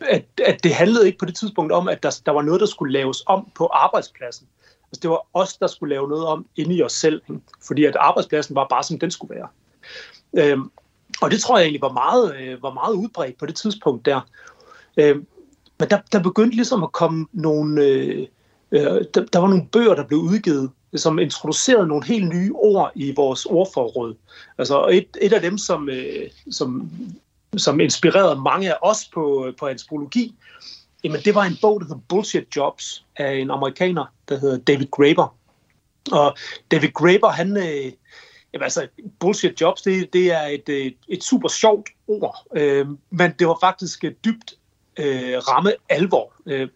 at, 0.00 0.24
at 0.46 0.64
det 0.64 0.74
handlede 0.74 1.06
ikke 1.06 1.18
på 1.18 1.24
det 1.24 1.36
tidspunkt 1.36 1.72
om, 1.72 1.88
at 1.88 2.02
der, 2.02 2.20
der 2.26 2.32
var 2.32 2.42
noget, 2.42 2.60
der 2.60 2.66
skulle 2.66 2.92
laves 2.92 3.22
om 3.26 3.48
på 3.54 3.66
arbejdspladsen. 3.66 4.46
Altså, 4.90 5.00
det 5.02 5.10
var 5.10 5.26
os, 5.34 5.56
der 5.56 5.66
skulle 5.66 5.94
lave 5.94 6.08
noget 6.08 6.26
om 6.26 6.46
inde 6.56 6.74
i 6.74 6.82
os 6.82 6.92
selv, 6.92 7.22
ikke? 7.30 7.42
fordi 7.66 7.84
at 7.84 7.96
arbejdspladsen 7.96 8.54
var 8.54 8.66
bare, 8.70 8.82
som 8.82 8.98
den 8.98 9.10
skulle 9.10 9.34
være. 9.34 9.48
Øhm, 10.32 10.70
og 11.22 11.30
det 11.30 11.40
tror 11.40 11.58
jeg 11.58 11.64
egentlig 11.64 11.82
var 11.82 11.92
meget, 11.92 12.36
øh, 12.36 12.62
var 12.62 12.72
meget 12.72 12.94
udbredt 12.94 13.38
på 13.38 13.46
det 13.46 13.54
tidspunkt 13.54 14.06
der. 14.06 14.20
Øhm, 14.96 15.26
men 15.78 15.90
der, 15.90 15.98
der 16.12 16.22
begyndte 16.22 16.56
ligesom 16.56 16.82
at 16.82 16.92
komme 16.92 17.26
nogle... 17.32 17.84
Øh, 17.84 18.26
øh, 18.72 19.04
der, 19.14 19.24
der 19.32 19.38
var 19.38 19.48
nogle 19.48 19.66
bøger, 19.72 19.94
der 19.94 20.06
blev 20.06 20.18
udgivet, 20.18 20.70
som 20.96 21.18
introducerede 21.18 21.86
nogle 21.86 22.04
helt 22.04 22.28
nye 22.28 22.52
ord 22.54 22.92
i 22.94 23.12
vores 23.16 23.46
ordforråd. 23.46 24.14
Altså 24.58 24.86
et, 24.86 25.16
et 25.20 25.32
af 25.32 25.40
dem, 25.40 25.58
som, 25.58 25.88
øh, 25.88 26.30
som, 26.50 26.90
som 27.56 27.80
inspirerede 27.80 28.40
mange 28.40 28.72
af 28.72 28.78
os 28.82 29.10
på, 29.14 29.52
på 29.58 29.66
antropologi, 29.66 30.34
jamen 31.04 31.20
det 31.20 31.34
var 31.34 31.44
en 31.44 31.58
bog, 31.62 31.80
der 31.80 31.86
hedder 31.86 32.00
Bullshit 32.08 32.56
Jobs 32.56 33.04
af 33.16 33.32
en 33.32 33.50
amerikaner, 33.50 34.04
der 34.28 34.38
hedder 34.38 34.58
David 34.58 34.86
Graeber. 34.90 35.36
Og 36.12 36.36
David 36.70 36.88
Graeber, 36.92 37.28
han... 37.28 37.56
Øh, 37.56 37.92
jamen 38.52 38.64
altså, 38.64 38.88
bullshit 39.20 39.60
jobs, 39.60 39.82
det, 39.82 40.12
det 40.12 40.32
er 40.32 40.42
et, 40.42 40.68
øh, 40.68 40.92
et, 41.08 41.24
super 41.24 41.48
sjovt 41.48 41.88
ord, 42.08 42.46
øh, 42.56 42.86
men 43.10 43.32
det 43.38 43.48
var 43.48 43.56
faktisk 43.60 44.04
dybt 44.24 44.54
øh, 44.98 45.38
ramme 45.38 45.72
alvor. 45.88 46.32
Øh, 46.46 46.68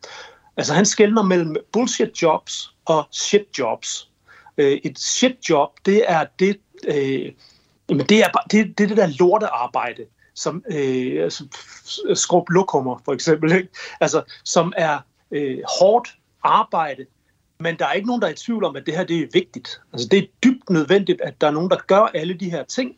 altså 0.56 0.74
han 0.74 0.86
skældner 0.86 1.22
mellem 1.22 1.56
bullshit 1.72 2.22
jobs 2.22 2.74
og 2.84 3.04
shit 3.10 3.58
jobs. 3.58 4.10
Øh, 4.58 4.78
et 4.84 4.98
shit 4.98 5.36
job, 5.48 5.70
det 5.86 6.04
er 6.06 6.24
det, 6.38 6.60
øh, 6.84 7.32
jamen 7.88 8.06
det 8.06 8.20
er, 8.20 8.28
det, 8.50 8.78
det, 8.78 8.84
er 8.84 8.88
det 8.88 8.96
der 8.96 9.16
lortearbejde, 9.18 10.06
som 10.34 10.64
øh, 10.70 11.22
altså, 11.24 11.44
skrub 12.14 12.48
lokummer 12.48 13.02
for 13.04 13.12
eksempel, 13.12 13.52
ikke? 13.52 13.68
Altså, 14.00 14.22
som 14.44 14.72
er 14.76 14.98
øh, 15.30 15.58
hårdt 15.80 16.08
arbejde, 16.42 17.06
men 17.60 17.78
der 17.78 17.86
er 17.86 17.92
ikke 17.92 18.06
nogen, 18.06 18.22
der 18.22 18.28
er 18.28 18.32
i 18.32 18.36
tvivl 18.36 18.64
om, 18.64 18.76
at 18.76 18.86
det 18.86 18.96
her 18.96 19.04
det 19.04 19.20
er 19.20 19.26
vigtigt. 19.32 19.80
Altså, 19.92 20.08
det 20.08 20.18
er 20.18 20.26
dybt 20.44 20.70
nødvendigt, 20.70 21.20
at 21.20 21.40
der 21.40 21.46
er 21.46 21.50
nogen, 21.50 21.70
der 21.70 21.76
gør 21.86 22.00
alle 22.00 22.34
de 22.34 22.50
her 22.50 22.64
ting, 22.64 22.96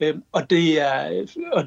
øh, 0.00 0.14
og 0.32 0.50
det 0.50 0.80
er, 0.80 1.26
og 1.52 1.64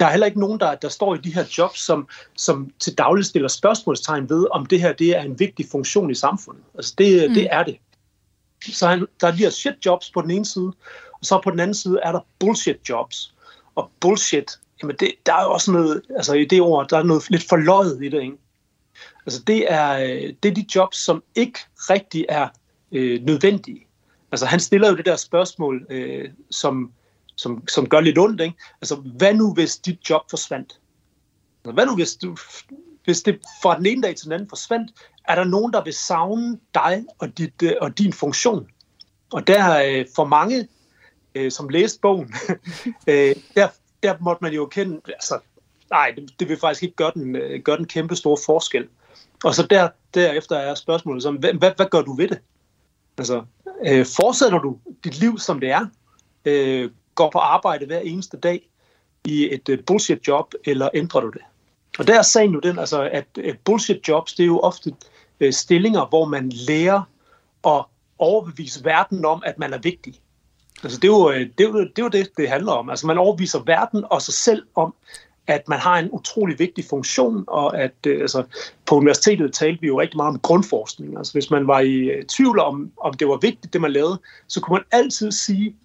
der 0.00 0.06
er 0.06 0.10
heller 0.10 0.26
ikke 0.26 0.40
nogen, 0.40 0.60
der, 0.60 0.74
der 0.74 0.88
står 0.88 1.14
i 1.14 1.18
de 1.18 1.34
her 1.34 1.44
jobs, 1.58 1.80
som, 1.80 2.08
som 2.36 2.70
til 2.78 2.98
dagligt 2.98 3.26
stiller 3.26 3.48
spørgsmålstegn 3.48 4.28
ved, 4.28 4.46
om 4.50 4.66
det 4.66 4.80
her 4.80 4.92
det 4.92 5.16
er 5.16 5.22
en 5.22 5.38
vigtig 5.38 5.66
funktion 5.70 6.10
i 6.10 6.14
samfundet. 6.14 6.64
Altså 6.74 6.94
det, 6.98 7.30
mm. 7.30 7.34
det 7.34 7.48
er 7.50 7.62
det. 7.62 7.78
Så 8.72 8.86
han, 8.86 9.06
der 9.20 9.26
er 9.26 9.30
de 9.30 9.36
her 9.36 9.50
shit 9.50 9.74
jobs 9.86 10.10
på 10.10 10.22
den 10.22 10.30
ene 10.30 10.44
side, 10.44 10.72
og 11.12 11.22
så 11.22 11.40
på 11.44 11.50
den 11.50 11.60
anden 11.60 11.74
side 11.74 12.00
er 12.02 12.12
der 12.12 12.20
bullshit 12.38 12.88
jobs. 12.88 13.34
Og 13.76 13.90
bullshit, 14.00 14.50
jamen 14.82 14.96
det, 15.00 15.12
der 15.26 15.34
er 15.34 15.42
jo 15.42 15.52
også 15.52 15.72
noget, 15.72 16.02
altså 16.16 16.34
i 16.34 16.44
det 16.44 16.60
ord, 16.60 16.88
der 16.88 16.98
er 16.98 17.02
noget 17.02 17.30
lidt 17.30 17.48
forløjet 17.48 18.04
i 18.04 18.08
det, 18.08 18.22
ikke? 18.22 18.36
Altså 19.26 19.42
det 19.42 19.72
er, 19.72 19.98
øh, 19.98 20.34
det 20.42 20.50
er 20.50 20.54
de 20.54 20.66
jobs, 20.74 20.96
som 20.96 21.22
ikke 21.34 21.58
rigtig 21.76 22.26
er 22.28 22.48
øh, 22.92 23.22
nødvendige. 23.22 23.86
Altså 24.32 24.46
han 24.46 24.60
stiller 24.60 24.90
jo 24.90 24.96
det 24.96 25.06
der 25.06 25.16
spørgsmål, 25.16 25.86
øh, 25.90 26.30
som, 26.50 26.92
som, 27.36 27.68
som 27.68 27.88
gør 27.88 28.00
lidt 28.00 28.18
ondt, 28.18 28.40
ikke? 28.40 28.56
Altså 28.82 28.94
hvad 28.94 29.34
nu 29.34 29.54
hvis 29.54 29.76
dit 29.76 30.10
job 30.10 30.22
forsvandt? 30.30 30.80
Altså, 31.64 31.72
hvad 31.74 31.86
nu 31.86 31.94
hvis, 31.94 32.16
du, 32.16 32.36
hvis 33.04 33.22
det 33.22 33.40
fra 33.62 33.76
den 33.76 33.86
ene 33.86 34.02
dag 34.02 34.16
til 34.16 34.24
den 34.24 34.32
anden 34.32 34.48
forsvandt? 34.48 34.90
er 35.28 35.34
der 35.34 35.44
nogen, 35.44 35.72
der 35.72 35.84
vil 35.84 35.92
savne 35.92 36.58
dig 36.74 37.04
og, 37.18 37.38
dit, 37.38 37.62
øh, 37.62 37.72
og 37.80 37.98
din 37.98 38.12
funktion? 38.12 38.66
Og 39.32 39.46
der 39.46 39.82
øh, 39.86 40.06
for 40.16 40.24
mange, 40.24 40.68
øh, 41.36 41.52
som 41.52 41.68
læste 41.68 42.00
bogen, 42.00 42.28
der, 43.56 43.68
der 44.02 44.14
måtte 44.20 44.44
man 44.44 44.52
jo 44.52 44.66
kende, 44.66 45.00
altså, 45.06 45.38
nej, 45.90 46.12
det, 46.16 46.30
det 46.40 46.48
vil 46.48 46.58
faktisk 46.60 46.82
ikke 46.82 46.96
gøre 46.96 47.12
den, 47.14 47.36
gøre 47.62 47.76
den 47.76 47.86
kæmpe 47.86 48.16
store 48.16 48.36
forskel. 48.46 48.88
Og 49.44 49.54
så 49.54 49.66
der, 49.66 49.88
derefter 50.14 50.56
er 50.56 50.74
spørgsmålet, 50.74 51.22
som, 51.22 51.36
hvad, 51.36 51.52
hvad, 51.52 51.72
hvad 51.76 51.86
gør 51.90 52.02
du 52.02 52.16
ved 52.16 52.28
det? 52.28 52.38
Altså, 53.18 53.42
øh, 53.86 54.06
fortsætter 54.16 54.58
du 54.58 54.78
dit 55.04 55.20
liv, 55.20 55.38
som 55.38 55.60
det 55.60 55.70
er? 55.70 55.86
Øh, 56.44 56.90
går 57.14 57.30
på 57.30 57.38
arbejde 57.38 57.86
hver 57.86 57.98
eneste 57.98 58.36
dag 58.36 58.68
i 59.24 59.54
et 59.54 59.68
øh, 59.68 59.84
bullshit 59.84 60.28
job, 60.28 60.54
eller 60.64 60.88
ændrer 60.94 61.20
du 61.20 61.30
det? 61.30 61.42
Og 61.98 62.06
der 62.06 62.18
er 62.18 62.22
sagen 62.22 62.52
jo 62.52 62.60
den, 62.60 62.78
altså, 62.78 63.02
at, 63.02 63.26
at 63.44 63.58
bullshit 63.64 64.08
jobs, 64.08 64.34
det 64.34 64.42
er 64.42 64.46
jo 64.46 64.60
ofte 64.60 64.94
øh, 65.40 65.52
stillinger, 65.52 66.06
hvor 66.06 66.24
man 66.24 66.48
lærer 66.48 67.02
at 67.66 67.84
overbevise 68.18 68.84
verden 68.84 69.24
om, 69.24 69.42
at 69.46 69.58
man 69.58 69.72
er 69.72 69.78
vigtig. 69.78 70.20
Altså, 70.82 70.98
det, 70.98 71.08
er 71.08 71.12
jo, 71.12 71.30
øh, 71.30 71.40
det, 71.58 71.64
er 71.64 71.68
jo, 71.68 71.80
det 71.80 71.98
er 71.98 72.02
jo 72.02 72.08
det, 72.08 72.28
det 72.36 72.48
handler 72.48 72.72
om. 72.72 72.90
Altså, 72.90 73.06
man 73.06 73.18
overviser 73.18 73.62
verden 73.66 74.04
og 74.10 74.22
sig 74.22 74.34
selv 74.34 74.62
om, 74.74 74.94
at 75.46 75.68
man 75.68 75.78
har 75.78 75.98
en 75.98 76.10
utrolig 76.12 76.58
vigtig 76.58 76.84
funktion, 76.84 77.44
og 77.46 77.78
at 77.78 77.94
øh, 78.06 78.20
altså, 78.20 78.42
på 78.86 78.96
universitetet 78.96 79.52
talte 79.52 79.80
vi 79.80 79.86
jo 79.86 80.00
rigtig 80.00 80.16
meget 80.16 80.28
om 80.28 80.38
grundforskning. 80.38 81.18
Altså, 81.18 81.32
hvis 81.32 81.50
man 81.50 81.66
var 81.66 81.80
i 81.80 81.94
øh, 81.94 82.24
tvivl 82.24 82.58
om, 82.58 82.90
om 83.00 83.14
det 83.14 83.28
var 83.28 83.38
vigtigt, 83.42 83.72
det 83.72 83.80
man 83.80 83.92
lavede, 83.92 84.20
så 84.46 84.60
kunne 84.60 84.74
man 84.74 85.00
altid 85.00 85.32
sige 85.32 85.76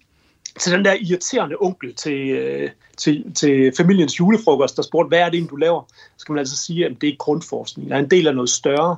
til 0.60 0.72
den 0.72 0.84
der 0.84 0.92
irriterende 1.00 1.56
onkel 1.60 1.94
til, 1.94 2.30
øh, 2.30 2.70
til, 2.96 3.34
til 3.34 3.72
familiens 3.76 4.20
julefrokost, 4.20 4.76
der 4.76 4.82
spurgte, 4.82 5.08
hvad 5.08 5.18
er 5.18 5.24
det 5.24 5.34
egentlig, 5.34 5.50
du 5.50 5.56
laver? 5.56 5.82
Så 6.16 6.26
kan 6.26 6.32
man 6.32 6.38
altså 6.38 6.56
sige, 6.56 6.86
at 6.86 6.92
det 7.00 7.08
er 7.08 7.16
grundforskning. 7.18 7.90
Der 7.90 7.96
er 7.96 8.00
en 8.00 8.10
del 8.10 8.26
af 8.26 8.34
noget 8.34 8.50
større. 8.50 8.96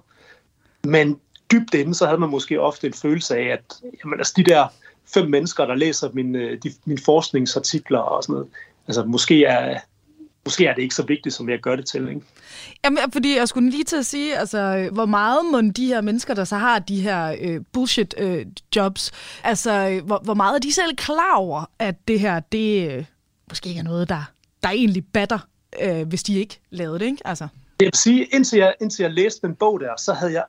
Men 0.85 1.21
dybt 1.53 1.75
inde, 1.75 1.95
så 1.95 2.07
havde 2.07 2.21
man 2.21 2.31
måske 2.31 2.61
ofte 2.61 2.87
en 2.87 2.93
følelse 2.93 3.37
af, 3.37 3.45
at 3.53 3.63
jamen, 4.05 4.21
altså, 4.21 4.33
de 4.37 4.45
der 4.45 4.67
fem 5.15 5.31
mennesker, 5.31 5.67
der 5.67 5.75
læser 5.75 6.11
min, 6.13 6.37
øh, 6.37 6.59
de, 6.63 6.73
mine 6.85 7.01
forskningsartikler 7.05 7.99
og 7.99 8.23
sådan 8.23 8.33
noget, 8.33 8.49
altså 8.87 9.05
måske 9.05 9.45
er, 9.45 9.81
måske 10.45 10.67
er 10.67 10.75
det 10.75 10.83
ikke 10.83 10.95
så 10.95 11.03
vigtigt, 11.03 11.35
som 11.35 11.49
jeg 11.49 11.59
gør 11.61 11.77
det 11.77 11.87
til. 11.87 12.09
Ikke? 12.09 12.21
Jamen, 12.85 12.99
fordi 13.13 13.37
jeg 13.37 13.49
skulle 13.49 13.71
lige 13.71 13.85
til 13.85 13.97
at 13.97 14.07
sige, 14.07 14.39
altså, 14.39 14.89
hvor 14.93 15.07
meget 15.07 15.45
må 15.53 15.61
de 15.61 15.87
her 15.87 16.01
mennesker, 16.01 16.35
der 16.35 16.45
så 16.45 16.57
har 16.57 16.79
de 16.79 17.01
her 17.01 17.37
øh, 17.41 17.61
bullshit 17.73 18.15
øh, 18.19 18.47
jobs, 18.77 19.11
altså, 19.45 20.01
hvor, 20.05 20.21
hvor 20.25 20.35
meget 20.35 20.55
er 20.55 20.61
de 20.61 20.73
selv 20.73 20.97
klar 20.97 21.37
over, 21.37 21.71
at 21.79 22.09
det 22.09 22.21
her, 22.21 22.41
det 22.41 22.93
øh, 22.93 23.05
måske 23.49 23.69
ikke 23.69 23.79
er 23.79 23.85
noget, 23.85 24.09
der, 24.09 24.31
der 24.63 24.69
egentlig 24.69 25.05
batter, 25.13 25.39
øh, 25.83 26.09
hvis 26.09 26.23
de 26.23 26.39
ikke 26.39 26.61
lavede 26.71 26.99
det, 26.99 27.07
ikke? 27.07 27.23
Altså. 27.25 27.49
Jeg 27.81 27.87
vil 27.87 27.95
sige, 27.95 28.25
indtil 28.25 28.59
jeg, 28.59 28.75
indtil 28.81 29.03
jeg 29.03 29.13
læste 29.13 29.47
den 29.47 29.55
bog 29.55 29.81
der, 29.81 29.97
så 29.99 30.13
havde 30.13 30.33
jeg 30.33 30.45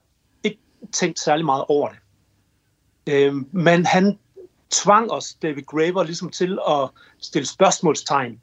tænkt 0.92 1.20
særlig 1.20 1.46
meget 1.46 1.64
over 1.68 1.90
det. 1.90 1.98
Øh, 3.14 3.34
men 3.52 3.86
han 3.86 4.18
tvang 4.72 5.12
os, 5.12 5.34
David 5.34 5.64
Graver, 5.64 6.04
ligesom 6.04 6.30
til 6.30 6.60
at 6.70 6.90
stille 7.20 7.46
spørgsmålstegn 7.46 8.42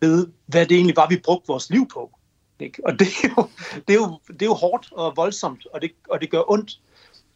ved, 0.00 0.26
hvad 0.46 0.66
det 0.66 0.74
egentlig 0.74 0.96
var, 0.96 1.08
vi 1.08 1.20
brugte 1.24 1.48
vores 1.48 1.70
liv 1.70 1.88
på. 1.94 2.10
Ikke? 2.60 2.86
Og 2.86 2.98
det 2.98 3.08
er, 3.24 3.28
jo, 3.36 3.48
det, 3.88 3.94
er 3.94 3.98
jo, 3.98 4.18
det 4.26 4.42
er 4.42 4.46
jo 4.46 4.54
hårdt 4.54 4.88
og 4.92 5.12
voldsomt, 5.16 5.66
og 5.72 5.82
det, 5.82 5.90
og 6.08 6.20
det 6.20 6.30
gør 6.30 6.50
ondt. 6.50 6.80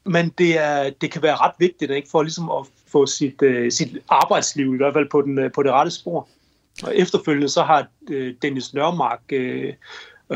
men 0.05 0.28
det, 0.38 0.59
er, 0.59 0.90
det 0.90 1.11
kan 1.11 1.22
være 1.22 1.36
ret 1.36 1.55
vigtigt 1.59 1.90
ikke, 1.90 2.09
for 2.11 2.22
ligesom 2.22 2.50
at 2.50 2.66
få 2.86 3.07
sit, 3.07 3.42
uh, 3.42 3.68
sit 3.70 3.98
arbejdsliv 4.09 4.74
i 4.74 4.76
hvert 4.76 4.92
fald 4.92 5.11
på, 5.11 5.22
den, 5.22 5.38
uh, 5.44 5.52
på 5.52 5.62
det 5.62 5.72
rette 5.72 5.90
spor. 5.90 6.28
Og 6.82 6.96
efterfølgende 6.96 7.48
så 7.48 7.62
har 7.62 7.86
uh, 8.11 8.28
Dennis 8.42 8.74
Nørmark 8.74 9.20
uh, 9.32 9.38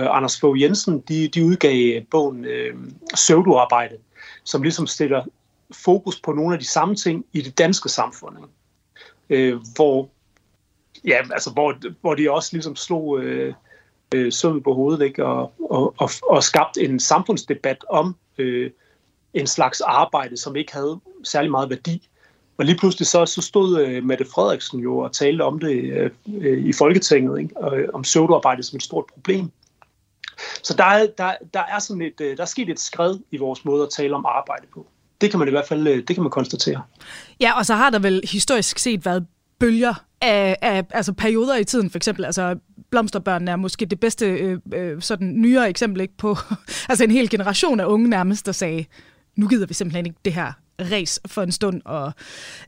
uh, 0.00 0.16
Anders 0.16 0.40
Fogh 0.40 0.62
Jensen, 0.62 1.00
de, 1.00 1.28
de 1.28 1.44
udgav 1.44 2.02
bogen 2.10 2.44
uh, 2.44 2.80
Søvduarbejde, 3.14 3.96
som 4.44 4.62
ligesom 4.62 4.86
stiller 4.86 5.24
fokus 5.74 6.20
på 6.20 6.32
nogle 6.32 6.54
af 6.54 6.60
de 6.60 6.68
samme 6.68 6.94
ting 6.94 7.24
i 7.32 7.40
det 7.40 7.58
danske 7.58 7.88
samfund. 7.88 8.36
Ikke? 8.38 8.48
Øh, 9.30 9.60
hvor, 9.74 10.08
ja, 11.04 11.16
altså, 11.32 11.50
hvor, 11.50 11.74
hvor 12.00 12.14
de 12.14 12.30
også 12.30 12.48
ligesom 12.52 12.76
slog 12.76 13.20
øh, 13.20 13.54
øh, 14.14 14.32
sømmet 14.32 14.64
på 14.64 14.74
hovedet 14.74 15.04
ikke? 15.04 15.24
Og, 15.24 15.52
og, 15.70 15.94
og, 15.98 16.10
og 16.22 16.42
skabt 16.42 16.78
en 16.78 17.00
samfundsdebat 17.00 17.84
om 17.88 18.16
øh, 18.38 18.70
en 19.34 19.46
slags 19.46 19.80
arbejde, 19.80 20.36
som 20.36 20.56
ikke 20.56 20.72
havde 20.72 21.00
særlig 21.24 21.50
meget 21.50 21.70
værdi. 21.70 22.08
Og 22.58 22.64
lige 22.64 22.78
pludselig 22.78 23.06
så, 23.06 23.26
så 23.26 23.42
stod 23.42 23.80
øh, 23.80 24.04
Mette 24.04 24.24
Frederiksen 24.24 24.80
jo 24.80 24.98
og 24.98 25.12
talte 25.12 25.42
om 25.42 25.58
det 25.58 25.92
øh, 25.92 26.10
øh 26.34 26.66
i 26.66 26.72
Folketinget, 26.72 27.40
ikke? 27.40 27.56
Og, 27.56 27.78
øh, 27.78 27.88
om 27.94 28.02
pseudoarbejde 28.02 28.62
som 28.62 28.76
et 28.76 28.82
stort 28.82 29.04
problem. 29.06 29.50
Så 30.62 30.74
der 30.74 30.84
er, 30.84 31.06
der, 31.18 31.34
der 31.54 31.62
er 31.62 31.78
sådan 31.78 32.02
et, 32.02 32.18
der 32.18 32.42
er 32.42 32.44
sket 32.44 32.68
et 32.68 32.80
skred 32.80 33.18
i 33.30 33.36
vores 33.36 33.64
måde 33.64 33.82
at 33.82 33.90
tale 33.90 34.14
om 34.14 34.26
arbejde 34.26 34.66
på. 34.74 34.86
Det 35.24 35.30
kan 35.30 35.38
man 35.38 35.48
i 35.48 35.50
hvert 35.50 35.68
fald 35.68 35.86
øh, 35.86 35.96
det 35.96 36.16
kan 36.16 36.22
man 36.22 36.30
konstatere. 36.30 36.82
Ja, 37.40 37.58
og 37.58 37.66
så 37.66 37.74
har 37.74 37.90
der 37.90 37.98
vel 37.98 38.20
historisk 38.32 38.78
set 38.78 39.06
været 39.06 39.26
bølger 39.58 40.04
af, 40.20 40.56
af 40.62 40.84
altså 40.90 41.12
perioder 41.12 41.56
i 41.56 41.64
tiden, 41.64 41.90
for 41.90 41.98
eksempel. 41.98 42.24
Altså, 42.24 42.56
blomsterbørnene 42.90 43.50
er 43.50 43.56
måske 43.56 43.86
det 43.86 44.00
bedste 44.00 44.26
øh, 44.26 44.58
øh, 44.74 45.02
sådan 45.02 45.40
nyere 45.40 45.68
eksempel 45.68 46.00
ikke 46.00 46.16
på 46.16 46.36
altså 46.88 47.04
en 47.04 47.10
hel 47.10 47.30
generation 47.30 47.80
af 47.80 47.84
unge 47.84 48.08
nærmest, 48.08 48.46
der 48.46 48.52
sagde, 48.52 48.84
nu 49.36 49.48
gider 49.48 49.66
vi 49.66 49.74
simpelthen 49.74 50.06
ikke 50.06 50.18
det 50.24 50.32
her 50.32 50.52
res 50.80 51.20
for 51.26 51.42
en 51.42 51.52
stund. 51.52 51.82
Og, 51.84 52.12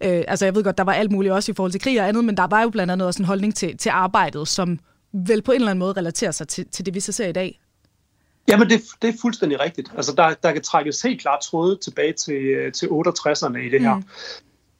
øh, 0.04 0.24
altså 0.28 0.44
jeg 0.44 0.54
ved 0.54 0.64
godt, 0.64 0.78
der 0.78 0.84
var 0.84 0.92
alt 0.92 1.10
muligt 1.10 1.34
også 1.34 1.52
i 1.52 1.54
forhold 1.54 1.72
til 1.72 1.80
krig 1.80 2.00
og 2.00 2.08
andet, 2.08 2.24
men 2.24 2.36
der 2.36 2.46
var 2.46 2.62
jo 2.62 2.70
blandt 2.70 2.90
andet 2.90 3.06
også 3.06 3.22
en 3.22 3.26
holdning 3.26 3.54
til, 3.54 3.76
til 3.76 3.90
arbejdet, 3.90 4.48
som 4.48 4.78
vel 5.12 5.42
på 5.42 5.52
en 5.52 5.56
eller 5.56 5.70
anden 5.70 5.78
måde 5.78 5.92
relaterer 5.92 6.30
sig 6.30 6.48
til, 6.48 6.66
til 6.72 6.86
det, 6.86 6.94
vi 6.94 7.00
så 7.00 7.12
ser 7.12 7.28
i 7.28 7.32
dag. 7.32 7.60
Jamen, 8.48 8.70
det, 8.70 8.82
det 9.02 9.08
er 9.08 9.18
fuldstændig 9.20 9.60
rigtigt. 9.60 9.92
Altså, 9.96 10.12
der, 10.12 10.34
der 10.34 10.52
kan 10.52 10.62
trækkes 10.62 11.02
helt 11.02 11.20
klart 11.20 11.40
tråde 11.40 11.76
tilbage 11.76 12.12
til, 12.12 12.72
til 12.72 12.86
68'erne 12.86 13.56
i 13.56 13.68
det 13.68 13.80
her. 13.80 13.94
Mm. 13.94 14.04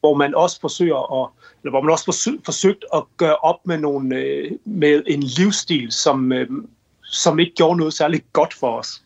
Hvor 0.01 0.15
man 0.15 0.35
også 0.35 0.61
forsøger 0.61 1.23
at, 1.23 1.31
eller 1.63 1.71
hvor 1.71 1.81
man 1.81 1.93
også 1.93 2.05
forsøg, 2.05 2.41
forsøgt 2.45 2.85
at 2.95 3.03
gøre 3.17 3.37
op 3.37 3.67
med, 3.67 3.79
nogle, 3.79 4.17
øh, 4.17 4.51
med 4.65 5.03
en 5.07 5.23
livsstil, 5.23 5.93
som, 5.93 6.33
øh, 6.33 6.49
som 7.03 7.39
ikke 7.39 7.55
gjorde 7.55 7.79
noget 7.79 7.95
særligt 7.95 8.33
godt 8.33 8.55
for 8.55 8.79
os. 8.79 9.03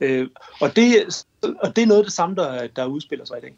Øh, 0.00 0.28
og, 0.60 0.76
det, 0.76 1.24
og 1.42 1.76
det 1.76 1.82
er 1.82 1.86
noget 1.86 2.00
af 2.00 2.04
det 2.04 2.12
samme, 2.12 2.36
der, 2.36 2.66
der 2.66 2.84
udspiller 2.86 3.24
sig 3.24 3.38
i 3.38 3.40
dag. 3.40 3.54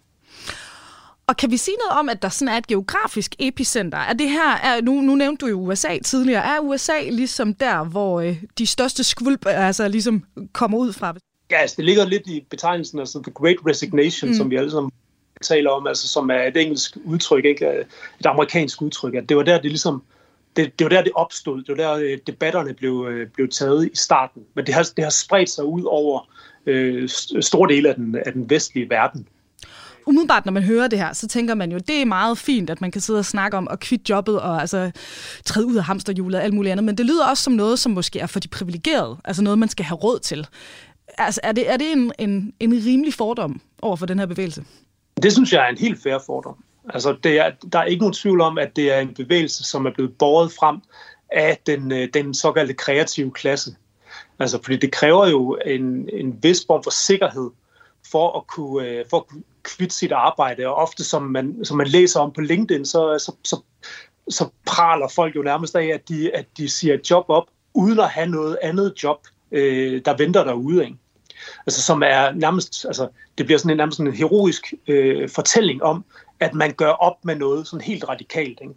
Og 1.26 1.36
kan 1.36 1.50
vi 1.50 1.56
sige 1.56 1.76
noget 1.76 1.98
om, 1.98 2.08
at 2.08 2.22
der 2.22 2.28
sådan 2.28 2.54
er 2.54 2.58
et 2.58 2.66
geografisk 2.66 3.34
epicenter? 3.38 3.98
Er 3.98 4.12
det 4.12 4.30
her, 4.30 4.50
er, 4.52 4.80
nu, 4.80 5.00
nu 5.00 5.14
nævnte 5.14 5.46
du 5.46 5.50
jo 5.50 5.60
USA 5.60 5.98
tidligere, 5.98 6.56
er 6.56 6.60
USA 6.60 7.00
ligesom 7.10 7.54
der, 7.54 7.84
hvor 7.84 8.20
øh, 8.20 8.42
de 8.58 8.66
største 8.66 9.04
skvulp 9.04 9.46
altså, 9.46 9.88
ligesom 9.88 10.24
kommer 10.52 10.78
ud 10.78 10.92
fra? 10.92 11.14
Ja, 11.50 11.56
altså, 11.56 11.76
det 11.76 11.84
ligger 11.84 12.04
lidt 12.04 12.26
i 12.26 12.46
betegnelsen, 12.50 12.98
altså 12.98 13.22
The 13.22 13.32
Great 13.32 13.56
Resignation, 13.66 14.30
mm. 14.30 14.36
som 14.36 14.50
vi 14.50 14.56
alle 14.56 14.70
sammen 14.70 14.92
taler 15.42 15.70
om, 15.70 15.86
altså 15.86 16.08
som 16.08 16.30
er 16.30 16.42
et 16.42 16.56
engelsk 16.56 16.96
udtryk, 17.04 17.44
ikke 17.44 17.66
et 18.20 18.26
amerikansk 18.26 18.82
udtryk. 18.82 19.14
At 19.14 19.28
det 19.28 19.36
var 19.36 19.42
der, 19.42 19.60
det 19.60 19.70
ligesom, 19.70 20.02
det, 20.56 20.78
det 20.78 20.84
var 20.84 20.88
der, 20.88 21.02
det 21.02 21.12
opstod. 21.14 21.62
Det 21.62 21.68
var 21.68 21.84
der, 21.84 21.92
øh, 21.92 22.18
debatterne 22.26 22.74
blev, 22.74 23.06
øh, 23.10 23.28
blev 23.28 23.48
taget 23.48 23.90
i 23.92 23.96
starten. 23.96 24.42
Men 24.54 24.66
det 24.66 24.74
har, 24.74 24.90
det 24.96 25.04
har 25.04 25.10
spredt 25.10 25.50
sig 25.50 25.64
ud 25.64 25.82
over 25.84 26.28
øh, 26.66 27.08
store 27.40 27.68
dele 27.68 27.88
af 27.88 27.94
den, 27.94 28.16
af 28.26 28.32
den 28.32 28.50
vestlige 28.50 28.90
verden 28.90 29.28
umiddelbart, 30.06 30.44
når 30.44 30.52
man 30.52 30.62
hører 30.62 30.88
det 30.88 30.98
her, 30.98 31.12
så 31.12 31.28
tænker 31.28 31.54
man 31.54 31.72
jo, 31.72 31.78
det 31.78 32.00
er 32.02 32.04
meget 32.04 32.38
fint, 32.38 32.70
at 32.70 32.80
man 32.80 32.90
kan 32.90 33.00
sidde 33.00 33.18
og 33.18 33.24
snakke 33.24 33.56
om 33.56 33.68
at 33.70 33.80
kvitte 33.80 34.04
jobbet 34.10 34.40
og 34.40 34.60
altså, 34.60 34.90
træde 35.44 35.66
ud 35.66 35.76
af 35.76 35.84
hamsterhjulet 35.84 36.38
og 36.38 36.44
alt 36.44 36.54
muligt 36.54 36.72
andet, 36.72 36.84
men 36.84 36.98
det 36.98 37.06
lyder 37.06 37.26
også 37.26 37.42
som 37.42 37.52
noget, 37.52 37.78
som 37.78 37.92
måske 37.92 38.18
er 38.18 38.26
for 38.26 38.40
de 38.40 38.48
privilegerede, 38.48 39.16
altså 39.24 39.42
noget, 39.42 39.58
man 39.58 39.68
skal 39.68 39.84
have 39.84 39.96
råd 39.96 40.18
til. 40.18 40.46
Altså, 41.18 41.40
er 41.42 41.52
det, 41.52 41.70
er 41.70 41.76
det 41.76 41.92
en, 41.92 42.12
en, 42.18 42.52
en 42.60 42.72
rimelig 42.72 43.14
fordom 43.14 43.60
over 43.82 43.96
for 43.96 44.06
den 44.06 44.18
her 44.18 44.26
bevægelse? 44.26 44.64
Det 45.22 45.32
synes 45.32 45.52
jeg 45.52 45.64
er 45.64 45.68
en 45.68 45.78
helt 45.78 46.02
fair 46.02 46.18
fordom. 46.26 46.56
Altså, 46.88 47.16
det 47.24 47.38
er, 47.38 47.50
der 47.72 47.78
er 47.78 47.84
ikke 47.84 48.00
nogen 48.00 48.14
tvivl 48.14 48.40
om, 48.40 48.58
at 48.58 48.76
det 48.76 48.92
er 48.92 48.98
en 48.98 49.14
bevægelse, 49.14 49.64
som 49.64 49.86
er 49.86 49.90
blevet 49.94 50.12
båret 50.18 50.52
frem 50.52 50.76
af 51.32 51.58
den, 51.66 51.92
øh, 51.92 52.08
den 52.14 52.34
såkaldte 52.34 52.74
kreative 52.74 53.30
klasse. 53.30 53.76
Altså, 54.38 54.58
fordi 54.62 54.76
det 54.76 54.92
kræver 54.92 55.28
jo 55.28 55.58
en, 55.66 56.08
en 56.12 56.38
vis 56.42 56.64
form 56.66 56.82
for 56.82 56.90
sikkerhed 56.90 57.50
for 58.14 58.38
at 58.38 58.46
kunne, 58.46 58.88
øh, 58.88 59.04
for 59.10 59.16
at 59.16 59.26
kunne 59.26 59.42
kvitte 59.62 59.94
sit 59.94 60.12
arbejde. 60.12 60.66
Og 60.66 60.74
ofte, 60.74 61.04
som 61.04 61.22
man, 61.22 61.64
som 61.64 61.76
man 61.76 61.86
læser 61.86 62.20
om 62.20 62.32
på 62.32 62.40
LinkedIn, 62.40 62.84
så, 62.84 63.18
så, 63.18 63.32
så, 63.44 63.56
så 64.28 64.48
praler 64.66 65.08
folk 65.08 65.36
jo 65.36 65.42
nærmest 65.42 65.76
af, 65.76 65.86
at 65.86 66.08
de, 66.08 66.36
at 66.36 66.46
de 66.56 66.68
siger 66.68 66.98
job 67.10 67.24
op, 67.28 67.44
uden 67.74 68.00
at 68.00 68.08
have 68.08 68.26
noget 68.26 68.58
andet 68.62 68.94
job, 69.02 69.18
øh, 69.52 70.02
der 70.04 70.16
venter 70.16 70.44
derude. 70.44 70.84
Ikke? 70.84 70.96
Altså, 71.66 71.82
som 71.82 72.02
er 72.02 72.32
nærmest, 72.32 72.84
altså, 72.84 73.08
det 73.38 73.46
bliver 73.46 73.58
sådan 73.58 73.70
en, 73.70 73.76
nærmest 73.76 73.96
sådan 73.96 74.12
en 74.12 74.16
heroisk 74.16 74.74
øh, 74.86 75.28
fortælling 75.28 75.82
om, 75.82 76.04
at 76.40 76.54
man 76.54 76.72
gør 76.72 76.90
op 76.90 77.24
med 77.24 77.36
noget 77.36 77.66
sådan 77.66 77.84
helt 77.84 78.08
radikalt. 78.08 78.58
Ikke? 78.62 78.74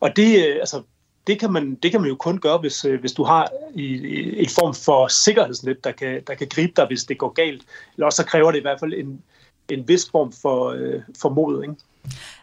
Og 0.00 0.16
det, 0.16 0.48
øh, 0.48 0.56
altså, 0.60 0.82
det, 1.26 1.40
kan 1.40 1.52
man, 1.52 1.74
det 1.74 1.90
kan 1.90 2.00
man 2.00 2.10
jo 2.10 2.16
kun 2.16 2.38
gøre, 2.38 2.58
hvis, 2.58 2.84
øh, 2.84 3.00
hvis 3.00 3.12
du 3.12 3.24
har 3.24 3.48
et 3.74 4.50
form 4.50 4.74
for 4.74 5.08
sikkerhedsnet, 5.08 5.84
der 5.84 5.92
kan, 5.92 6.22
der 6.26 6.34
kan 6.34 6.46
gribe 6.50 6.72
dig, 6.76 6.86
hvis 6.86 7.04
det 7.04 7.18
går 7.18 7.28
galt. 7.28 7.62
Eller 7.94 8.06
også 8.06 8.16
så 8.16 8.24
kræver 8.24 8.50
det 8.50 8.58
i 8.58 8.62
hvert 8.62 8.80
fald 8.80 8.94
en, 8.94 9.22
en 9.70 9.88
vis 9.88 10.10
form 10.10 10.32
for, 10.32 10.68
øh, 10.70 11.00
for 11.20 11.28
mod. 11.28 11.62
Ikke? 11.62 11.74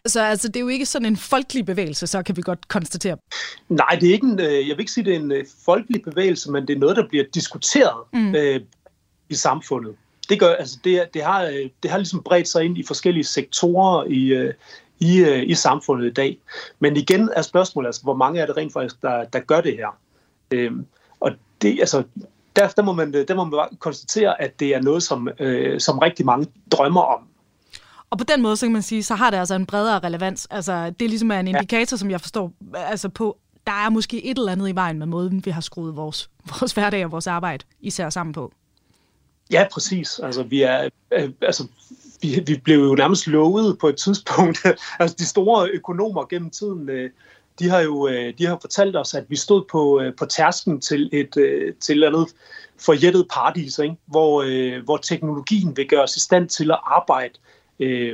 Så 0.05 0.21
altså, 0.21 0.47
det 0.47 0.55
er 0.55 0.59
jo 0.59 0.67
ikke 0.67 0.86
sådan 0.86 1.05
en 1.05 1.17
folkelig 1.17 1.65
bevægelse, 1.65 2.07
så 2.07 2.23
kan 2.23 2.38
vi 2.38 2.41
godt 2.41 2.67
konstatere. 2.67 3.17
Nej, 3.69 3.97
det 4.01 4.09
er 4.09 4.13
ikke 4.13 4.27
en, 4.27 4.39
øh, 4.39 4.67
jeg 4.67 4.77
vil 4.77 4.79
ikke 4.79 4.91
sige, 4.91 5.05
det 5.05 5.15
er 5.15 5.19
en 5.19 5.32
øh, 5.32 5.45
folkelig 5.65 6.01
bevægelse, 6.01 6.51
men 6.51 6.67
det 6.67 6.75
er 6.75 6.79
noget, 6.79 6.97
der 6.97 7.07
bliver 7.07 7.25
diskuteret 7.34 8.03
mm. 8.13 8.36
øh, 8.36 8.61
i 9.29 9.36
samfundet. 9.36 9.95
Det, 10.29 10.39
gør, 10.39 10.53
altså, 10.53 10.77
det, 10.84 11.13
det, 11.13 11.23
har, 11.23 11.67
det 11.84 11.91
har 11.91 11.97
ligesom 11.97 12.23
bredt 12.23 12.47
sig 12.47 12.63
ind 12.63 12.77
i 12.77 12.84
forskellige 12.84 13.23
sektorer 13.23 14.05
i, 14.05 14.25
øh, 14.25 14.53
i, 15.02 15.18
øh, 15.18 15.43
i 15.49 15.56
samfundet 15.56 16.08
i 16.08 16.14
dag. 16.14 16.38
Men 16.80 16.97
igen 16.97 17.30
er 17.36 17.41
spørgsmålet, 17.41 17.88
altså, 17.88 18.02
hvor 18.04 18.16
mange 18.16 18.39
er 18.39 18.45
det 18.45 18.58
rent 18.58 18.74
faktisk, 18.74 19.02
der, 19.02 19.24
der 19.24 19.39
gør 19.39 19.62
det 19.62 19.76
her? 19.76 19.97
Øh, 20.52 20.72
og 21.20 21.32
det, 21.62 21.80
altså, 21.80 22.04
der, 22.56 22.68
der, 22.68 22.84
må 22.84 22.93
man, 22.93 23.14
der 23.14 23.36
må 23.36 23.43
man 23.43 23.60
konstatere, 23.80 24.41
at 24.41 24.60
det 24.60 24.76
er 24.76 24.82
noget, 24.82 25.04
som, 25.04 25.30
øh, 25.39 25.80
som 25.80 25.99
rigtig 25.99 26.26
mange 26.26 26.47
drømmer 26.72 27.02
om. 27.02 27.20
Og 28.10 28.18
på 28.18 28.24
den 28.24 28.41
måde, 28.41 28.58
så 28.58 28.66
kan 28.66 28.74
man 28.74 28.82
sige, 28.82 29.04
så 29.04 29.16
har 29.16 29.30
det 29.30 29.38
altså 29.38 29.56
en 29.56 29.66
bredere 29.66 29.99
relevans. 29.99 30.47
Altså, 30.52 30.89
det 30.99 31.06
er 31.06 31.10
ligesom 31.10 31.32
en 31.32 31.47
indikator, 31.47 31.95
ja. 31.95 31.97
som 31.97 32.12
jeg 32.12 32.22
forstår, 32.22 32.54
altså 32.76 33.10
på, 33.10 33.38
der 33.68 33.74
er 33.74 33.89
måske 33.89 34.26
et 34.26 34.38
eller 34.38 34.52
andet 34.52 34.70
i 34.70 34.76
vejen 34.76 34.99
med 34.99 35.08
måden, 35.08 35.45
vi 35.45 35.52
har 35.52 35.62
skruet 35.62 35.95
vores, 35.95 36.30
vores 36.60 36.72
hverdag 36.72 37.06
og 37.06 37.12
vores 37.12 37.28
arbejde 37.28 37.66
især 37.80 38.10
sammen 38.10 38.34
på. 38.34 38.52
Ja, 39.52 39.68
præcis. 39.72 40.20
Altså, 40.20 40.43
vi 40.43 40.62
er, 40.62 40.89
øh, 41.12 41.30
altså, 41.41 41.68
vi, 42.22 42.43
vi 42.47 42.61
blev 42.63 42.80
jo 42.80 42.95
nærmest 42.95 43.28
lovet 43.28 43.78
på 43.78 43.88
et 43.88 43.97
tidspunkt. 43.97 44.59
altså, 44.99 45.15
de 45.19 45.26
store 45.26 45.69
økonomer 45.69 46.26
gennem 46.26 46.49
tiden, 46.49 46.89
øh, 46.89 47.09
de 47.59 47.69
har 47.69 47.80
jo 47.80 48.07
øh, 48.07 48.34
de 48.38 48.45
har 48.45 48.57
fortalt 48.61 48.95
os, 48.95 49.13
at 49.13 49.26
vi 49.30 49.36
stod 49.36 49.63
på, 49.72 50.01
øh, 50.01 50.15
på 50.15 50.26
tærsken 50.26 50.82
til 50.82 51.09
et, 51.13 51.34
til 51.80 52.03
et 52.03 52.07
andet 52.07 52.28
forjættet 52.80 53.28
paradis, 53.32 53.80
ikke? 53.80 53.95
Hvor, 54.05 54.43
hvor 54.84 54.97
teknologien 54.97 55.78
vil 55.78 55.88
gøre 55.88 56.03
os 56.03 56.15
i 56.15 56.19
stand 56.19 56.49
til 56.49 56.72
at 56.72 56.80
arbejde 56.84 57.34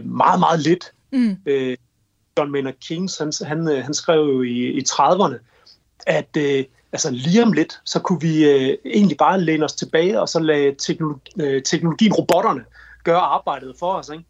meget, 0.03 0.39
meget 0.39 0.59
lidt. 0.59 0.91
Mm. 1.11 1.37
John 2.37 2.51
Maynard 2.51 2.73
Keynes, 2.87 3.17
han, 3.17 3.31
han, 3.41 3.83
han 3.83 3.93
skrev 3.93 4.19
jo 4.19 4.41
i, 4.41 4.71
i 4.71 4.83
30'erne, 4.89 5.35
at 6.07 6.37
øh, 6.37 6.65
altså 6.91 7.11
lige 7.11 7.43
om 7.43 7.53
lidt, 7.53 7.79
så 7.85 7.99
kunne 7.99 8.21
vi 8.21 8.49
øh, 8.49 8.77
egentlig 8.85 9.17
bare 9.17 9.41
læne 9.41 9.65
os 9.65 9.73
tilbage, 9.73 10.21
og 10.21 10.29
så 10.29 10.39
lade 10.39 10.75
teknologi, 10.77 11.31
øh, 11.41 11.63
teknologien, 11.63 12.13
robotterne, 12.13 12.63
gøre 13.09 13.19
arbejdet 13.37 13.75
for 13.79 13.93
os. 13.93 14.09
Ikke? 14.09 14.25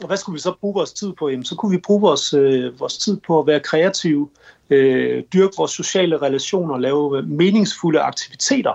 Og 0.00 0.06
hvad 0.06 0.16
skulle 0.16 0.34
vi 0.34 0.40
så 0.40 0.54
bruge 0.60 0.74
vores 0.74 0.92
tid 0.92 1.12
på? 1.18 1.28
Jamen, 1.28 1.44
så 1.44 1.54
kunne 1.56 1.70
vi 1.76 1.80
bruge 1.86 2.00
vores, 2.00 2.34
øh, 2.34 2.80
vores 2.80 2.98
tid 2.98 3.20
på 3.26 3.40
at 3.40 3.46
være 3.46 3.60
kreative, 3.60 4.28
øh, 4.70 5.22
dyrke 5.32 5.54
vores 5.56 5.70
sociale 5.70 6.22
relationer, 6.22 6.78
lave 6.78 7.18
øh, 7.18 7.28
meningsfulde 7.28 8.00
aktiviteter. 8.00 8.72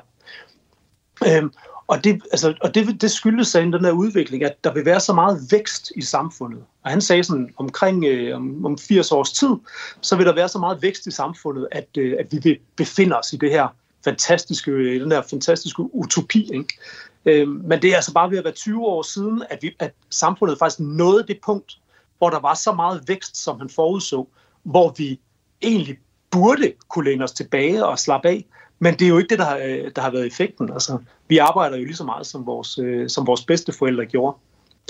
Øhm, 1.28 1.52
og 1.88 2.04
det, 2.04 2.22
altså, 2.32 2.54
og 2.62 2.76
det, 2.76 3.02
det 3.02 3.12
skyldes 3.12 3.48
sig 3.48 3.62
den 3.62 3.74
der 3.74 3.92
udvikling, 3.92 4.44
at 4.44 4.64
der 4.64 4.74
vil 4.74 4.86
være 4.86 5.00
så 5.00 5.14
meget 5.14 5.42
vækst 5.52 5.92
i 5.96 6.02
samfundet. 6.02 6.64
Og 6.84 6.92
han 6.92 7.02
sagde 7.02 7.24
sådan, 7.24 7.54
omkring 7.58 8.06
øh, 8.06 8.36
om, 8.36 8.66
om 8.66 8.78
80 8.78 9.12
års 9.12 9.32
tid, 9.32 9.56
så 10.02 10.16
vil 10.16 10.26
der 10.26 10.36
være 10.36 10.50
så 10.50 10.60
meget 10.60 10.82
vækst 10.82 11.08
i 11.08 11.12
samfundet, 11.12 11.68
at, 11.72 11.88
øh, 11.98 12.16
at 12.20 12.28
vi 12.32 12.40
vil 12.44 12.58
befinde 12.76 13.20
os 13.20 13.34
i 13.34 13.38
det 13.38 13.52
her 13.52 13.68
fantastiske, 14.04 14.72
øh, 14.72 15.02
den 15.02 15.12
her 15.12 15.22
fantastiske 15.30 15.96
utopi. 15.96 16.50
Ikke? 16.54 16.80
Øh, 17.26 17.48
men 17.48 17.82
det 17.82 17.92
er 17.92 17.96
altså 17.96 18.14
bare 18.14 18.32
ved 18.32 18.38
at 18.38 18.44
være 18.44 18.54
20 18.54 18.86
år 18.86 19.02
siden, 19.02 19.44
at, 19.50 19.60
vi, 19.62 19.76
at 19.80 19.94
samfundet 20.10 20.60
faktisk 20.60 20.80
nåede 20.80 21.24
det 21.28 21.40
punkt, 21.46 21.78
hvor 22.18 22.30
der 22.30 22.40
var 22.40 22.54
så 22.54 22.74
meget 22.74 23.04
vækst, 23.08 23.38
som 23.38 23.60
han 23.60 23.70
forudså, 23.70 24.28
hvor 24.64 24.94
vi 24.98 25.20
egentlig 25.62 25.98
burde 26.32 26.74
kunne 26.88 27.06
læne 27.06 27.24
os 27.24 27.32
tilbage 27.32 27.86
og 27.86 28.00
slappe 28.00 28.30
af. 28.30 28.46
Men 28.80 28.94
det 28.94 29.02
er 29.02 29.10
jo 29.10 29.18
ikke 29.18 29.30
det, 29.30 29.40
der 29.40 29.46
har, 29.46 29.58
der 29.96 30.02
har 30.02 30.12
været 30.12 30.28
effekten. 30.28 30.74
Altså, 30.74 30.98
vi 31.28 31.38
arbejder 31.38 31.78
jo 31.78 31.84
lige 31.84 31.96
så 31.96 32.04
meget, 32.04 32.28
som 32.28 32.46
vores, 32.46 32.78
øh, 32.78 33.10
som 33.10 33.28
vores 33.28 33.46
bedste 33.46 33.74
forældre 33.74 34.06
gjorde. 34.06 34.38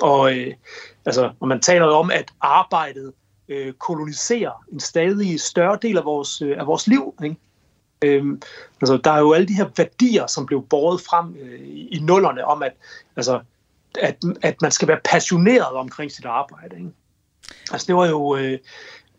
Og 0.02 0.38
øh, 0.38 0.54
altså, 1.06 1.32
når 1.42 1.48
man 1.48 1.62
taler 1.62 1.86
om, 1.86 2.12
at 2.12 2.32
arbejdet 2.42 3.14
øh, 3.48 3.74
koloniserer 3.74 4.66
en 4.72 4.80
stadig 4.80 5.40
større 5.40 5.78
del 5.82 5.98
af 5.98 6.06
vores, 6.06 6.42
øh, 6.42 6.60
af 6.60 6.68
vores 6.68 6.88
liv, 6.88 7.14
ikke? 7.24 7.36
Øhm, 8.04 8.42
altså, 8.82 9.00
der 9.04 9.12
er 9.12 9.20
jo 9.20 9.34
alle 9.34 9.48
de 9.48 9.54
her 9.54 9.70
værdier, 9.78 10.28
som 10.28 10.46
blev 10.46 10.68
båret 10.68 11.02
frem 11.02 11.36
øh, 11.42 11.60
i, 11.66 12.00
nullerne 12.02 12.46
om, 12.46 12.64
at, 12.64 12.74
altså, 13.16 13.40
at, 14.00 14.18
at 14.42 14.62
man 14.62 14.72
skal 14.72 14.88
være 14.88 15.00
passioneret 15.06 15.74
omkring 15.74 16.12
sit 16.12 16.26
arbejde. 16.26 16.76
Ikke? 16.76 16.92
Altså, 17.72 17.88
det 17.88 17.96
var 17.96 18.08
jo... 18.08 18.36
Øh, 18.36 18.60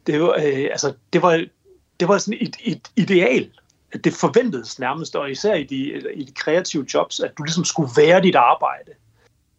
det 0.07 0.22
var, 0.22 0.28
øh, 0.28 0.68
altså, 0.70 0.93
det 1.12 1.22
var, 1.22 1.45
det 2.01 2.09
var 2.09 2.18
sådan 2.18 2.39
et, 2.41 2.57
et 2.64 2.91
ideal, 2.97 3.51
at 3.93 4.05
det 4.05 4.12
forventedes 4.12 4.78
nærmest, 4.78 5.16
og 5.16 5.31
især 5.31 5.55
i 5.55 5.64
de, 5.64 6.12
i 6.14 6.24
de 6.24 6.33
kreative 6.33 6.87
jobs, 6.95 7.20
at 7.20 7.39
du 7.39 7.43
ligesom 7.43 7.64
skulle 7.64 7.91
være 7.97 8.22
dit 8.22 8.35
arbejde. 8.35 8.93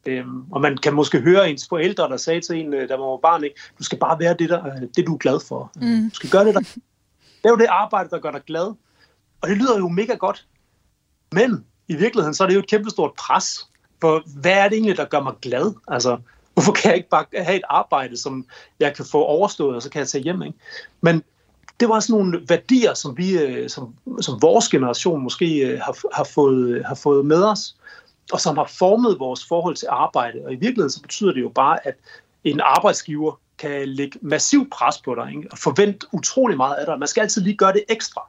Øhm, 0.05 0.51
og 0.51 0.61
man 0.61 0.77
kan 0.77 0.93
måske 0.93 1.19
høre 1.19 1.49
ens 1.49 1.67
forældre, 1.69 2.09
der 2.09 2.17
sagde 2.17 2.41
til 2.41 2.55
en, 2.55 2.73
øh, 2.73 2.89
der 2.89 2.97
var 2.97 3.17
barn, 3.17 3.43
ikke, 3.43 3.55
du 3.79 3.83
skal 3.83 3.97
bare 3.99 4.19
være 4.19 4.33
det, 4.33 4.49
der, 4.49 4.65
øh, 4.65 4.81
det 4.95 5.07
du 5.07 5.13
er 5.13 5.17
glad 5.17 5.39
for. 5.47 5.71
Mm. 5.75 6.09
Du 6.09 6.15
skal 6.15 6.29
gøre 6.29 6.45
det, 6.45 6.53
der... 6.53 6.59
Det 6.59 7.47
er 7.47 7.49
jo 7.49 7.57
det 7.57 7.67
arbejde, 7.69 8.09
der 8.09 8.19
gør 8.19 8.31
dig 8.31 8.41
glad. 8.47 8.73
Og 9.41 9.49
det 9.49 9.57
lyder 9.57 9.77
jo 9.77 9.89
mega 9.89 10.13
godt. 10.13 10.45
Men 11.31 11.65
i 11.87 11.95
virkeligheden, 11.95 12.33
så 12.33 12.43
er 12.43 12.47
det 12.47 12.55
jo 12.55 12.59
et 12.59 12.69
kæmpestort 12.69 13.11
pres. 13.13 13.67
For 14.01 14.23
hvad 14.39 14.51
er 14.51 14.69
det 14.69 14.73
egentlig, 14.73 14.97
der 14.97 15.05
gør 15.05 15.23
mig 15.23 15.33
glad? 15.41 15.73
Altså, 15.87 16.17
hvorfor 16.53 16.71
kan 16.71 16.89
jeg 16.89 16.97
ikke 16.97 17.09
bare 17.09 17.25
have 17.35 17.57
et 17.57 17.63
arbejde, 17.69 18.17
som 18.17 18.45
jeg 18.79 18.95
kan 18.95 19.05
få 19.05 19.23
overstået, 19.23 19.75
og 19.75 19.81
så 19.81 19.89
kan 19.89 19.99
jeg 19.99 20.07
tage 20.07 20.23
hjem? 20.23 20.41
Ikke? 20.41 20.57
Men 21.01 21.23
det 21.79 21.89
var 21.89 21.99
sådan 21.99 22.13
nogle 22.13 22.41
værdier, 22.47 22.93
som 22.93 23.17
vi, 23.17 23.37
øh, 23.37 23.69
som, 23.69 23.95
som 24.21 24.41
vores 24.41 24.69
generation 24.69 25.23
måske 25.23 25.67
øh, 25.67 25.79
har, 25.79 26.15
har, 26.15 26.23
fået, 26.23 26.69
øh, 26.69 26.85
har 26.85 26.95
fået 26.95 27.25
med 27.25 27.43
os, 27.43 27.75
og 28.31 28.41
som 28.41 28.57
har 28.57 28.71
formet 28.79 29.19
vores 29.19 29.45
forhold 29.45 29.75
til 29.75 29.87
arbejde. 29.91 30.41
Og 30.45 30.51
i 30.51 30.55
virkeligheden 30.55 30.91
så 30.91 31.01
betyder 31.01 31.33
det 31.33 31.41
jo 31.41 31.49
bare, 31.49 31.87
at 31.87 31.95
en 32.43 32.61
arbejdsgiver 32.63 33.39
kan 33.57 33.87
lægge 33.87 34.19
massiv 34.21 34.69
pres 34.69 35.01
på 35.01 35.15
dig, 35.15 35.29
ikke? 35.29 35.47
og 35.51 35.57
forvente 35.57 36.07
utrolig 36.11 36.57
meget 36.57 36.75
af 36.75 36.85
dig. 36.85 36.99
Man 36.99 37.07
skal 37.07 37.21
altid 37.21 37.41
lige 37.41 37.57
gøre 37.57 37.73
det 37.73 37.83
ekstra. 37.89 38.21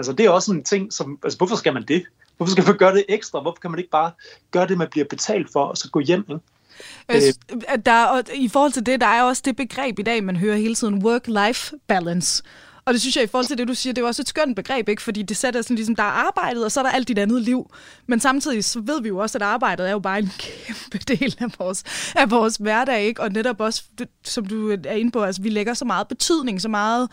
Altså 0.00 0.12
det 0.12 0.26
er 0.26 0.30
også 0.30 0.52
en 0.52 0.64
ting, 0.64 0.92
som, 0.92 1.18
altså 1.24 1.38
hvorfor 1.38 1.56
skal 1.56 1.72
man 1.74 1.84
det? 1.88 2.04
Hvorfor 2.36 2.50
skal 2.50 2.64
man 2.66 2.76
gøre 2.76 2.94
det 2.94 3.04
ekstra? 3.08 3.40
Hvorfor 3.40 3.58
kan 3.60 3.70
man 3.70 3.78
ikke 3.78 3.90
bare 3.90 4.10
gøre 4.50 4.68
det, 4.68 4.78
man 4.78 4.88
bliver 4.90 5.06
betalt 5.10 5.52
for, 5.52 5.64
og 5.64 5.76
så 5.76 5.90
gå 5.90 6.00
hjem? 6.00 6.24
Ikke? 6.28 7.26
Øh, 7.28 7.78
der, 7.86 8.04
og 8.04 8.22
I 8.34 8.48
forhold 8.48 8.72
til 8.72 8.86
det, 8.86 9.00
der 9.00 9.06
er 9.06 9.22
også 9.22 9.42
det 9.44 9.56
begreb 9.56 9.98
i 9.98 10.02
dag, 10.02 10.24
man 10.24 10.36
hører 10.36 10.56
hele 10.56 10.74
tiden, 10.74 11.06
work-life 11.06 11.72
balance. 11.86 12.42
Og 12.84 12.92
det 12.92 13.00
synes 13.00 13.16
jeg 13.16 13.24
i 13.24 13.26
forhold 13.26 13.46
til 13.46 13.58
det, 13.58 13.68
du 13.68 13.74
siger, 13.74 13.92
det 13.92 14.02
er 14.02 14.06
også 14.06 14.22
et 14.22 14.28
skønt 14.28 14.56
begreb, 14.56 14.88
ikke? 14.88 15.02
fordi 15.02 15.22
det 15.22 15.36
sætter 15.36 15.62
sådan 15.62 15.76
ligesom, 15.76 15.96
der 15.96 16.02
er 16.02 16.26
arbejdet, 16.26 16.64
og 16.64 16.72
så 16.72 16.80
er 16.80 16.84
der 16.84 16.90
alt 16.90 17.08
dit 17.08 17.18
andet 17.18 17.42
liv. 17.42 17.70
Men 18.06 18.20
samtidig 18.20 18.64
så 18.64 18.80
ved 18.80 19.02
vi 19.02 19.08
jo 19.08 19.18
også, 19.18 19.38
at 19.38 19.42
arbejdet 19.42 19.86
er 19.86 19.90
jo 19.90 19.98
bare 19.98 20.18
en 20.18 20.32
kæmpe 20.66 20.98
del 20.98 21.36
af 21.40 21.46
vores, 21.58 21.84
af 22.16 22.30
vores 22.30 22.56
hverdag, 22.56 23.04
ikke? 23.04 23.22
og 23.22 23.30
netop 23.30 23.60
også, 23.60 23.82
som 24.24 24.46
du 24.46 24.70
er 24.70 24.92
inde 24.92 25.10
på, 25.10 25.22
altså 25.22 25.42
vi 25.42 25.48
lægger 25.48 25.74
så 25.74 25.84
meget 25.84 26.08
betydning, 26.08 26.60
så 26.60 26.68
meget 26.68 27.08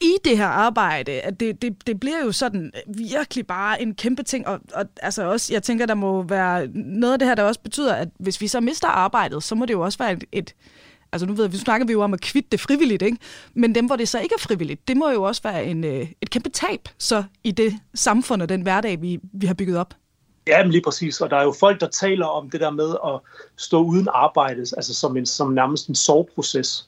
i 0.00 0.12
det 0.24 0.36
her 0.36 0.46
arbejde, 0.46 1.12
at 1.12 1.40
det, 1.40 1.62
det, 1.62 1.86
det 1.86 2.00
bliver 2.00 2.24
jo 2.24 2.32
sådan 2.32 2.72
virkelig 2.86 3.46
bare 3.46 3.82
en 3.82 3.94
kæmpe 3.94 4.22
ting, 4.22 4.46
og, 4.46 4.60
og 4.74 4.84
altså 5.02 5.30
også, 5.30 5.52
jeg 5.52 5.62
tænker, 5.62 5.86
der 5.86 5.94
må 5.94 6.22
være 6.22 6.66
noget 6.74 7.12
af 7.12 7.18
det 7.18 7.28
her, 7.28 7.34
der 7.34 7.42
også 7.42 7.60
betyder, 7.60 7.94
at 7.94 8.08
hvis 8.18 8.40
vi 8.40 8.48
så 8.48 8.60
mister 8.60 8.88
arbejdet, 8.88 9.42
så 9.42 9.54
må 9.54 9.66
det 9.66 9.74
jo 9.74 9.80
også 9.80 9.98
være 9.98 10.12
et, 10.12 10.24
et 10.32 10.54
altså 11.12 11.26
nu 11.26 11.32
ved 11.32 11.44
jeg, 11.44 11.52
vi 11.52 11.56
snakker 11.56 11.86
vi 11.86 11.92
jo 11.92 12.02
om 12.02 12.14
at 12.14 12.20
kvitte 12.20 12.48
det 12.52 12.60
frivilligt, 12.60 13.02
ikke? 13.02 13.18
men 13.54 13.74
dem, 13.74 13.86
hvor 13.86 13.96
det 13.96 14.08
så 14.08 14.20
ikke 14.20 14.34
er 14.34 14.42
frivilligt, 14.42 14.88
det 14.88 14.96
må 14.96 15.10
jo 15.10 15.22
også 15.22 15.42
være 15.42 15.64
en, 15.64 15.84
øh, 15.84 16.08
et 16.20 16.30
kæmpe 16.30 16.48
tab 16.48 16.88
så 16.98 17.24
i 17.44 17.50
det 17.50 17.74
samfund 17.94 18.42
og 18.42 18.48
den 18.48 18.62
hverdag, 18.62 19.02
vi, 19.02 19.20
vi 19.32 19.46
har 19.46 19.54
bygget 19.54 19.78
op. 19.78 19.94
Ja, 20.48 20.62
men 20.62 20.72
lige 20.72 20.82
præcis. 20.82 21.20
Og 21.20 21.30
der 21.30 21.36
er 21.36 21.42
jo 21.42 21.54
folk, 21.60 21.80
der 21.80 21.88
taler 21.88 22.26
om 22.26 22.50
det 22.50 22.60
der 22.60 22.70
med 22.70 22.94
at 23.06 23.20
stå 23.56 23.82
uden 23.82 24.08
arbejde, 24.14 24.60
altså 24.60 24.94
som, 24.94 25.16
en, 25.16 25.26
som 25.26 25.52
nærmest 25.52 25.88
en 25.88 25.94
soveproces. 25.94 26.87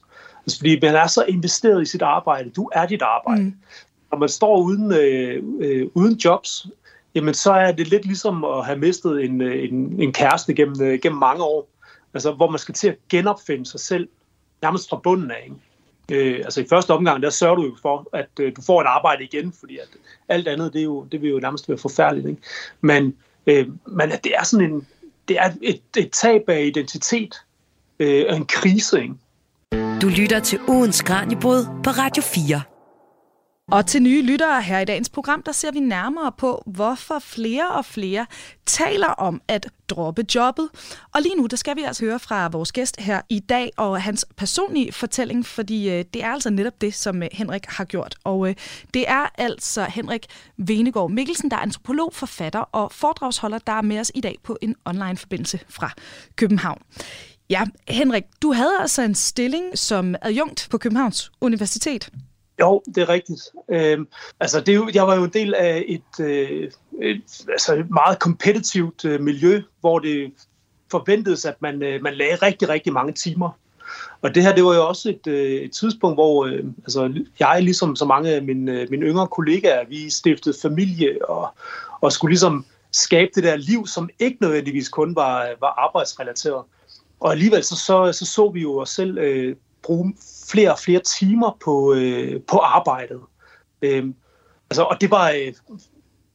Altså, 0.51 0.59
fordi 0.59 0.79
man 0.83 0.95
er 0.95 1.07
så 1.07 1.25
investeret 1.29 1.83
i 1.83 1.85
sit 1.85 2.03
arbejde. 2.03 2.51
Du 2.51 2.71
er 2.73 2.87
dit 2.87 3.03
arbejde. 3.03 3.43
Mm. 3.43 3.55
Når 4.11 4.19
man 4.19 4.29
står 4.29 4.63
uden, 4.63 4.93
øh, 4.93 5.43
øh, 5.61 5.89
uden 5.95 6.15
jobs, 6.25 6.67
jamen 7.15 7.35
så 7.35 7.53
er 7.53 7.73
det 7.73 7.89
lidt 7.89 8.05
ligesom 8.05 8.45
at 8.45 8.67
have 8.67 8.79
mistet 8.79 9.25
en, 9.25 9.41
øh, 9.41 9.69
en, 9.69 10.03
en 10.03 10.13
kæreste 10.13 10.55
gennem, 10.55 10.83
øh, 10.83 10.99
gennem 11.03 11.19
mange 11.19 11.43
år. 11.45 11.69
Altså, 12.15 12.33
hvor 12.33 12.51
man 12.51 12.59
skal 12.59 12.75
til 12.75 12.89
at 12.89 12.97
genopfinde 13.09 13.67
sig 13.67 13.81
selv 13.81 14.09
nærmest 14.63 14.89
fra 14.89 15.01
bunden 15.03 15.31
af. 15.31 15.45
Ikke? 15.45 16.37
Øh, 16.39 16.45
altså 16.45 16.61
i 16.61 16.67
første 16.69 16.91
omgang, 16.91 17.23
der 17.23 17.31
sørger 17.31 17.57
du 17.57 17.65
jo 17.65 17.77
for, 17.83 18.09
at 18.13 18.29
øh, 18.41 18.57
du 18.57 18.63
får 18.63 18.81
et 18.81 18.87
arbejde 18.87 19.25
igen, 19.25 19.53
fordi 19.61 19.79
at 19.79 19.89
alt 20.29 20.49
andet, 20.49 20.73
det, 20.73 20.79
er 20.79 20.85
jo, 20.85 21.07
det 21.13 21.23
vil 21.23 21.31
jo 21.31 21.39
nærmest 21.39 21.69
være 21.69 21.79
forfærdeligt. 21.79 22.29
Ikke? 22.29 22.43
Men, 22.81 23.17
øh, 23.47 23.69
men 23.87 24.11
det 24.11 24.33
er 24.39 24.45
sådan 24.45 24.71
en, 24.71 24.87
det 25.29 25.39
er 25.39 25.53
et, 25.63 25.81
et 25.97 26.11
tab 26.11 26.49
af 26.49 26.65
identitet, 26.65 27.35
øh, 27.99 28.37
en 28.37 28.47
krise, 28.47 29.03
ikke? 29.03 29.15
Du 29.73 30.09
lytter 30.09 30.41
til 30.41 30.59
ugens 30.69 31.03
Kranjebrud 31.03 31.65
på 31.85 31.91
Radio 31.91 32.23
4. 32.23 32.63
Og 33.73 33.87
til 33.87 34.03
nye 34.03 34.23
lyttere 34.23 34.63
her 34.63 34.79
i 34.79 34.85
dagens 34.85 35.09
program, 35.09 35.43
der 35.43 35.53
ser 35.53 35.73
vi 35.73 35.81
nærmere 35.81 36.33
på, 36.39 36.63
hvorfor 36.67 37.19
flere 37.19 37.71
og 37.71 37.85
flere 37.85 38.27
taler 38.67 39.07
om 39.07 39.43
at 39.49 39.67
droppe 39.89 40.25
jobbet. 40.35 40.69
Og 41.15 41.23
lige 41.23 41.37
nu, 41.37 41.47
der 41.47 41.57
skal 41.57 41.77
vi 41.77 41.83
altså 41.83 42.05
høre 42.05 42.19
fra 42.19 42.49
vores 42.49 42.73
gæst 42.73 43.01
her 43.01 43.21
i 43.29 43.41
dag 43.41 43.71
og 43.77 44.03
hans 44.03 44.27
personlige 44.37 44.93
fortælling, 44.93 45.47
fordi 45.47 45.91
øh, 45.91 46.05
det 46.15 46.25
er 46.25 46.29
altså 46.29 46.51
netop 46.51 46.81
det, 46.81 46.95
som 46.95 47.23
øh, 47.23 47.29
Henrik 47.33 47.67
har 47.67 47.85
gjort. 47.85 48.15
Og 48.25 48.49
øh, 48.49 48.55
det 48.95 49.05
er 49.09 49.27
altså 49.39 49.85
Henrik 49.85 50.27
Venegård 50.57 51.11
Mikkelsen, 51.11 51.51
der 51.51 51.57
er 51.57 51.61
antropolog, 51.61 52.15
forfatter 52.15 52.61
og 52.61 52.93
foredragsholder, 52.93 53.59
der 53.59 53.73
er 53.73 53.83
med 53.83 54.01
os 54.01 54.13
i 54.15 54.21
dag 54.21 54.37
på 54.43 54.59
en 54.63 54.77
online-forbindelse 54.85 55.61
fra 55.69 55.91
København. 56.37 56.83
Ja, 57.51 57.65
Henrik, 57.89 58.25
du 58.43 58.53
havde 58.53 58.73
altså 58.81 59.03
en 59.03 59.15
stilling 59.15 59.79
som 59.79 60.15
adjunkt 60.23 60.69
på 60.71 60.79
Københavns 60.79 61.33
Universitet. 61.41 62.11
Jo, 62.61 62.83
det 62.95 62.99
er 62.99 63.09
rigtigt. 63.09 63.41
Øhm, 63.69 64.09
altså, 64.41 64.61
det 64.61 64.95
jeg 64.95 65.07
var 65.07 65.17
jo 65.17 65.25
en 65.25 65.33
del 65.33 65.55
af 65.55 65.85
et, 65.89 66.25
øh, 66.25 66.71
et, 67.03 67.23
altså 67.49 67.75
et 67.75 67.91
meget 67.91 68.19
kompetitivt 68.19 69.05
øh, 69.05 69.21
miljø, 69.21 69.63
hvor 69.81 69.99
det 69.99 70.33
forventedes, 70.91 71.45
at 71.45 71.63
man, 71.63 71.83
øh, 71.83 72.03
man 72.03 72.15
lagde 72.15 72.35
rigtig, 72.35 72.69
rigtig 72.69 72.93
mange 72.93 73.13
timer. 73.13 73.51
Og 74.23 74.35
det 74.35 74.43
her, 74.43 74.55
det 74.55 74.65
var 74.65 74.75
jo 74.75 74.89
også 74.89 75.09
et, 75.09 75.27
øh, 75.27 75.51
et 75.51 75.73
tidspunkt, 75.73 76.17
hvor 76.17 76.47
øh, 76.47 76.65
altså, 76.85 77.25
jeg, 77.41 77.63
ligesom 77.63 77.97
så 77.97 78.05
mange 78.05 78.31
af 78.31 78.43
mine, 78.43 78.73
øh, 78.73 78.91
mine 78.91 79.07
yngre 79.07 79.29
kollegaer, 79.29 79.87
vi 79.89 80.11
stiftede 80.11 80.57
familie 80.63 81.29
og, 81.29 81.49
og 82.01 82.13
skulle 82.13 82.31
ligesom 82.31 82.65
skabe 82.93 83.31
det 83.35 83.45
der 83.45 83.57
liv, 83.57 83.87
som 83.87 84.09
ikke 84.19 84.37
nødvendigvis 84.41 84.89
kun 84.89 85.17
var, 85.17 85.49
var 85.61 85.75
arbejdsrelateret. 85.87 86.65
Og 87.21 87.33
alligevel 87.33 87.65
så 87.65 87.77
så, 87.77 88.13
så, 88.13 88.27
så 88.27 88.51
vi 88.51 88.61
jo 88.61 88.79
os 88.79 88.91
selv 88.91 89.19
øh, 89.19 89.57
bruge 89.83 90.15
flere 90.51 90.73
og 90.73 90.79
flere 90.79 91.01
timer 91.01 91.57
på, 91.65 91.95
øh, 91.95 92.43
på 92.43 92.59
arbejdet. 92.59 93.21
Øh, 93.83 94.05
altså, 94.71 94.83
og 94.83 95.01
det 95.01 95.11
var, 95.11 95.31
øh, 95.31 95.53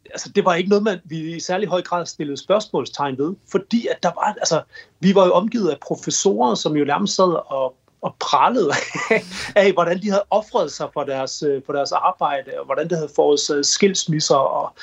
altså, 0.09 0.31
det 0.36 0.45
var 0.45 0.55
ikke 0.55 0.69
noget, 0.69 0.83
man, 0.83 0.99
vi 1.05 1.36
i 1.36 1.39
særlig 1.39 1.69
høj 1.69 1.81
grad 1.81 2.05
stillede 2.05 2.38
spørgsmålstegn 2.38 3.17
ved, 3.17 3.36
fordi 3.51 3.88
at 3.88 4.03
der 4.03 4.11
var, 4.15 4.33
altså, 4.38 4.61
vi 4.99 5.15
var 5.15 5.25
jo 5.25 5.31
omgivet 5.31 5.69
af 5.69 5.77
professorer, 5.81 6.55
som 6.55 6.75
jo 6.75 6.86
nærmest 6.86 7.15
sad 7.15 7.51
og, 7.51 7.75
og 8.01 8.15
prallede 8.19 8.71
af, 9.55 9.73
hvordan 9.73 10.01
de 10.01 10.09
havde 10.09 10.23
offret 10.29 10.71
sig 10.71 10.89
for 10.93 11.03
deres, 11.03 11.43
øh, 11.43 11.61
for 11.65 11.73
deres 11.73 11.91
arbejde, 11.91 12.51
og 12.59 12.65
hvordan 12.65 12.89
det 12.89 12.97
havde 12.97 13.11
fået 13.15 13.39
skilsmisser, 13.61 14.36
og, 14.36 14.73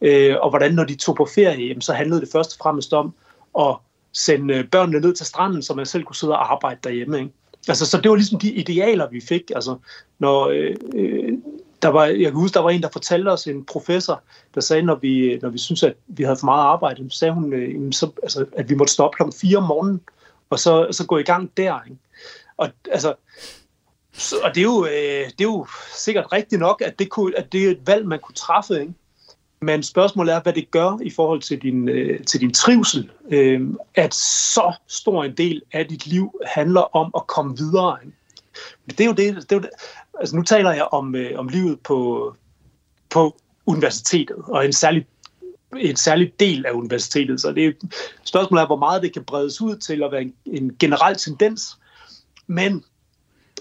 øh, 0.00 0.36
og 0.40 0.50
hvordan 0.50 0.72
når 0.72 0.84
de 0.84 0.96
tog 0.96 1.16
på 1.16 1.28
ferie, 1.34 1.66
jamen, 1.66 1.80
så 1.80 1.92
handlede 1.92 2.20
det 2.20 2.28
først 2.32 2.52
og 2.52 2.58
fremmest 2.62 2.92
om 2.92 3.14
at 3.58 3.76
sende 4.12 4.54
øh, 4.54 4.68
børnene 4.68 5.00
ned 5.00 5.14
til 5.14 5.26
stranden, 5.26 5.62
så 5.62 5.74
man 5.74 5.86
selv 5.86 6.04
kunne 6.04 6.16
sidde 6.16 6.32
og 6.32 6.52
arbejde 6.52 6.80
derhjemme. 6.84 7.18
Ikke? 7.18 7.30
Altså, 7.68 7.86
så 7.86 8.00
det 8.00 8.10
var 8.10 8.16
ligesom 8.16 8.38
de 8.38 8.52
idealer, 8.52 9.10
vi 9.10 9.20
fik. 9.20 9.50
Altså, 9.54 9.76
når, 10.18 10.48
øh, 10.48 10.76
øh 10.94 11.32
der 11.82 11.88
var, 11.88 12.04
jeg 12.04 12.24
kan 12.24 12.40
huske, 12.40 12.54
der 12.54 12.60
var 12.60 12.70
en, 12.70 12.82
der 12.82 12.88
fortalte 12.92 13.28
os, 13.28 13.46
en 13.46 13.64
professor, 13.64 14.22
der 14.54 14.60
sagde, 14.60 14.82
når 14.82 14.94
vi, 14.94 15.18
øh, 15.18 15.42
når 15.42 15.48
vi 15.48 15.58
synes 15.58 15.82
at 15.82 15.94
vi 16.06 16.22
havde 16.22 16.36
for 16.36 16.44
meget 16.44 16.62
arbejde, 16.62 17.10
så 17.10 17.18
sagde 17.18 17.34
hun, 17.34 17.52
øh, 17.52 17.92
så, 17.92 18.10
altså, 18.22 18.46
at 18.52 18.70
vi 18.70 18.74
måtte 18.74 18.92
stoppe 18.92 19.16
klokken 19.16 19.38
4 19.40 19.56
om 19.56 19.64
morgenen, 19.64 20.00
og 20.50 20.58
så, 20.58 20.88
så 20.90 21.06
gå 21.06 21.18
i 21.18 21.22
gang 21.22 21.56
der. 21.56 21.80
Ikke? 21.84 21.98
Og, 22.56 22.68
altså, 22.90 23.14
så, 24.12 24.36
og 24.42 24.54
det, 24.54 24.60
er 24.60 24.64
jo, 24.64 24.84
øh, 24.84 25.24
det 25.24 25.40
er 25.40 25.44
jo 25.44 25.66
sikkert 25.94 26.32
rigtigt 26.32 26.60
nok, 26.60 26.82
at 26.86 26.98
det, 26.98 27.10
kunne, 27.10 27.38
at 27.38 27.52
det 27.52 27.66
er 27.66 27.70
et 27.70 27.86
valg, 27.86 28.06
man 28.06 28.18
kunne 28.18 28.34
træffe. 28.34 28.80
Ikke? 28.80 28.92
Men 29.62 29.82
spørgsmålet 29.82 30.34
er, 30.34 30.40
hvad 30.40 30.52
det 30.52 30.70
gør 30.70 30.98
i 31.02 31.10
forhold 31.10 31.42
til 31.42 31.62
din, 31.62 31.88
øh, 31.88 32.24
til 32.24 32.40
din 32.40 32.54
trivsel, 32.54 33.10
øh, 33.30 33.60
at 33.94 34.14
så 34.14 34.72
stor 34.86 35.24
en 35.24 35.36
del 35.36 35.62
af 35.72 35.86
dit 35.86 36.06
liv 36.06 36.40
handler 36.46 36.96
om 36.96 37.10
at 37.16 37.26
komme 37.26 37.56
videre. 37.56 37.98
Det 38.86 39.00
er 39.00 39.04
jo 39.04 39.12
det, 39.12 39.36
det, 39.36 39.52
er 39.52 39.56
jo 39.56 39.62
det. 39.62 39.70
Altså, 40.20 40.36
nu 40.36 40.42
taler 40.42 40.72
jeg 40.72 40.88
om, 40.92 41.14
øh, 41.14 41.38
om 41.38 41.48
livet 41.48 41.80
på, 41.80 42.32
på 43.10 43.36
universitetet, 43.66 44.36
og 44.36 44.64
en 44.64 44.72
særlig 44.72 45.06
en 45.76 45.96
særlig 45.96 46.32
del 46.40 46.66
af 46.66 46.72
universitetet. 46.72 47.40
Så 47.40 47.52
det 47.52 47.66
er, 47.66 47.72
spørgsmålet 48.24 48.62
er, 48.62 48.66
hvor 48.66 48.76
meget 48.76 49.02
det 49.02 49.12
kan 49.12 49.24
bredes 49.24 49.60
ud 49.60 49.76
til 49.76 50.02
at 50.02 50.12
være 50.12 50.22
en, 50.22 50.34
en 50.46 50.76
generel 50.78 51.16
tendens. 51.16 51.78
Men 52.46 52.84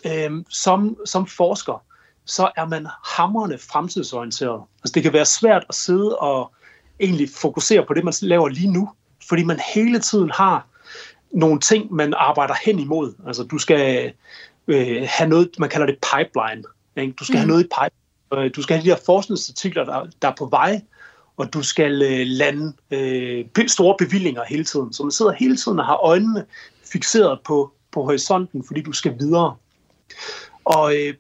øh, 0.06 0.32
som, 0.50 0.98
som 1.06 1.28
forsker, 1.28 1.84
så 2.30 2.52
er 2.56 2.66
man 2.66 2.88
hammerne 3.06 3.58
fremtidsorienteret. 3.58 4.62
Altså 4.84 4.92
det 4.94 5.04
kan 5.04 5.14
være 5.14 5.26
svært 5.26 5.66
at 5.70 5.76
sidde 5.76 6.18
og 6.18 6.54
egentlig 7.00 7.30
fokusere 7.30 7.86
på 7.86 7.94
det, 7.94 8.04
man 8.04 8.14
laver 8.22 8.48
lige 8.48 8.72
nu, 8.72 8.90
fordi 9.30 9.44
man 9.44 9.60
hele 9.74 10.00
tiden 10.00 10.32
har 10.32 10.68
nogle 11.32 11.60
ting, 11.60 11.94
man 11.94 12.14
arbejder 12.18 12.54
hen 12.66 12.80
imod. 12.80 13.14
Altså 13.28 13.44
du 13.44 13.58
skal 13.58 14.14
øh, 14.68 15.08
have 15.10 15.30
noget, 15.30 15.50
man 15.60 15.70
kalder 15.70 15.88
det 15.88 15.98
pipeline. 15.98 16.64
Ikke? 16.98 17.14
Du 17.20 17.26
skal 17.26 17.34
mm. 17.34 17.40
have 17.40 17.48
noget 17.48 17.64
i 17.64 17.68
pipeline. 17.68 18.46
Øh, 18.46 18.52
du 18.56 18.62
skal 18.62 18.76
have 18.76 18.84
de 18.84 18.90
her 18.90 19.04
forskningsartikler, 19.06 19.86
der, 19.86 20.08
der 20.22 20.28
er 20.28 20.36
på 20.38 20.46
vej, 20.46 20.82
og 21.38 21.54
du 21.54 21.64
skal 21.64 22.02
øh, 22.02 22.26
lande 22.26 22.74
øh, 22.92 23.46
store 23.68 23.96
bevillinger 24.00 24.44
hele 24.50 24.64
tiden. 24.64 24.94
Så 24.94 25.04
man 25.04 25.12
sidder 25.12 25.32
hele 25.32 25.58
tiden 25.58 25.80
og 25.80 25.86
har 25.86 25.98
øjnene 26.06 26.46
fixeret 26.92 27.40
på, 27.46 27.72
på 27.92 28.04
horisonten, 28.04 28.64
fordi 28.68 28.82
du 28.82 28.92
skal 28.92 29.20
videre. 29.20 29.56
Og 30.66 30.96
øh, 30.96 31.14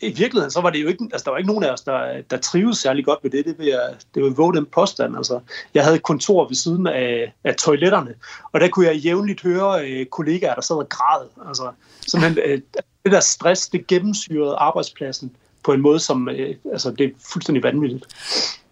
i 0.00 0.08
virkeligheden, 0.08 0.50
så 0.50 0.60
var 0.60 0.70
det 0.70 0.82
jo 0.82 0.88
ikke, 0.88 1.08
altså 1.12 1.24
der 1.24 1.30
var 1.30 1.38
ikke 1.38 1.48
nogen 1.48 1.64
af 1.64 1.70
os, 1.70 1.80
der, 1.80 2.22
der 2.30 2.36
trives 2.36 2.78
særlig 2.78 3.04
godt 3.04 3.18
ved 3.22 3.30
det. 3.30 3.44
Det 3.44 3.58
vil 3.58 3.66
jeg, 3.66 3.94
det 4.14 4.22
vil 4.22 4.32
våge 4.32 4.54
den 4.54 4.66
påstand. 4.66 5.16
Altså, 5.16 5.40
jeg 5.74 5.84
havde 5.84 5.96
et 5.96 6.02
kontor 6.02 6.48
ved 6.48 6.54
siden 6.54 6.86
af, 6.86 7.34
af 7.44 7.54
toiletterne, 7.56 8.14
og 8.52 8.60
der 8.60 8.68
kunne 8.68 8.86
jeg 8.86 8.96
jævnligt 8.96 9.42
høre 9.42 9.88
øh, 9.88 10.06
kollegaer, 10.06 10.54
der 10.54 10.62
sad 10.62 10.76
og 10.76 10.88
græd. 10.88 11.26
Altså, 11.48 11.72
simpelthen, 12.06 12.44
øh, 12.44 12.60
det 13.04 13.12
der 13.12 13.20
stress, 13.20 13.68
det 13.68 13.86
gennemsyrede 13.86 14.54
arbejdspladsen 14.54 15.36
på 15.64 15.72
en 15.72 15.80
måde, 15.80 15.98
som 15.98 16.28
øh, 16.28 16.54
altså, 16.72 16.90
det 16.90 17.06
er 17.06 17.10
fuldstændig 17.32 17.62
vanvittigt. 17.62 18.06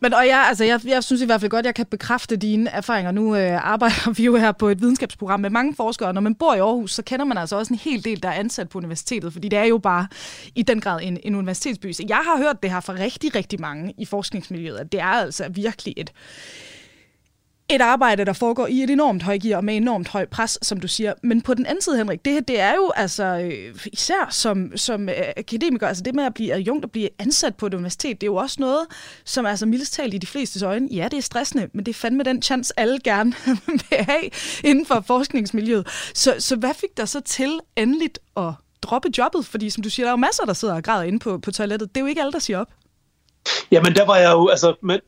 Men 0.01 0.15
og 0.15 0.27
jeg, 0.27 0.45
altså, 0.49 0.65
jeg, 0.65 0.81
jeg 0.85 1.05
synes 1.05 1.23
i 1.23 1.25
hvert 1.25 1.41
fald 1.41 1.51
godt, 1.51 1.59
at 1.59 1.67
jeg 1.67 1.75
kan 1.75 1.87
bekræfte 1.87 2.37
dine 2.37 2.71
erfaringer. 2.71 3.11
Nu 3.11 3.37
øh, 3.37 3.71
arbejder 3.71 4.11
vi 4.17 4.25
jo 4.25 4.37
her 4.37 4.53
på 4.53 4.69
et 4.69 4.81
videnskabsprogram 4.81 5.41
med 5.41 5.51
mange 5.51 5.75
forskere, 5.75 6.09
og 6.09 6.15
når 6.15 6.21
man 6.21 6.35
bor 6.35 6.55
i 6.55 6.59
Aarhus, 6.59 6.93
så 6.93 7.03
kender 7.03 7.25
man 7.25 7.39
altså 7.39 7.57
også 7.57 7.73
en 7.73 7.79
hel 7.79 8.05
del, 8.05 8.23
der 8.23 8.29
er 8.29 8.33
ansat 8.33 8.69
på 8.69 8.79
universitetet, 8.79 9.33
fordi 9.33 9.49
det 9.49 9.59
er 9.59 9.65
jo 9.65 9.79
bare 9.79 10.07
i 10.55 10.63
den 10.63 10.81
grad 10.81 11.01
en, 11.03 11.19
en 11.25 11.35
universitetsby. 11.35 11.93
Så 11.93 12.05
jeg 12.09 12.17
har 12.25 12.39
hørt 12.39 12.63
det 12.63 12.71
her 12.71 12.81
fra 12.81 12.93
rigtig, 12.93 13.35
rigtig 13.35 13.61
mange 13.61 13.95
i 13.99 14.05
forskningsmiljøet, 14.05 14.77
at 14.77 14.93
det 14.93 15.01
er 15.01 15.05
altså 15.05 15.49
virkelig 15.49 15.95
et, 15.97 16.13
et 17.69 17.81
arbejde, 17.81 18.25
der 18.25 18.33
foregår 18.33 18.67
i 18.67 18.83
et 18.83 18.91
enormt 18.91 19.23
høj 19.23 19.39
gear 19.39 19.57
og 19.57 19.65
med 19.65 19.77
enormt 19.77 20.09
højt 20.09 20.29
pres, 20.29 20.59
som 20.63 20.81
du 20.81 20.89
siger. 20.89 21.15
Men 21.23 21.43
på 21.43 21.55
den 21.55 21.67
anden 21.67 21.83
side, 21.83 21.97
Henrik, 21.97 22.25
det 22.25 22.33
her, 22.33 22.41
det 22.41 22.61
er 22.61 22.75
jo 22.75 22.93
altså, 22.97 23.25
øh, 23.25 23.87
især 23.93 24.29
som, 24.31 24.77
som 24.77 25.09
øh, 25.09 25.15
akademiker, 25.37 25.89
altså 25.89 26.03
det 26.03 26.15
med 26.15 26.25
at 26.25 26.35
blive 26.35 26.53
adjunkt 26.53 26.85
og 26.85 26.91
blive 26.91 27.09
ansat 27.19 27.55
på 27.55 27.67
et 27.67 27.75
universitet, 27.75 28.21
det 28.21 28.27
er 28.27 28.31
jo 28.31 28.37
også 28.37 28.57
noget, 28.61 28.81
som 29.25 29.47
altså 29.47 29.67
mildest 29.67 29.93
talt 29.93 30.15
i 30.15 30.19
de 30.19 30.27
fleste 30.27 30.67
øjne, 30.67 30.89
ja, 30.93 31.09
det 31.11 31.17
er 31.17 31.23
stressende, 31.23 31.69
men 31.73 31.87
det 31.87 31.93
er 31.93 31.99
fandme 31.99 32.23
den 32.23 32.43
chance, 32.43 32.73
alle 32.77 32.99
gerne 33.05 33.35
vil 33.67 33.99
have 33.99 34.31
inden 34.65 34.87
for 34.87 35.05
forskningsmiljøet. 35.07 35.87
Så, 36.15 36.35
så 36.39 36.57
hvad 36.57 36.75
fik 36.75 36.97
der 36.97 37.05
så 37.05 37.21
til 37.21 37.61
endeligt 37.77 38.19
at 38.37 38.53
droppe 38.83 39.09
jobbet? 39.19 39.47
Fordi 39.47 39.71
som 39.71 39.83
du 39.83 39.91
siger, 39.91 40.07
der 40.07 40.11
er 40.11 40.13
jo 40.13 40.17
masser, 40.17 40.45
der 40.45 40.53
sidder 40.53 40.75
og 40.75 40.85
græder 40.85 41.03
inde 41.03 41.19
på, 41.19 41.39
på 41.39 41.51
toilettet. 41.51 41.89
Det 41.89 41.97
er 41.97 42.01
jo 42.01 42.07
ikke 42.07 42.21
alle, 42.21 42.33
der 42.33 42.39
siger 42.39 42.59
op. 42.59 42.69
Jamen 43.71 43.95
der 43.95 44.07
var 44.07 44.17
jeg 44.17 44.33
jo, 44.33 44.49
altså 44.49 44.75
man, 44.81 45.01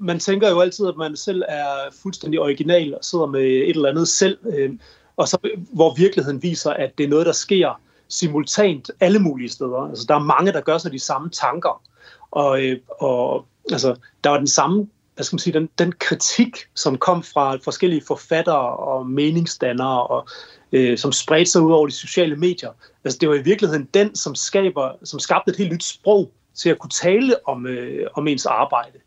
man 0.00 0.18
tænker 0.18 0.50
jo 0.50 0.60
altid, 0.60 0.86
at 0.86 0.96
man 0.96 1.16
selv 1.16 1.42
er 1.48 1.74
fuldstændig 2.02 2.40
original 2.40 2.94
og 2.94 3.04
sidder 3.04 3.26
med 3.26 3.40
et 3.40 3.70
eller 3.70 3.88
andet 3.88 4.08
selv, 4.08 4.38
øh, 4.46 4.70
og 5.16 5.28
så 5.28 5.38
hvor 5.72 5.94
virkeligheden 5.94 6.42
viser, 6.42 6.70
at 6.70 6.98
det 6.98 7.04
er 7.04 7.08
noget, 7.08 7.26
der 7.26 7.32
sker 7.32 7.80
simultant 8.08 8.90
alle 9.00 9.18
mulige 9.18 9.48
steder. 9.48 9.88
Altså 9.88 10.04
der 10.08 10.14
er 10.14 10.18
mange, 10.18 10.52
der 10.52 10.60
gør 10.60 10.78
sig 10.78 10.92
de 10.92 10.98
samme 10.98 11.30
tanker, 11.30 11.82
og, 12.30 12.62
øh, 12.62 12.78
og 12.88 13.46
altså, 13.70 13.96
der 14.24 14.30
var 14.30 14.38
den 14.38 14.46
samme 14.46 14.88
hvad 15.14 15.24
skal 15.24 15.34
man 15.34 15.38
sige, 15.38 15.54
den, 15.54 15.68
den 15.78 15.92
kritik, 15.92 16.56
som 16.74 16.98
kom 16.98 17.22
fra 17.22 17.56
forskellige 17.64 18.02
forfattere 18.06 18.76
og 18.76 19.06
meningsdannere, 19.06 20.06
og, 20.06 20.28
øh, 20.72 20.98
som 20.98 21.12
spredte 21.12 21.50
sig 21.50 21.62
ud 21.62 21.72
over 21.72 21.86
de 21.86 21.92
sociale 21.92 22.36
medier. 22.36 22.70
Altså, 23.04 23.18
det 23.20 23.28
var 23.28 23.34
i 23.34 23.42
virkeligheden 23.42 23.88
den, 23.94 24.14
som, 24.14 24.34
skaber, 24.34 24.90
som 25.04 25.18
skabte 25.18 25.50
et 25.50 25.56
helt 25.56 25.72
nyt 25.72 25.84
sprog 25.84 26.32
til 26.54 26.70
at 26.70 26.78
kunne 26.78 26.90
tale 26.90 27.48
om, 27.48 27.66
øh, 27.66 28.06
om 28.14 28.28
ens 28.28 28.46
arbejde. 28.46 28.98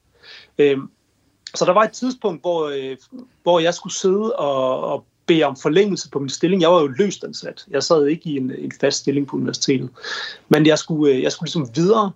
Øh, 0.58 0.78
så 1.56 1.66
der 1.66 1.72
var 1.72 1.84
et 1.84 1.92
tidspunkt, 1.92 2.42
hvor, 2.42 2.68
øh, 2.68 2.98
hvor 3.44 3.60
jeg 3.60 3.74
skulle 3.74 3.94
sidde 3.94 4.36
og, 4.36 4.84
og 4.84 5.06
bede 5.26 5.44
om 5.44 5.56
forlængelse 5.56 6.10
på 6.10 6.20
min 6.20 6.30
stilling. 6.30 6.62
Jeg 6.62 6.72
var 6.72 6.82
jo 6.82 6.88
løst 6.88 7.24
ansat. 7.24 7.66
Jeg 7.70 7.84
sad 7.84 8.08
ikke 8.08 8.30
i 8.30 8.38
en, 8.38 8.52
en 8.52 8.72
fast 8.82 8.98
stilling 8.98 9.28
på 9.28 9.36
universitetet. 9.36 9.90
Men 10.50 10.66
jeg 10.66 10.80
skulle, 10.80 11.14
øh, 11.14 11.24
jeg 11.24 11.32
skulle 11.32 11.48
ligesom 11.48 11.76
videre. 11.76 12.12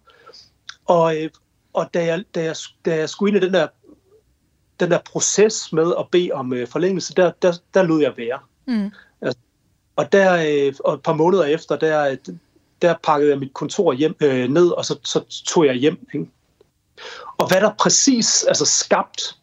Og, 0.86 1.18
øh, 1.18 1.30
og 1.74 1.94
da, 1.94 2.06
jeg, 2.06 2.24
da, 2.36 2.44
jeg, 2.44 2.56
da 2.86 2.96
jeg 2.96 3.10
skulle 3.10 3.36
ind 3.36 3.44
i 3.44 3.46
den 3.46 3.54
der, 3.54 3.68
den 4.80 4.92
der 4.92 5.00
proces 5.12 5.74
med 5.74 5.94
at 6.00 6.08
bede 6.12 6.32
om 6.32 6.54
øh, 6.54 6.68
forlængelse, 6.68 7.14
der, 7.14 7.32
der, 7.42 7.54
der 7.74 7.84
lod 7.84 8.02
jeg 8.02 8.14
være. 8.18 8.40
Mm. 8.68 8.92
Altså, 9.22 9.40
og, 9.96 10.12
der, 10.12 10.34
øh, 10.68 10.74
og 10.80 10.94
et 10.94 11.02
par 11.02 11.14
måneder 11.14 11.44
efter, 11.44 11.76
der, 11.76 12.16
der 12.82 12.96
pakkede 13.04 13.32
jeg 13.32 13.40
mit 13.40 13.54
kontor 13.54 13.94
hjem, 13.94 14.16
øh, 14.22 14.50
ned, 14.50 14.70
og 14.70 14.86
så, 14.86 15.00
så 15.04 15.44
tog 15.48 15.66
jeg 15.66 15.76
hjem. 15.76 16.08
Ikke? 16.14 16.28
Og 17.38 17.48
hvad 17.48 17.62
der 17.62 17.72
præcis 17.80 18.44
altså 18.44 18.66
skabt, 18.66 19.38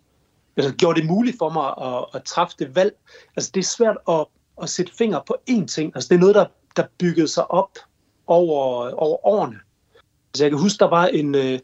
altså 0.56 0.74
gjorde 0.74 1.00
det 1.00 1.08
muligt 1.08 1.38
for 1.38 1.50
mig 1.50 1.94
at, 1.94 2.04
at 2.14 2.24
træffe 2.24 2.56
det 2.58 2.76
valg, 2.76 2.94
altså 3.36 3.50
det 3.54 3.60
er 3.60 3.64
svært 3.64 3.96
at, 4.08 4.26
at 4.62 4.68
sætte 4.68 4.92
finger 4.94 5.20
på 5.26 5.36
én 5.50 5.66
ting. 5.66 5.92
Altså 5.94 6.08
det 6.08 6.14
er 6.14 6.20
noget, 6.20 6.34
der, 6.34 6.46
der 6.76 6.84
byggede 6.98 7.28
sig 7.28 7.50
op 7.50 7.78
over, 8.26 8.90
over 8.90 9.26
årene. 9.26 9.58
Altså 10.28 10.44
jeg 10.44 10.50
kan 10.50 10.60
huske, 10.60 10.78
der 10.78 10.90
var 10.90 11.06
en... 11.06 11.34
Øh, 11.34 11.58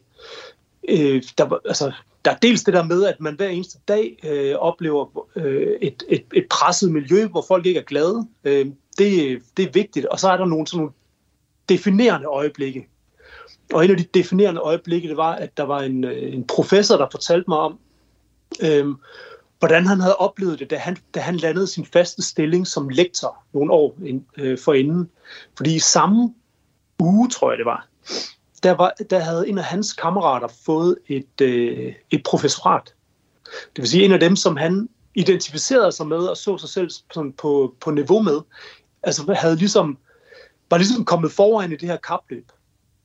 øh, 0.89 1.23
der, 1.37 1.43
var, 1.43 1.61
altså, 1.65 1.91
der 2.25 2.31
er 2.31 2.35
dels 2.35 2.63
det 2.63 2.73
der 2.73 2.83
med, 2.83 3.05
at 3.05 3.19
man 3.19 3.35
hver 3.35 3.47
eneste 3.47 3.79
dag 3.87 4.19
øh, 4.23 4.55
oplever 4.55 5.27
øh, 5.35 5.77
et, 5.81 6.03
et, 6.09 6.25
et 6.33 6.45
presset 6.49 6.91
miljø, 6.91 7.27
hvor 7.27 7.45
folk 7.47 7.65
ikke 7.65 7.79
er 7.79 7.83
glade. 7.83 8.27
Øh, 8.43 8.65
det, 8.97 9.41
det 9.57 9.65
er 9.65 9.71
vigtigt. 9.71 10.05
Og 10.05 10.19
så 10.19 10.29
er 10.29 10.37
der 10.37 10.45
nogle 10.45 10.67
sådan 10.67 10.77
nogle 10.77 10.93
definerende 11.69 12.27
øjeblikke. 12.27 12.87
Og 13.73 13.85
en 13.85 13.91
af 13.91 13.97
de 13.97 14.03
definerende 14.03 14.61
øjeblikke, 14.61 15.09
det 15.09 15.17
var, 15.17 15.31
at 15.31 15.57
der 15.57 15.63
var 15.63 15.79
en, 15.79 16.03
øh, 16.03 16.33
en 16.33 16.47
professor, 16.47 16.97
der 16.97 17.07
fortalte 17.11 17.45
mig 17.47 17.57
om, 17.57 17.79
øhm, 18.61 18.95
hvordan 19.59 19.85
han 19.85 19.99
havde 19.99 20.15
oplevet 20.15 20.59
det, 20.59 20.69
da 20.69 20.77
han, 20.77 20.97
da 21.15 21.19
han 21.19 21.35
landede 21.35 21.67
sin 21.67 21.85
faste 21.85 22.21
stilling 22.21 22.67
som 22.67 22.89
lektor 22.89 23.43
nogle 23.53 23.73
år 23.73 23.97
ind, 24.05 24.23
øh, 24.37 24.57
forinden. 24.59 25.09
Fordi 25.57 25.75
i 25.75 25.79
samme 25.79 26.33
uge, 26.99 27.29
tror 27.29 27.51
jeg 27.51 27.57
det 27.57 27.65
var, 27.65 27.87
der, 28.63 28.71
var, 28.71 28.93
der 29.09 29.19
havde 29.19 29.49
en 29.49 29.57
af 29.57 29.63
hans 29.63 29.93
kammerater 29.93 30.47
fået 30.65 30.97
et, 31.07 31.41
øh, 31.41 31.93
et 32.11 32.23
professorat. 32.23 32.93
Det 33.45 33.81
vil 33.81 33.87
sige 33.87 34.05
en 34.05 34.11
af 34.11 34.19
dem, 34.19 34.35
som 34.35 34.57
han 34.57 34.89
identificerede 35.15 35.91
sig 35.91 36.07
med 36.07 36.17
og 36.17 36.37
så 36.37 36.57
sig 36.57 36.69
selv 36.69 36.89
sådan 36.89 37.33
på, 37.33 37.75
på 37.81 37.91
niveau 37.91 38.21
med, 38.21 38.39
altså 39.03 39.33
havde 39.33 39.55
ligesom 39.55 39.97
var 40.69 40.77
ligesom 40.77 41.05
kommet 41.05 41.31
foran 41.31 41.71
i 41.71 41.75
det 41.75 41.89
her 41.89 41.97
kapløb. 41.97 42.51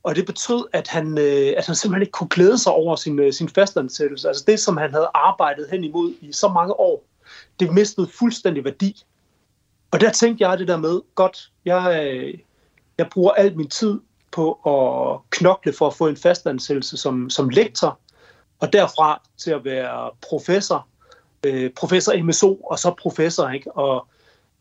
Og 0.03 0.15
det 0.15 0.25
betød, 0.25 0.65
at 0.73 0.87
han, 0.87 1.17
øh, 1.17 1.53
at 1.57 1.65
han 1.65 1.75
simpelthen 1.75 2.01
ikke 2.01 2.11
kunne 2.11 2.29
glæde 2.29 2.57
sig 2.57 2.71
over 2.71 2.95
sin, 2.95 3.19
øh, 3.19 3.33
sin 3.33 3.49
fastansættelse. 3.49 4.27
Altså 4.27 4.43
det, 4.47 4.59
som 4.59 4.77
han 4.77 4.91
havde 4.91 5.09
arbejdet 5.13 5.67
hen 5.71 5.83
imod 5.83 6.13
i 6.21 6.31
så 6.31 6.47
mange 6.47 6.79
år, 6.79 7.03
det 7.59 7.73
mistede 7.73 8.07
fuldstændig 8.19 8.65
værdi. 8.65 9.03
Og 9.91 10.01
der 10.01 10.11
tænkte 10.11 10.47
jeg 10.47 10.59
det 10.59 10.67
der 10.67 10.77
med, 10.77 11.01
godt, 11.15 11.51
jeg, 11.65 12.03
øh, 12.05 12.33
jeg 12.97 13.09
bruger 13.09 13.31
al 13.31 13.57
min 13.57 13.69
tid 13.69 13.99
på 14.31 14.51
at 14.53 15.29
knokle 15.29 15.73
for 15.73 15.87
at 15.87 15.93
få 15.93 16.07
en 16.07 16.17
fastansættelse 16.17 16.97
som, 16.97 17.29
som 17.29 17.49
lektor, 17.49 17.99
og 18.59 18.73
derfra 18.73 19.21
til 19.37 19.51
at 19.51 19.65
være 19.65 20.11
professor, 20.29 20.87
øh, 21.45 21.71
professor 21.71 22.23
MSO, 22.23 22.55
og 22.55 22.79
så 22.79 22.93
professor, 23.01 23.49
ikke? 23.49 23.71
og 23.71 24.07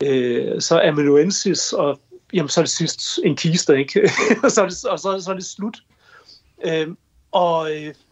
øh, 0.03 0.61
så 0.61 0.81
amanuensis, 0.81 1.73
og 1.73 2.01
jamen 2.33 2.49
så 2.49 2.61
er 2.61 2.65
det 2.65 2.71
sidst 2.71 3.19
en 3.25 3.37
kiste, 3.37 3.79
ikke? 3.79 4.11
og, 4.45 4.51
så 4.51 4.63
er 4.63 4.69
det, 4.69 4.85
og 4.85 4.99
så, 4.99 5.21
så 5.21 5.31
er 5.31 5.35
det 5.35 5.45
slut. 5.45 5.79
Øhm, 6.65 6.91
øh, 6.91 6.97
og, 7.33 7.71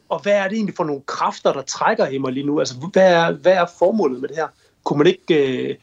og 0.09 0.23
hvad 0.23 0.33
er 0.33 0.49
det 0.49 0.57
egentlig 0.57 0.75
for 0.77 0.85
nogle 0.85 1.03
kræfter, 1.07 1.53
der 1.53 1.63
trækker 1.63 2.07
i 2.07 2.19
mig 2.19 2.33
lige 2.33 2.47
nu? 2.47 2.59
Altså, 2.59 2.75
hvad 2.93 3.13
er, 3.13 3.33
hvad 3.33 3.53
er 3.53 3.67
formålet 3.79 4.21
med 4.21 4.29
det 4.29 4.37
her? 4.37 4.49
Kunne 4.85 4.99
man 4.99 5.07
ikke, 5.07 5.69
øh, 5.69 5.77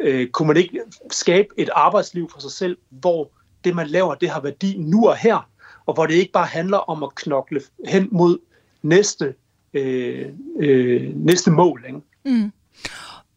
øh, 0.00 0.28
kunne 0.28 0.48
man 0.48 0.56
ikke 0.56 0.80
skabe 1.10 1.48
et 1.56 1.70
arbejdsliv 1.72 2.30
for 2.30 2.40
sig 2.40 2.50
selv, 2.50 2.76
hvor 2.88 3.30
det, 3.64 3.74
man 3.74 3.86
laver, 3.86 4.14
det 4.14 4.30
har 4.30 4.40
værdi 4.40 4.76
nu 4.78 5.08
og 5.08 5.16
her, 5.16 5.48
og 5.86 5.94
hvor 5.94 6.06
det 6.06 6.14
ikke 6.14 6.32
bare 6.32 6.46
handler 6.46 6.78
om 6.78 7.02
at 7.02 7.14
knokle 7.14 7.60
hen 7.88 8.08
mod 8.10 8.38
næste, 8.82 9.34
øh, 9.74 10.28
øh, 10.60 11.12
næste 11.14 11.50
mål. 11.50 11.84
Ikke? 11.86 12.00
Mm. 12.24 12.52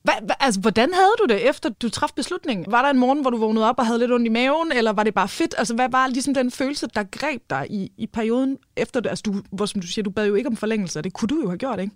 Hva, 0.05 0.35
altså, 0.39 0.61
hvordan 0.61 0.93
havde 0.93 1.13
du 1.19 1.25
det, 1.33 1.49
efter 1.49 1.69
du 1.69 1.89
traf 1.89 2.09
beslutningen? 2.15 2.71
Var 2.71 2.81
der 2.81 2.89
en 2.89 2.97
morgen, 2.97 3.21
hvor 3.21 3.29
du 3.29 3.37
vågnede 3.37 3.69
op 3.69 3.79
og 3.79 3.85
havde 3.85 3.99
lidt 3.99 4.11
ondt 4.11 4.25
i 4.25 4.29
maven, 4.29 4.71
eller 4.71 4.93
var 4.93 5.03
det 5.03 5.13
bare 5.13 5.27
fedt? 5.27 5.55
Altså, 5.57 5.75
hvad 5.75 5.89
var 5.89 6.07
ligesom 6.07 6.33
den 6.33 6.51
følelse, 6.51 6.87
der 6.95 7.03
greb 7.03 7.41
dig 7.49 7.67
i, 7.69 7.91
i 7.97 8.07
perioden 8.07 8.57
efter 8.75 8.99
det? 8.99 9.09
Altså, 9.09 9.23
du, 9.25 9.35
hvor, 9.51 9.65
som 9.65 9.81
du 9.81 9.87
siger, 9.87 10.03
du 10.03 10.09
bad 10.09 10.27
jo 10.27 10.35
ikke 10.35 10.49
om 10.49 10.55
forlængelse, 10.55 11.01
det 11.01 11.13
kunne 11.13 11.27
du 11.27 11.41
jo 11.41 11.47
have 11.47 11.57
gjort, 11.57 11.79
ikke? 11.79 11.93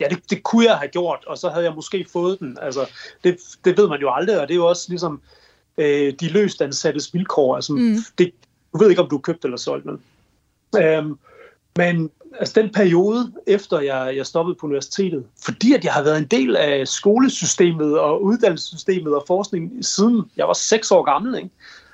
Ja, 0.00 0.08
det, 0.08 0.30
det 0.30 0.42
kunne 0.42 0.64
jeg 0.64 0.76
have 0.76 0.88
gjort, 0.88 1.24
og 1.26 1.38
så 1.38 1.48
havde 1.48 1.64
jeg 1.64 1.74
måske 1.74 2.06
fået 2.12 2.40
den. 2.40 2.58
Altså, 2.62 2.88
det, 3.24 3.38
det 3.64 3.76
ved 3.76 3.88
man 3.88 4.00
jo 4.00 4.12
aldrig, 4.12 4.40
og 4.40 4.48
det 4.48 4.54
er 4.54 4.58
jo 4.58 4.66
også 4.66 4.86
ligesom 4.88 5.20
øh, 5.78 6.14
de 6.20 6.28
løst 6.28 6.62
ansattes 6.62 7.14
vilkår. 7.14 7.54
Altså, 7.54 7.72
mm. 7.72 7.96
det, 8.18 8.32
du 8.72 8.78
ved 8.78 8.90
ikke, 8.90 9.02
om 9.02 9.08
du 9.08 9.16
er 9.16 9.20
købt 9.20 9.44
eller 9.44 9.56
solgt, 9.56 9.86
men... 9.86 10.02
Øhm, 10.76 11.18
men 11.76 12.10
altså 12.38 12.60
den 12.60 12.72
periode, 12.72 13.32
efter 13.46 13.80
jeg, 13.80 14.16
jeg 14.16 14.26
stoppede 14.26 14.56
på 14.60 14.66
universitetet, 14.66 15.24
fordi 15.44 15.74
at 15.74 15.84
jeg 15.84 15.92
har 15.92 16.02
været 16.02 16.18
en 16.18 16.26
del 16.26 16.56
af 16.56 16.88
skolesystemet 16.88 17.98
og 17.98 18.22
uddannelsessystemet 18.22 19.14
og 19.14 19.24
forskning 19.26 19.84
siden 19.84 20.22
jeg 20.36 20.46
var 20.46 20.52
seks 20.52 20.90
år 20.90 21.02
gammel, 21.02 21.36
ikke? 21.36 21.50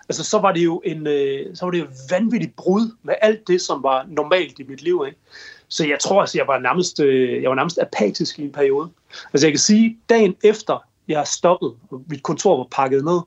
Altså, 0.09 0.25
så 0.25 0.39
var 0.39 0.53
det 0.53 0.65
jo 0.65 0.83
en 0.85 1.07
øh, 1.07 1.57
så 1.57 1.65
var 1.67 1.71
det 1.71 1.81
jo 1.81 1.87
vanvittigt 2.11 2.57
brud 2.57 2.91
med 3.03 3.15
alt 3.23 3.49
det, 3.49 3.61
som 3.61 3.83
var 3.83 4.07
normalt 4.09 4.59
i 4.59 4.65
mit 4.69 4.83
liv. 4.83 5.05
Ikke? 5.07 5.19
Så 5.69 5.87
jeg 5.87 5.99
tror, 6.01 6.17
at 6.17 6.23
altså, 6.23 6.39
jeg 6.39 6.47
var 6.47 6.59
nærmest, 6.59 7.01
øh, 7.01 7.43
jeg 7.43 7.51
var 7.51 7.57
nærmest 7.57 7.79
apatisk 7.79 8.39
i 8.39 8.43
en 8.43 8.53
periode. 8.53 8.89
Altså 9.33 9.47
jeg 9.47 9.53
kan 9.53 9.59
sige, 9.59 9.99
dagen 10.09 10.37
efter 10.45 10.85
jeg 11.09 11.27
stoppede, 11.27 11.75
og 11.91 12.05
mit 12.09 12.23
kontor 12.23 12.57
var 12.57 12.67
pakket 12.71 13.05
ned, 13.05 13.21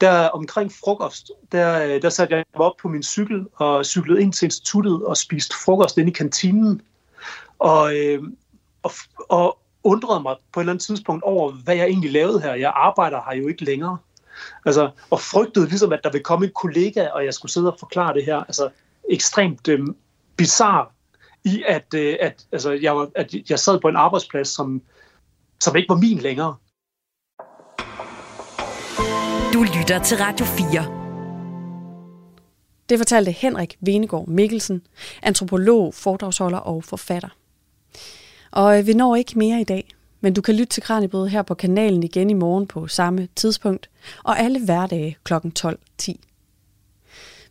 der 0.00 0.28
omkring 0.28 0.72
frokost, 0.72 1.30
der, 1.52 1.84
øh, 1.84 2.02
der 2.02 2.08
satte 2.08 2.36
jeg 2.36 2.44
mig 2.56 2.66
op 2.66 2.76
på 2.82 2.88
min 2.88 3.02
cykel 3.02 3.46
og 3.54 3.86
cyklede 3.86 4.22
ind 4.22 4.32
til 4.32 4.44
instituttet 4.46 5.04
og 5.04 5.16
spiste 5.16 5.54
frokost 5.64 5.98
inde 5.98 6.10
i 6.10 6.14
kantinen. 6.14 6.82
Og, 7.58 7.96
øh, 7.96 8.22
og, 8.82 8.92
og 9.28 9.58
undrede 9.84 10.22
mig 10.22 10.36
på 10.52 10.60
et 10.60 10.62
eller 10.62 10.72
andet 10.72 10.84
tidspunkt 10.84 11.22
over, 11.24 11.52
hvad 11.52 11.76
jeg 11.76 11.86
egentlig 11.86 12.12
lavede 12.12 12.40
her. 12.40 12.54
Jeg 12.54 12.72
arbejder 12.74 13.20
her 13.30 13.36
jo 13.36 13.48
ikke 13.48 13.64
længere. 13.64 13.98
Altså, 14.66 14.90
og 15.10 15.20
frygtede 15.20 15.68
ligesom, 15.68 15.92
at 15.92 16.00
der 16.04 16.10
ville 16.10 16.24
komme 16.24 16.46
en 16.46 16.52
kollega, 16.52 17.08
og 17.08 17.24
jeg 17.24 17.34
skulle 17.34 17.52
sidde 17.52 17.72
og 17.72 17.78
forklare 17.78 18.14
det 18.14 18.24
her. 18.24 18.36
Altså, 18.36 18.68
ekstremt 19.10 19.68
øh, 19.68 19.80
bizarre 20.36 20.86
i, 21.44 21.64
at, 21.66 21.94
øh, 21.94 22.16
at, 22.20 22.46
altså, 22.52 22.70
jeg 22.70 22.96
var, 22.96 23.08
at 23.14 23.34
jeg 23.50 23.58
sad 23.58 23.80
på 23.80 23.88
en 23.88 23.96
arbejdsplads, 23.96 24.48
som, 24.48 24.82
som 25.60 25.76
ikke 25.76 25.88
var 25.88 25.96
min 25.96 26.18
længere. 26.18 26.56
Du 29.52 29.62
lytter 29.62 30.02
til 30.04 30.16
Radio 30.16 30.46
4. 30.46 30.84
Det 32.88 32.98
fortalte 32.98 33.30
Henrik 33.30 33.76
Venegård 33.80 34.28
Mikkelsen, 34.28 34.82
antropolog, 35.22 35.94
foredragsholder 35.94 36.58
og 36.58 36.84
forfatter. 36.84 37.28
Og 38.50 38.78
øh, 38.78 38.86
vi 38.86 38.92
når 38.92 39.16
ikke 39.16 39.38
mere 39.38 39.60
i 39.60 39.64
dag, 39.64 39.88
men 40.20 40.34
du 40.34 40.40
kan 40.40 40.54
lytte 40.54 40.72
til 40.72 40.82
Kranjebrød 40.82 41.28
her 41.28 41.42
på 41.42 41.54
kanalen 41.54 42.02
igen 42.02 42.30
i 42.30 42.34
morgen 42.34 42.66
på 42.66 42.86
samme 42.86 43.28
tidspunkt, 43.36 43.90
og 44.24 44.40
alle 44.40 44.64
hverdage 44.64 45.16
kl. 45.24 45.34
12.10. 45.34 46.12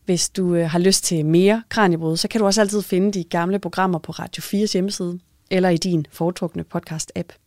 Hvis 0.05 0.29
du 0.29 0.55
øh, 0.55 0.69
har 0.69 0.79
lyst 0.79 1.03
til 1.03 1.25
mere 1.25 1.63
Kranjebrød, 1.69 2.17
så 2.17 2.27
kan 2.27 2.39
du 2.41 2.45
også 2.45 2.61
altid 2.61 2.81
finde 2.81 3.11
de 3.11 3.23
gamle 3.23 3.59
programmer 3.59 3.99
på 3.99 4.11
Radio 4.11 4.41
4's 4.41 4.73
hjemmeside, 4.73 5.19
eller 5.51 5.69
i 5.69 5.77
din 5.77 6.05
foretrukne 6.11 6.65
podcast-app. 6.75 7.46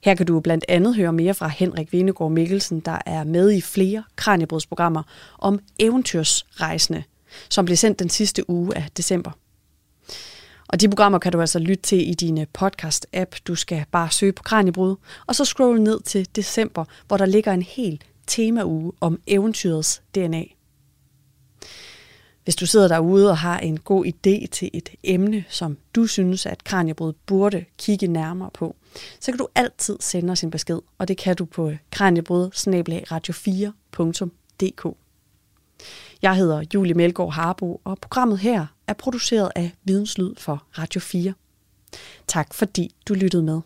Her 0.00 0.14
kan 0.14 0.26
du 0.26 0.40
blandt 0.40 0.64
andet 0.68 0.96
høre 0.96 1.12
mere 1.12 1.34
fra 1.34 1.48
Henrik 1.48 1.92
Venegård 1.92 2.32
Mikkelsen, 2.32 2.80
der 2.80 2.98
er 3.06 3.24
med 3.24 3.52
i 3.52 3.60
flere 3.60 4.02
Kranjebrudsprogrammer 4.16 5.02
om 5.38 5.60
eventyrsrejsende, 5.78 7.02
som 7.50 7.64
blev 7.64 7.76
sendt 7.76 7.98
den 7.98 8.08
sidste 8.08 8.50
uge 8.50 8.76
af 8.76 8.86
december. 8.96 9.30
Og 10.68 10.80
de 10.80 10.88
programmer 10.88 11.18
kan 11.18 11.32
du 11.32 11.40
altså 11.40 11.58
lytte 11.58 11.82
til 11.82 12.10
i 12.10 12.14
din 12.14 12.46
podcast-app. 12.58 13.38
Du 13.46 13.54
skal 13.54 13.84
bare 13.92 14.10
søge 14.10 14.32
på 14.32 14.42
Kranjebrud, 14.42 14.96
og 15.26 15.34
så 15.34 15.44
scroll 15.44 15.82
ned 15.82 16.00
til 16.00 16.28
december, 16.36 16.84
hvor 17.06 17.16
der 17.16 17.26
ligger 17.26 17.52
en 17.52 17.62
hel 17.62 18.02
temauge 18.26 18.92
om 19.00 19.20
eventyrets 19.26 20.02
DNA. 20.14 20.44
Hvis 22.48 22.56
du 22.56 22.66
sidder 22.66 22.88
derude 22.88 23.30
og 23.30 23.38
har 23.38 23.58
en 23.58 23.78
god 23.78 24.06
idé 24.06 24.46
til 24.46 24.70
et 24.72 24.88
emne, 25.04 25.44
som 25.48 25.76
du 25.94 26.06
synes, 26.06 26.46
at 26.46 26.64
Kranjebrud 26.64 27.12
burde 27.26 27.64
kigge 27.78 28.06
nærmere 28.06 28.50
på, 28.54 28.76
så 29.20 29.32
kan 29.32 29.38
du 29.38 29.48
altid 29.54 29.96
sende 30.00 30.30
os 30.30 30.42
en 30.42 30.50
besked, 30.50 30.78
og 30.98 31.08
det 31.08 31.16
kan 31.16 31.36
du 31.36 31.44
på 31.44 31.72
kranjebrud 31.90 32.50
radio4.dk. 33.12 34.96
Jeg 36.22 36.36
hedder 36.36 36.62
Julie 36.74 36.94
Melgaard 36.94 37.32
Harbo, 37.32 37.80
og 37.84 37.98
programmet 37.98 38.38
her 38.38 38.66
er 38.86 38.92
produceret 38.92 39.50
af 39.56 39.70
Videnslyd 39.84 40.34
for 40.38 40.64
Radio 40.78 41.00
4. 41.00 41.32
Tak 42.26 42.54
fordi 42.54 42.94
du 43.08 43.14
lyttede 43.14 43.42
med. 43.42 43.60